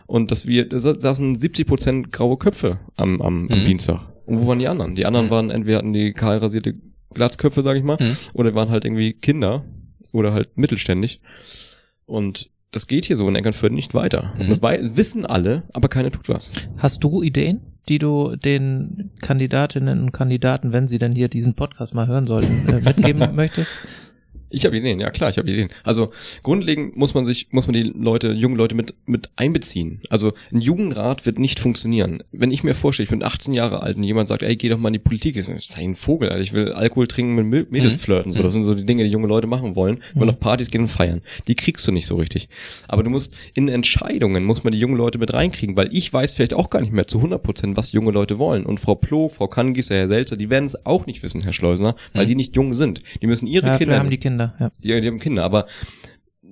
[0.07, 3.65] Und dass wir, da sa- saßen 70 Prozent graue Köpfe am, am, am Mhm.
[3.65, 4.01] Dienstag.
[4.25, 4.95] Und wo waren die anderen?
[4.95, 6.75] Die anderen waren entweder hatten die kahl rasierte
[7.13, 8.15] Glatzköpfe, sag ich mal, Mhm.
[8.33, 9.63] oder waren halt irgendwie Kinder
[10.11, 11.21] oder halt mittelständig.
[12.05, 14.33] Und das geht hier so in Eckernförde nicht weiter.
[14.35, 14.41] Mhm.
[14.41, 16.51] Und das wissen alle, aber keiner tut was.
[16.77, 21.93] Hast du Ideen, die du den Kandidatinnen und Kandidaten, wenn sie denn hier diesen Podcast
[21.93, 23.73] mal hören sollten, äh, mitgeben möchtest?
[24.55, 25.69] Ich habe Ideen, ja klar, ich habe Ideen.
[25.83, 26.11] Also
[26.43, 29.99] grundlegend muss man sich, muss man die Leute, junge Leute mit mit einbeziehen.
[30.09, 32.23] Also ein Jugendrat wird nicht funktionieren.
[32.31, 34.77] Wenn ich mir vorstelle, ich bin 18 Jahre alt und jemand sagt, ey, geh doch
[34.77, 36.41] mal in die Politik, ist das ist ein Vogel, Alter.
[36.41, 37.99] ich will Alkohol trinken, mit Mädels Mhm.
[38.01, 38.31] flirten.
[38.31, 39.99] So, das sind so die Dinge, die junge Leute machen wollen.
[40.13, 41.21] Wollen auf Partys gehen und feiern.
[41.47, 42.47] Die kriegst du nicht so richtig.
[42.87, 46.33] Aber du musst in Entscheidungen muss man die jungen Leute mit reinkriegen, weil ich weiß
[46.33, 48.65] vielleicht auch gar nicht mehr zu 100 Prozent, was junge Leute wollen.
[48.65, 51.95] Und Frau Ploh, Frau Kangieser, Herr Selzer, die werden es auch nicht wissen, Herr Schleusner,
[52.13, 52.29] weil Mhm.
[52.29, 53.01] die nicht jung sind.
[53.21, 54.71] Die müssen ihre Ja, Kinder haben die Kinder, ja.
[54.83, 55.65] die, die haben Kinder, aber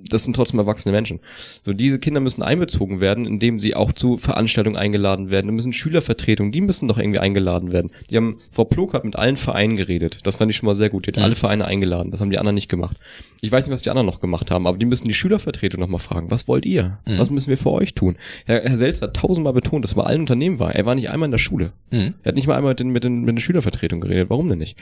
[0.10, 1.22] das sind trotzdem erwachsene Menschen.
[1.62, 5.48] So, diese Kinder müssen einbezogen werden, indem sie auch zu Veranstaltungen eingeladen werden.
[5.48, 7.90] Da müssen Schülervertretungen, die müssen doch irgendwie eingeladen werden.
[8.10, 10.20] Die haben, Frau Plog hat mit allen Vereinen geredet.
[10.24, 11.06] Das fand ich schon mal sehr gut.
[11.06, 11.24] Die hat Mhm.
[11.24, 12.12] alle Vereine eingeladen.
[12.12, 12.98] Das haben die anderen nicht gemacht.
[13.40, 16.00] Ich weiß nicht, was die anderen noch gemacht haben, aber die müssen die Schülervertretung nochmal
[16.00, 16.30] fragen.
[16.30, 17.00] Was wollt ihr?
[17.08, 17.18] Mhm.
[17.18, 18.18] Was müssen wir für euch tun?
[18.46, 20.76] Herr, Herr Selzer hat tausendmal betont, dass er bei allen Unternehmen war.
[20.76, 21.72] Er war nicht einmal in der Schule.
[21.92, 22.16] Hm?
[22.24, 24.30] Er hat nicht mal einmal mit, den, mit, den, mit der Schülervertretung geredet.
[24.30, 24.78] Warum denn nicht?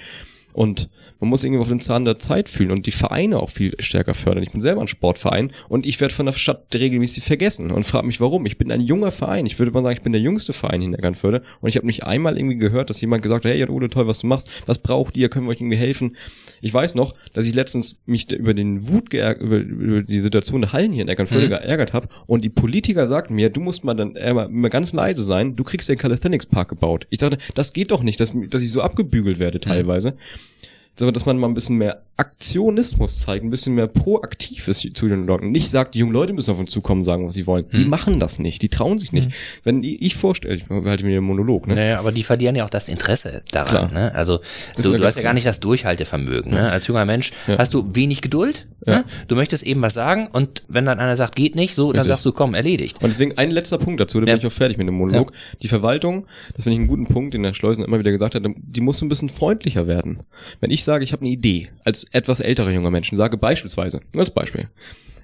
[0.53, 0.89] Und
[1.19, 4.13] man muss irgendwie auf den Zahn der Zeit fühlen und die Vereine auch viel stärker
[4.13, 4.43] fördern.
[4.43, 8.07] Ich bin selber ein Sportverein und ich werde von der Stadt regelmäßig vergessen und frage
[8.07, 8.45] mich, warum.
[8.45, 9.45] Ich bin ein junger Verein.
[9.45, 11.85] Ich würde mal sagen, ich bin der jüngste Verein hier in Eckernförde und ich habe
[11.85, 14.51] nicht einmal irgendwie gehört, dass jemand gesagt hat, hey, Jan Ole, toll, was du machst.
[14.65, 15.29] Was braucht ihr?
[15.29, 16.15] Können wir euch irgendwie helfen?
[16.61, 20.61] Ich weiß noch, dass ich letztens mich über den Wut geärgert, über, über die Situation
[20.61, 21.49] der Hallen hier in Eckernförde Mhm.
[21.51, 24.93] geärgert habe und die Politiker sagten mir, du musst mal dann äh, mal, mal ganz
[24.93, 27.07] leise sein, du kriegst den Calisthenics Park gebaut.
[27.09, 30.09] Ich dachte, das geht doch nicht, dass, dass ich so abgebügelt werde teilweise.
[30.09, 30.21] sondern
[30.95, 35.25] dass man mal ein bisschen mehr Aktionismus zeigt, ein bisschen mehr proaktiv ist zu den
[35.25, 35.51] Leuten.
[35.51, 37.65] Nicht sagt, die jungen Leute müssen auf uns zukommen und sagen, was sie wollen.
[37.71, 37.89] Die Hm.
[37.89, 39.25] machen das nicht, die trauen sich nicht.
[39.27, 39.33] Hm.
[39.63, 41.75] Wenn ich, ich vorstelle, ich halte mir den Monolog, ne?
[41.75, 43.89] Naja, aber die verlieren ja auch das Interesse daran.
[43.89, 43.91] Klar.
[43.91, 44.13] Ne?
[44.15, 44.39] Also
[44.75, 46.51] Das du, hast ja gar nicht das Durchhaltevermögen.
[46.51, 46.71] Ne?
[46.71, 47.57] Als junger Mensch Ja.
[47.57, 48.67] hast du wenig Geduld.
[48.85, 48.99] Ja.
[48.99, 49.05] Ne?
[49.27, 52.09] Du möchtest eben was sagen und wenn dann einer sagt, geht nicht, so, dann Richtig.
[52.09, 53.01] sagst du, komm, erledigt.
[53.01, 54.33] Und deswegen ein letzter Punkt dazu, dann Ja.
[54.35, 55.31] bin ich auch fertig mit dem Monolog.
[55.61, 58.43] Die Verwaltung, das finde ich einen guten Punkt, den der Schleusen immer wieder gesagt hat,
[58.57, 60.19] die muss so ein bisschen freundlicher werden.
[60.59, 64.29] Wenn ich sage, ich habe eine Idee, als etwas ältere junge Menschen, sage beispielsweise, das
[64.33, 64.67] Beispiel,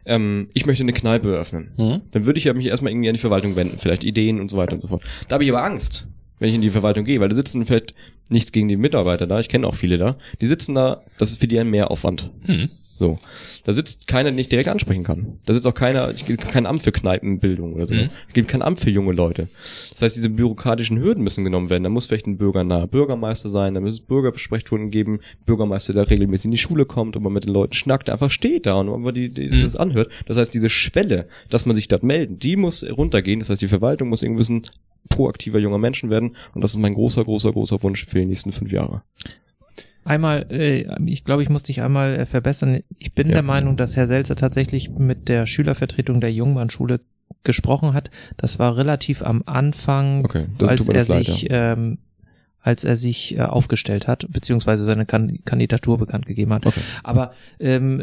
[0.06, 2.02] ähm, ich möchte eine Kneipe eröffnen, Hm?
[2.12, 4.58] dann würde ich ja mich erstmal irgendwie an die Verwaltung wenden, vielleicht Ideen und so
[4.58, 5.04] weiter und so fort.
[5.28, 6.08] Da habe ich aber Angst,
[6.40, 7.94] wenn ich in die Verwaltung gehe, weil da sitzen vielleicht
[8.30, 11.40] nichts gegen die Mitarbeiter da, ich kenne auch viele da, die sitzen da, das ist
[11.40, 12.30] für die ein Mehraufwand.
[12.46, 12.70] Hm.
[12.98, 13.20] So.
[13.64, 15.40] Da sitzt keiner, den ich direkt ansprechen kann.
[15.46, 18.10] Da sitzt auch keiner, ich gibt kein Amt für Kneipenbildung oder sowas.
[18.10, 18.16] Mhm.
[18.28, 19.50] Es gibt kein Amt für junge Leute.
[19.92, 21.84] Das heißt, diese bürokratischen Hürden müssen genommen werden.
[21.84, 26.46] Da muss vielleicht ein bürgernaher Bürgermeister sein, da muss es Bürgerbesprechungen geben, Bürgermeister, der regelmäßig
[26.46, 29.02] in die Schule kommt und man mit den Leuten schnackt, der einfach steht da und
[29.02, 29.62] man die, die Mhm.
[29.62, 30.10] das anhört.
[30.26, 33.40] Das heißt, diese Schwelle, dass man sich dort melden, die muss runtergehen.
[33.40, 34.62] Das heißt, die Verwaltung muss irgendwie ein
[35.10, 36.36] proaktiver junger Menschen werden.
[36.54, 39.04] Und das ist mein großer, großer, großer Wunsch für die nächsten fünf Jahre.
[40.08, 42.82] Einmal, äh, ich glaube, ich muss dich einmal äh, verbessern.
[42.98, 43.34] Ich bin Ja.
[43.36, 47.02] der Meinung, dass Herr Selzer tatsächlich mit der Schülervertretung der Jungmannschule
[47.44, 48.10] gesprochen hat.
[48.38, 51.98] Das war relativ am Anfang, Okay, als er das leid, sich, ähm,
[52.62, 56.66] als er sich äh, aufgestellt hat, beziehungsweise seine kan Kandidatur bekannt gegeben hat.
[56.66, 56.80] Okay.
[57.04, 58.02] Aber ähm,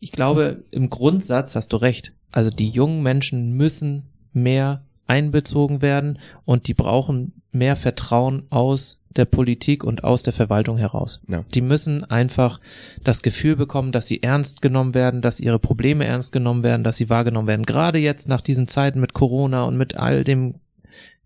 [0.00, 2.12] ich glaube, im Grundsatz hast du recht.
[2.30, 9.24] Also die jungen Menschen müssen mehr einbezogen werden und die brauchen mehr Vertrauen aus der
[9.24, 11.22] Politik und aus der Verwaltung heraus.
[11.28, 11.44] Ja.
[11.54, 12.60] Die müssen einfach
[13.02, 16.96] das Gefühl bekommen, dass sie ernst genommen werden, dass ihre Probleme ernst genommen werden, dass
[16.96, 17.66] sie wahrgenommen werden.
[17.66, 20.54] Gerade jetzt nach diesen Zeiten mit Corona und mit all dem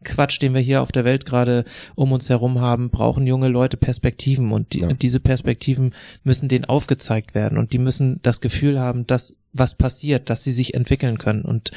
[0.02, 1.64] Quatsch, den wir hier auf der Welt gerade
[1.94, 4.92] um uns herum haben, brauchen junge Leute Perspektiven und die, Ja.
[4.92, 10.30] diese Perspektiven müssen denen aufgezeigt werden und die müssen das Gefühl haben, dass was passiert,
[10.30, 11.72] dass sie sich entwickeln können und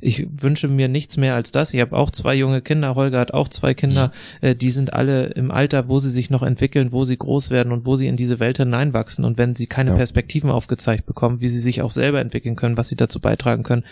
[0.00, 1.74] ich wünsche mir nichts mehr als das.
[1.74, 5.26] Ich habe auch zwei junge Kinder, Holger hat auch zwei Kinder, äh, die sind alle
[5.26, 8.16] im Alter, wo sie sich noch entwickeln, wo sie groß werden und wo sie in
[8.16, 9.96] diese Welt hineinwachsen und wenn sie keine Ja.
[9.96, 13.84] Perspektiven aufgezeigt bekommen, wie sie sich auch selber entwickeln können, was sie dazu beitragen können,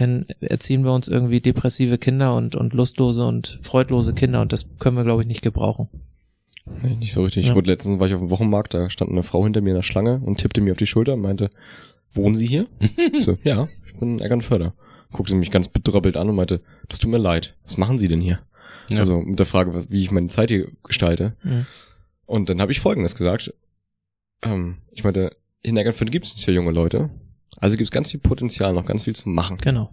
[0.00, 4.68] dann erziehen wir uns irgendwie depressive Kinder und, und lustlose und freudlose Kinder und das
[4.78, 5.88] können wir, glaube ich, nicht gebrauchen.
[6.82, 7.44] Nee, nicht so richtig.
[7.44, 7.50] Ja.
[7.50, 9.76] Ich wurde letztens war ich auf dem Wochenmarkt, da stand eine Frau hinter mir in
[9.76, 11.50] der Schlange und tippte mir auf die Schulter und meinte,
[12.12, 12.66] wohnen Sie hier?
[13.20, 14.74] So, ja, ich bin in Eckernförder.
[15.12, 17.54] Guckte sie mich ganz bedröppelt an und meinte, das tut mir leid.
[17.64, 18.40] Was machen Sie denn hier?
[18.90, 18.98] Ja.
[18.98, 21.36] Also mit der Frage, wie ich meine Zeit hier gestalte.
[21.42, 21.66] Mhm.
[22.26, 23.54] Und dann habe ich Folgendes gesagt.
[24.42, 27.10] Ähm, ich meinte, in Eckernförde gibt es nicht so junge Leute.
[27.60, 29.58] Also gibt es ganz viel Potenzial, noch ganz viel zu machen.
[29.58, 29.90] Genau.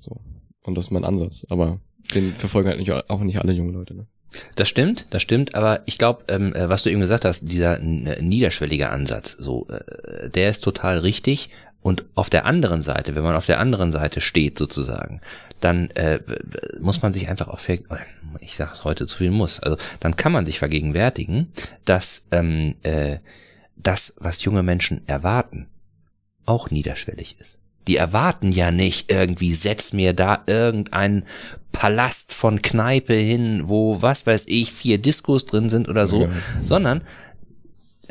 [0.00, 0.20] So.
[0.62, 1.46] Und das ist mein Ansatz.
[1.48, 1.80] Aber
[2.14, 3.94] den verfolgen halt nicht, auch nicht alle junge Leute.
[3.94, 4.06] Ne?
[4.54, 7.80] Das stimmt, das stimmt, aber ich glaube, ähm, äh, was du eben gesagt hast, dieser
[7.80, 11.50] äh, niederschwellige Ansatz, so, äh, der ist total richtig.
[11.82, 15.22] Und auf der anderen Seite, wenn man auf der anderen Seite steht sozusagen,
[15.60, 16.20] dann äh,
[16.78, 17.78] muss man sich einfach auch, ver
[18.40, 21.52] ich sage es heute zu viel muss, also dann kann man sich vergegenwärtigen,
[21.86, 23.18] dass ähm, äh,
[23.76, 25.68] das, was junge Menschen erwarten,
[26.50, 27.58] auch niederschwellig ist.
[27.86, 31.24] Die erwarten ja nicht irgendwie, setz mir da irgendeinen
[31.72, 36.28] Palast von Kneipe hin, wo, was weiß ich, vier Diskos drin sind oder so, Ja.
[36.62, 37.00] sondern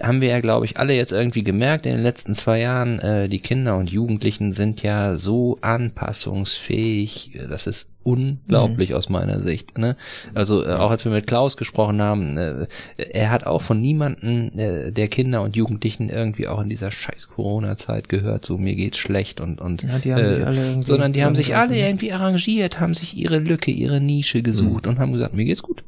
[0.02, 3.30] haben wir ja, glaube ich, alle jetzt irgendwie gemerkt in den letzten zwei Jahren, äh,
[3.30, 9.78] die Kinder und Jugendlichen sind ja so anpassungsfähig, äh, das ist unglaublich aus meiner Sicht.
[9.78, 9.96] Ne?
[10.34, 12.68] Also äh, auch als wir mit Klaus gesprochen haben, äh,
[12.98, 17.30] er hat auch von niemanden äh, der Kinder und Jugendlichen irgendwie auch in dieser scheiß
[17.30, 21.12] Corona-Zeit gehört, so mir geht's schlecht und und Ja, die haben sich alle irgendwie sondern
[21.12, 25.12] die haben sich alle irgendwie arrangiert, haben sich ihre Lücke, ihre Nische gesucht und haben
[25.12, 25.84] gesagt, mir geht's gut.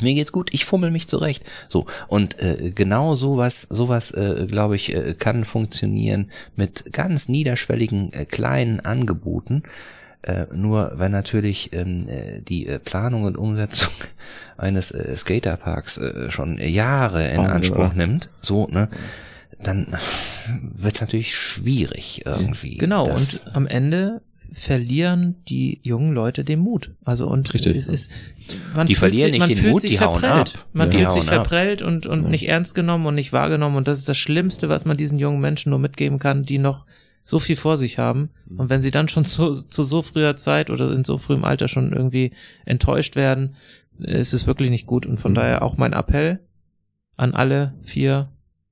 [0.00, 1.44] Mir geht's gut, ich fummel mich zurecht.
[1.68, 8.12] So und äh, genau sowas, sowas äh, glaube ich äh, kann funktionieren mit ganz niederschwelligen
[8.12, 9.62] äh, kleinen Angeboten.
[10.22, 13.92] Äh, nur wenn natürlich ähm, äh, die äh, Planung und Umsetzung
[14.56, 17.94] eines äh, Skaterparks äh, schon Jahre in Wahnsinn, Anspruch oder?
[17.94, 18.88] nimmt, so ne,
[19.62, 19.86] dann
[20.74, 22.76] wird's natürlich schwierig irgendwie.
[22.76, 24.20] Genau, und am Ende
[24.52, 26.92] verlieren die jungen Leute den Mut.
[27.04, 27.76] Also und Richtig.
[27.76, 28.12] es ist
[28.74, 30.54] man Die fühlt verlieren sich, nicht man den fühlt Mut, die hauen verprellt.
[30.56, 30.66] ab.
[30.72, 30.98] Man Ja.
[30.98, 31.46] fühlt sich hauen ab.
[31.48, 32.28] verprellt und und Ja.
[32.28, 35.40] nicht ernst genommen und nicht wahrgenommen und das ist das Schlimmste, was man diesen jungen
[35.40, 36.86] Menschen nur mitgeben kann, die noch
[37.22, 40.70] so viel vor sich haben und wenn sie dann schon zu, zu so früher Zeit
[40.70, 42.32] oder in so frühem Alter schon irgendwie
[42.64, 43.56] enttäuscht werden,
[43.98, 45.36] ist es wirklich nicht gut und von Mhm.
[45.36, 46.40] daher auch mein Appell
[47.16, 48.28] an alle vier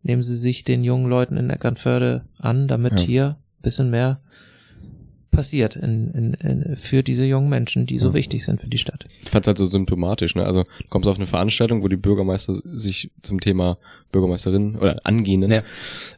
[0.07, 3.07] nehmen Sie sich den jungen Leuten in Eckernförde an, damit Ja.
[3.07, 3.27] hier
[3.59, 4.21] ein bisschen mehr
[5.35, 8.15] passiert in, in, in, für diese jungen Menschen, die so Ja.
[8.15, 9.07] wichtig sind für die Stadt.
[9.23, 10.45] Ich fand's halt so symptomatisch, ne?
[10.45, 13.79] Also du kommst auf eine Veranstaltung, wo die Bürgermeister sich zum Thema
[14.13, 15.63] Bürgermeisterin oder angehenden Ja.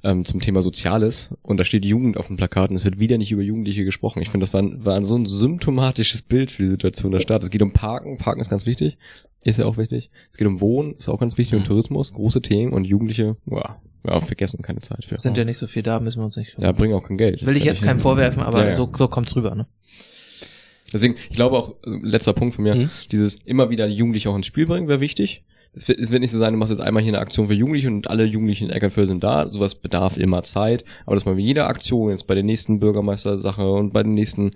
[0.04, 3.18] ähm, zum Thema Soziales und da steht Jugend auf dem Plakat und es wird wieder
[3.18, 4.20] nicht über Jugendliche gesprochen.
[4.22, 7.42] Ich finde, das war, ein- war so ein symptomatisches Bild für die Situation der Stadt.
[7.42, 8.98] Es geht um Parken, Parken ist ganz wichtig,
[9.42, 10.10] ist ja auch wichtig.
[10.30, 11.64] Es geht um Wohnen, ist auch ganz wichtig, und.
[11.66, 15.18] Tourismus, große Themen und Jugendliche, boah, ja, vergessen keine Zeit für.
[15.18, 16.54] Sind ja nicht so viel da, müssen wir uns nicht.
[16.58, 17.44] ja, bringen auch kein Geld.
[17.44, 18.72] Will ich jetzt keinem vorwerfen, aber Ja, ja.
[18.72, 19.66] so, so kommt's rüber, ne?
[20.92, 22.90] Deswegen, ich glaube auch, äh, letzter Punkt von mir, Mhm.
[23.10, 25.44] dieses immer wieder Jugendliche auch ins Spiel bringen, wäre wichtig.
[25.78, 27.52] es wird, es wird nicht so sein, du machst jetzt einmal hier eine Aktion für
[27.54, 29.46] Jugendliche und alle Jugendlichen in Eckernförde sind da.
[29.46, 30.84] Sowas bedarf immer Zeit.
[31.04, 34.52] Aber dass man wie jede Aktion jetzt bei der nächsten Bürgermeistersache und bei den nächsten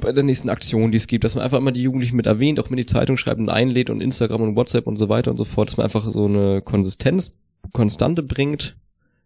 [0.00, 2.58] bei der nächsten Aktion, die es gibt, dass man einfach immer die Jugendlichen mit erwähnt,
[2.58, 5.30] auch mit in die Zeitung schreibt und einlädt und Instagram und WhatsApp und so weiter
[5.30, 7.36] und so fort, dass man einfach so eine Konsistenz,
[7.72, 8.76] Konstante bringt,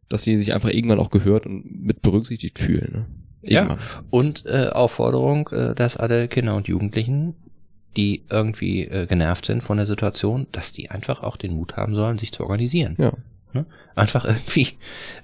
[0.08, 2.92] dass sie sich einfach irgendwann auch gehört und mit berücksichtigt fühlen.
[2.92, 3.06] Ne?
[3.42, 3.76] Ja.
[4.10, 7.34] Und äh, Aufforderung, äh, dass alle Kinder und Jugendlichen,
[7.96, 11.94] die irgendwie äh, genervt sind von der Situation, dass die einfach auch den Mut haben
[11.94, 12.96] sollen, sich zu organisieren.
[12.98, 13.12] Ja.
[13.52, 13.66] Ne?
[13.94, 14.68] Einfach irgendwie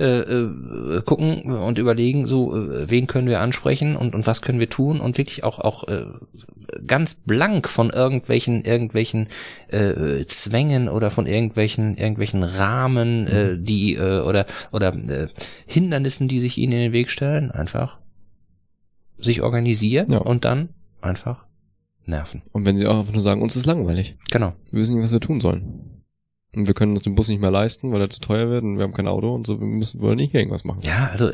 [0.01, 4.61] äh, äh, gucken und überlegen, so äh, wen können wir ansprechen und, und was können
[4.61, 6.07] wir tun und wirklich auch auch äh,
[6.87, 9.29] ganz blank von irgendwelchen irgendwelchen
[9.69, 15.29] äh, Zwängen oder von irgendwelchen irgendwelchen Rahmen, äh, die äh, oder oder äh,
[15.67, 17.99] Hindernissen, die sich ihnen in den Weg stellen, einfach
[19.19, 20.19] sich organisieren Ja.
[20.19, 20.71] und dann
[21.01, 21.45] einfach
[22.07, 22.43] nerven.
[22.53, 24.17] Und wenn sie auch einfach nur sagen, uns ist langweilig.
[24.31, 24.53] Genau.
[24.71, 25.94] Wir wissen nicht, was wir tun sollen.
[26.57, 28.77] Und wir können uns den Bus nicht mehr leisten, weil er zu teuer wird und
[28.77, 30.81] wir haben kein Auto und so, wir müssen wollen nicht irgendwas machen.
[30.85, 31.31] Ja, also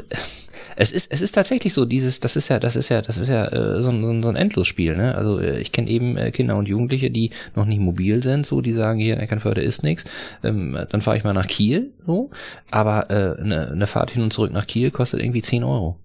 [0.77, 3.29] es ist es ist tatsächlich so dieses das ist ja das ist ja das ist
[3.29, 5.15] ja äh, so, ein- so, ein- so ein Endlosspiel, ne?
[5.15, 8.61] Also äh, ich kenne eben äh, Kinder und Jugendliche, die noch nicht mobil sind, so
[8.61, 10.05] die sagen hier in Eckernförde ist nix,
[10.43, 12.31] ähm, dann fahre ich mal nach Kiel, so,
[12.71, 15.99] aber äh, eine ne Fahrt hin und zurück nach Kiel kostet irgendwie 10 Euro.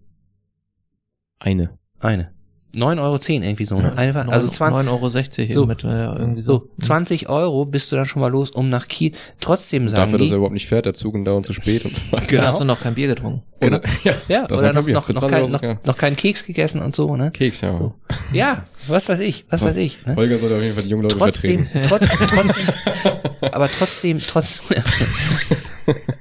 [1.40, 1.78] Eine.
[2.00, 2.32] Eine.
[2.76, 3.98] 9,10 Euro irgendwie so, ne?
[3.98, 5.66] Eine Fahrt, also 20, 9,60 Euro So.
[5.66, 6.70] mit, äh, irgendwie so.
[6.78, 9.14] so 20 Euro bist du dann schon mal los, um nach Kiel.
[9.40, 11.86] Trotzdem sagen Dafür, dass er die, überhaupt nicht fährt, der Zug und dauernd zu spät
[11.86, 12.38] und so weiter.
[12.38, 13.44] Da hast du noch kein Bier getrunken.
[13.62, 16.16] Oder, ja, ja, das oder noch noch, noch, Für noch, 20 kein, noch, noch keinen
[16.16, 17.32] Keks gegessen und so, ne?
[17.32, 17.74] Keks, ja.
[17.74, 17.94] So.
[18.34, 20.06] Ja, was weiß ich, was weiß ich.
[20.06, 20.16] Ne?
[20.16, 21.88] Holger sollte auf jeden Fall die jungen Leute Trotzdem, vertreten.
[21.90, 24.84] trotzdem, trotzdem, aber trotzdem, trotzdem,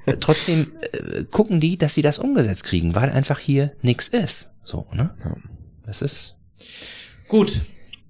[0.20, 4.52] trotzdem äh, gucken die, dass sie das umgesetzt kriegen, weil einfach hier nix ist.
[4.62, 5.10] So, ne?
[5.24, 5.36] Ja.
[5.86, 6.36] Das ist
[7.28, 7.62] Gut.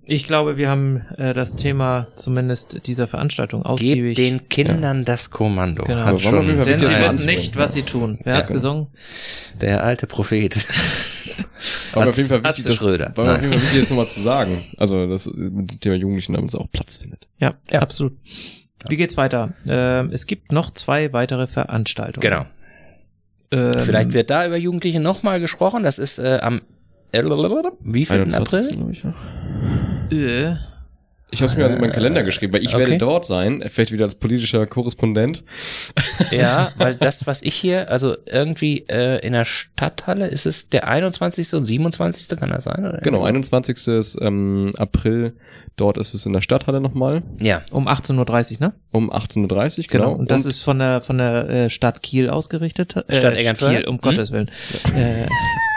[0.07, 4.17] Ich glaube, wir haben äh, das Thema zumindest dieser Veranstaltung Gebt ausgiebig.
[4.17, 5.85] den Kindern das Kommando.
[5.85, 6.01] Genau.
[6.01, 8.19] Hat Aber wollen wir auf jeden schon denn sie wissen nicht, was sie tun.
[8.23, 8.39] Wer Ja.
[8.41, 8.89] hat's gesungen?
[9.63, 10.57] der alte Prophet.
[11.95, 13.13] Aber auf jeden Fall wichtig, das, Schröder.
[13.15, 14.65] war auf jeden Fall wichtig, das nochmal zu sagen.
[14.77, 17.27] Also, dass mit dem Thema Jugendlichen damit es auch Platz findet.
[17.39, 17.81] Ja, Ja.
[17.81, 18.13] absolut.
[18.89, 19.55] Wie geht's weiter?
[19.67, 22.21] Ähm, es gibt noch zwei weitere Veranstaltungen.
[22.21, 22.45] Genau.
[23.53, 25.83] Ähm, Vielleicht wird da über Jugendliche nochmal gesprochen.
[25.85, 26.61] Das ist äh, am
[27.83, 28.79] wie viel 21.
[28.79, 28.91] April?
[28.93, 29.15] ich, ja.
[30.11, 30.57] Äh,
[31.31, 32.79] Ich habe es mir also in meinen Kalender geschrieben, weil ich okay.
[32.79, 35.43] werde dort sein, vielleicht wieder als politischer Korrespondent.
[36.31, 40.87] Ja, weil das, was ich hier, also irgendwie äh, in der Stadthalle, ist es der
[40.87, 41.55] 21.
[41.55, 42.39] und 27.
[42.39, 42.87] kann das sein?
[42.87, 42.99] Oder?
[42.99, 43.89] Genau, 21.
[43.89, 45.35] Ist, ähm, April,
[45.77, 48.75] dort ist es in der Stadthalle nochmal, Ja, um 18.30 Uhr, ne?
[48.95, 49.43] Um 18.30
[49.79, 50.05] Uhr, Genau.
[50.05, 50.13] genau.
[50.15, 52.95] Und das ist von der von der äh, Stadt Kiel ausgerichtet.
[53.09, 53.77] Äh, Stadt Eckernförde?
[53.77, 54.01] Kiel, um Hm?
[54.01, 54.51] Gottes Willen.
[54.97, 55.27] Äh,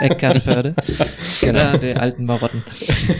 [0.06, 0.74] Eckernförde.
[1.40, 1.76] genau.
[1.78, 2.62] Die alten Marotten.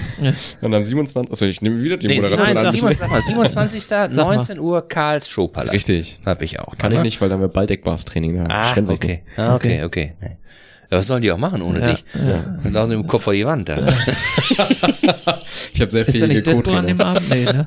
[0.60, 1.30] Und am 27.
[1.30, 2.72] Also ich nehme wieder die nee, Moderation Nein, an.
[2.72, 3.84] 27, sag mal, 27.
[3.84, 4.36] Sag mal.
[4.36, 5.74] 19 Uhr Karls Showpalast.
[5.74, 6.20] Richtig.
[6.24, 6.76] Hab ich auch.
[6.78, 6.98] Kann ne?
[6.98, 8.36] ich nicht, weil da haben wir Baldeckbars-Training.
[8.36, 9.20] Da Ah, stellen sich okay.
[9.36, 10.14] Ah, okay, okay.
[10.20, 10.36] Nee.
[10.90, 11.90] Ja, was sollen die auch machen ohne Ja.
[11.93, 12.05] dich?
[12.15, 13.89] Dann laufen sie mit dem Kopf vor die Wand da.
[15.73, 17.28] Ich habe sehr Ist da nicht Disco an dem Abend?
[17.31, 17.66] Nee, ne?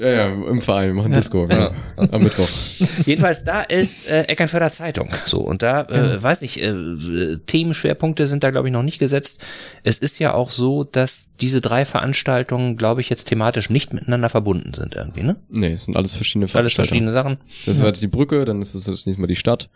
[0.00, 1.18] Ja, ja, im Verein, wir machen Ja.
[1.18, 1.70] Disco, genau.
[1.96, 2.48] Am Mittwoch.
[3.06, 5.10] Jedenfalls, da ist äh, Eckernförder Zeitung.
[5.26, 9.44] So, und da, äh, weiß ich, äh, Themenschwerpunkte sind da, glaube ich, noch nicht gesetzt.
[9.84, 14.28] Es ist ja auch so, dass diese drei Veranstaltungen, glaube ich, jetzt thematisch nicht miteinander
[14.28, 15.36] verbunden sind irgendwie, ne?
[15.50, 17.08] Nee, es sind alles verschiedene Alles Veranstaltungen.
[17.08, 17.36] verschiedene Sachen.
[17.66, 19.68] Das war jetzt die Brücke, dann ist es das nächste Mal die Stadt.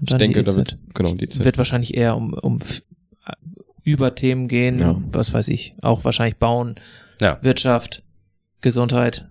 [0.00, 0.78] Ich denke, die da wird, EZ.
[0.94, 1.44] genau, die Zeit.
[1.44, 2.82] Wird wahrscheinlich eher um, um f-
[3.84, 5.00] über Themen gehen, Ja.
[5.12, 6.76] was weiß ich, auch wahrscheinlich Bauen,
[7.20, 8.02] Ja, Wirtschaft,
[8.60, 9.28] Gesundheit.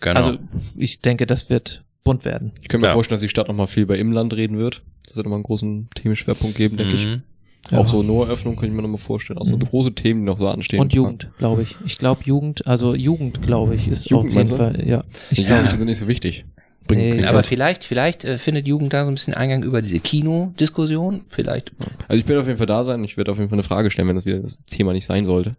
[0.00, 0.16] genau.
[0.16, 0.38] Also
[0.76, 2.52] ich denke, das wird bunt werden.
[2.60, 2.92] Ich könnte mir Ja.
[2.94, 4.82] vorstellen, dass die Stadt nochmal viel bei Imland reden wird.
[5.06, 7.06] Das wird nochmal einen großen Themenschwerpunkt geben, denke ich.
[7.06, 7.22] Mhm.
[7.70, 7.78] Ja.
[7.78, 9.38] Auch so Noeröffnung könnte ich mir nochmal vorstellen.
[9.38, 9.60] Auch so Mhm.
[9.60, 10.80] große Themen, die noch so anstehen.
[10.80, 11.76] Und Jugend, glaube ich.
[11.86, 14.56] Ich glaube Jugend, also Jugend, glaube ich, ist Jugend, auf jeden?
[14.56, 15.02] Fall, ja.
[15.02, 16.44] Die Ich glaube, Jugendlichen sind nicht so wichtig.
[16.86, 17.46] Bringen Nee, Aber Geld.
[17.46, 21.24] vielleicht, vielleicht äh, findet Jugend da so ein bisschen Eingang über diese Kino-Diskussion.
[21.30, 21.72] Vielleicht,
[22.08, 23.02] also ich werde auf jeden Fall da sein.
[23.04, 25.24] Ich werde auf jeden Fall eine Frage stellen, wenn das wieder das Thema nicht sein
[25.24, 25.52] sollte.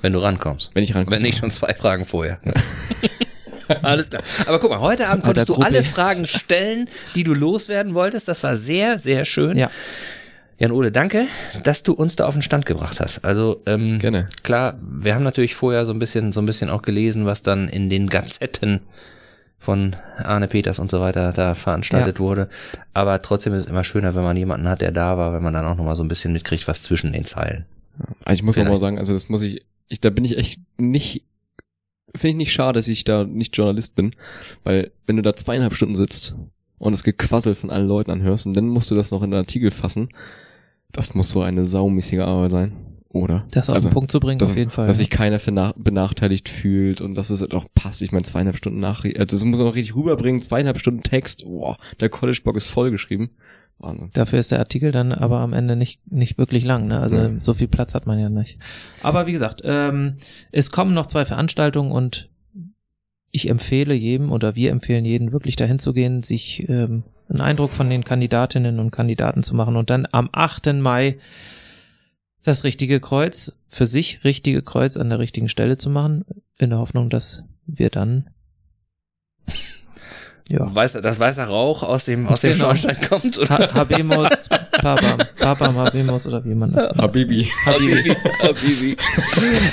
[0.00, 0.70] wenn du rankommst.
[0.74, 1.16] Wenn ich rankomme.
[1.16, 2.40] Wenn nicht schon zwei Fragen vorher.
[3.82, 4.22] Alles klar.
[4.46, 8.28] Aber guck mal, heute Abend konntest du alle Fragen stellen, die du loswerden wolltest.
[8.28, 9.56] Das war sehr, sehr schön.
[9.56, 9.70] Ja.
[10.58, 11.24] Jan-Ole, danke,
[11.64, 13.24] dass du uns da auf den Stand gebracht hast.
[13.24, 14.28] Also ähm, Gerne.
[14.42, 17.68] klar, wir haben natürlich vorher so ein bisschen, so ein bisschen auch gelesen, was dann
[17.68, 18.80] in den Gazetten
[19.62, 22.48] von Arne Peters und so weiter da veranstaltet wurde.
[22.94, 25.54] Aber trotzdem ist es immer schöner, wenn man jemanden hat, der da war, wenn man
[25.54, 27.64] dann auch nochmal so ein bisschen mitkriegt, was zwischen den Zeilen.
[28.24, 30.60] Also ich muss auch mal sagen, also das muss ich, ich da bin ich echt
[30.78, 31.22] nicht,
[32.12, 34.16] finde ich nicht schade, dass ich da nicht Journalist bin,
[34.64, 36.34] weil wenn du da zweieinhalb Stunden sitzt
[36.78, 39.44] und das Gequassel von allen Leuten anhörst und dann musst du das noch in einen
[39.44, 40.08] Artikel fassen,
[40.90, 42.72] das muss so eine saumäßige Arbeit sein.
[43.12, 43.44] Oder?
[43.50, 44.86] Das auf Also, den Punkt zu bringen, dass, auf jeden Fall.
[44.86, 48.02] dass sich keiner vernach- benachteiligt fühlt und dass es halt auch passt.
[48.02, 51.44] Ich meine, zweieinhalb Stunden nach, äh, das muss man noch richtig rüberbringen, zweieinhalb Stunden Text,
[51.44, 53.30] boah, der College-Blog ist vollgeschrieben.
[53.78, 54.10] Wahnsinn.
[54.12, 57.00] Dafür ist der Artikel dann aber am Ende nicht, nicht wirklich lang, ne?
[57.00, 57.30] Also Ja.
[57.40, 58.58] so viel Platz hat man ja nicht.
[59.02, 60.14] Aber wie gesagt, ähm,
[60.52, 62.28] es kommen noch zwei Veranstaltungen und
[63.32, 67.72] ich empfehle jedem oder wir empfehlen jedem wirklich dahin zu gehen, sich ähm, einen Eindruck
[67.72, 70.74] von den Kandidatinnen und Kandidaten zu machen und dann am 8.
[70.74, 71.16] Mai
[72.42, 76.24] das richtige Kreuz, für sich richtige Kreuz an der richtigen Stelle zu machen,
[76.58, 78.30] in der Hoffnung, dass wir dann
[80.48, 80.74] ja.
[80.74, 82.64] Weiß, das weißer Rauch aus dem, aus dem Genau.
[82.66, 83.58] Schornstein kommt, oder?
[83.58, 84.48] Ha Habemus,
[84.82, 87.00] Babam, Babam Habemus oder wie man das nennt.
[87.00, 87.48] Habibi.
[87.64, 88.14] Habibi.
[88.40, 88.96] Habibi.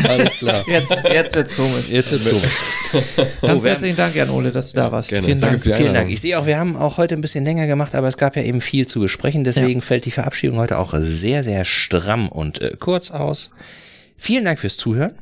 [0.07, 0.63] Alles klar.
[0.67, 1.89] Jetzt, jetzt wird's komisch.
[1.89, 3.33] Jetzt wird's doof.
[3.41, 5.09] Ganz wir herzlichen Dank, Jan Ole, dass du da warst.
[5.09, 5.25] gerne.
[5.25, 5.61] Vielen Dank.
[5.63, 6.09] Vielen Dank.
[6.09, 8.43] Ich sehe auch, wir haben auch heute ein bisschen länger gemacht, aber es gab ja
[8.43, 9.43] eben viel zu besprechen.
[9.43, 13.51] Deswegen fällt die Verabschiedung heute auch sehr, sehr stramm und äh, kurz aus.
[14.17, 15.13] Vielen Dank fürs Zuhören.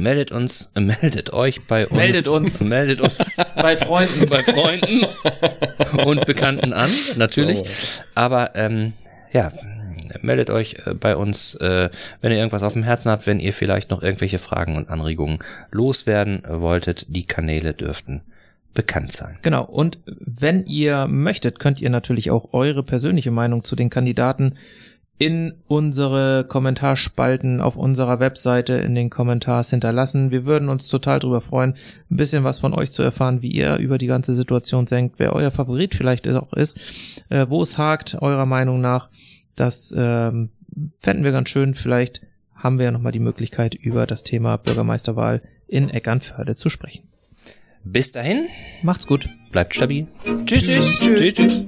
[0.00, 1.96] Meldet uns, äh, meldet euch bei uns.
[1.96, 2.60] Meldet uns.
[2.60, 4.28] Meldet uns Bei Freunden.
[4.28, 5.06] bei Freunden
[6.04, 7.62] und Bekannten an, natürlich.
[8.14, 8.92] Aber ähm,
[9.32, 9.52] ja,
[10.22, 11.90] meldet euch äh, bei uns, äh,
[12.20, 15.38] wenn ihr irgendwas auf dem Herzen habt, wenn ihr vielleicht noch irgendwelche Fragen und Anregungen
[15.70, 17.06] loswerden wolltet.
[17.08, 18.22] Die Kanäle dürften
[18.74, 19.38] bekannt sein.
[19.42, 19.64] Genau.
[19.64, 24.54] Und wenn ihr möchtet, könnt ihr natürlich auch eure persönliche Meinung zu den Kandidaten
[25.16, 30.32] in unsere Kommentarspalten auf unserer Webseite in den Kommentars hinterlassen.
[30.32, 31.74] Wir würden uns total drüber freuen,
[32.10, 35.32] ein bisschen was von euch zu erfahren, wie ihr über die ganze Situation denkt, wer
[35.32, 39.08] euer Favorit vielleicht auch ist, äh, wo es hakt, eurer Meinung nach.
[39.54, 40.50] Das ähm,
[40.98, 41.74] fänden wir ganz schön.
[41.74, 42.22] Vielleicht
[42.54, 47.08] haben wir ja nochmal die Möglichkeit, über das Thema Bürgermeisterwahl in Eckernförde zu sprechen.
[47.84, 48.46] Bis dahin,
[48.82, 49.28] Macht's gut.
[49.52, 50.08] bleibt stabil.
[50.46, 50.96] Tschüss, tschüss.
[50.96, 51.64] tschüss, tschüss.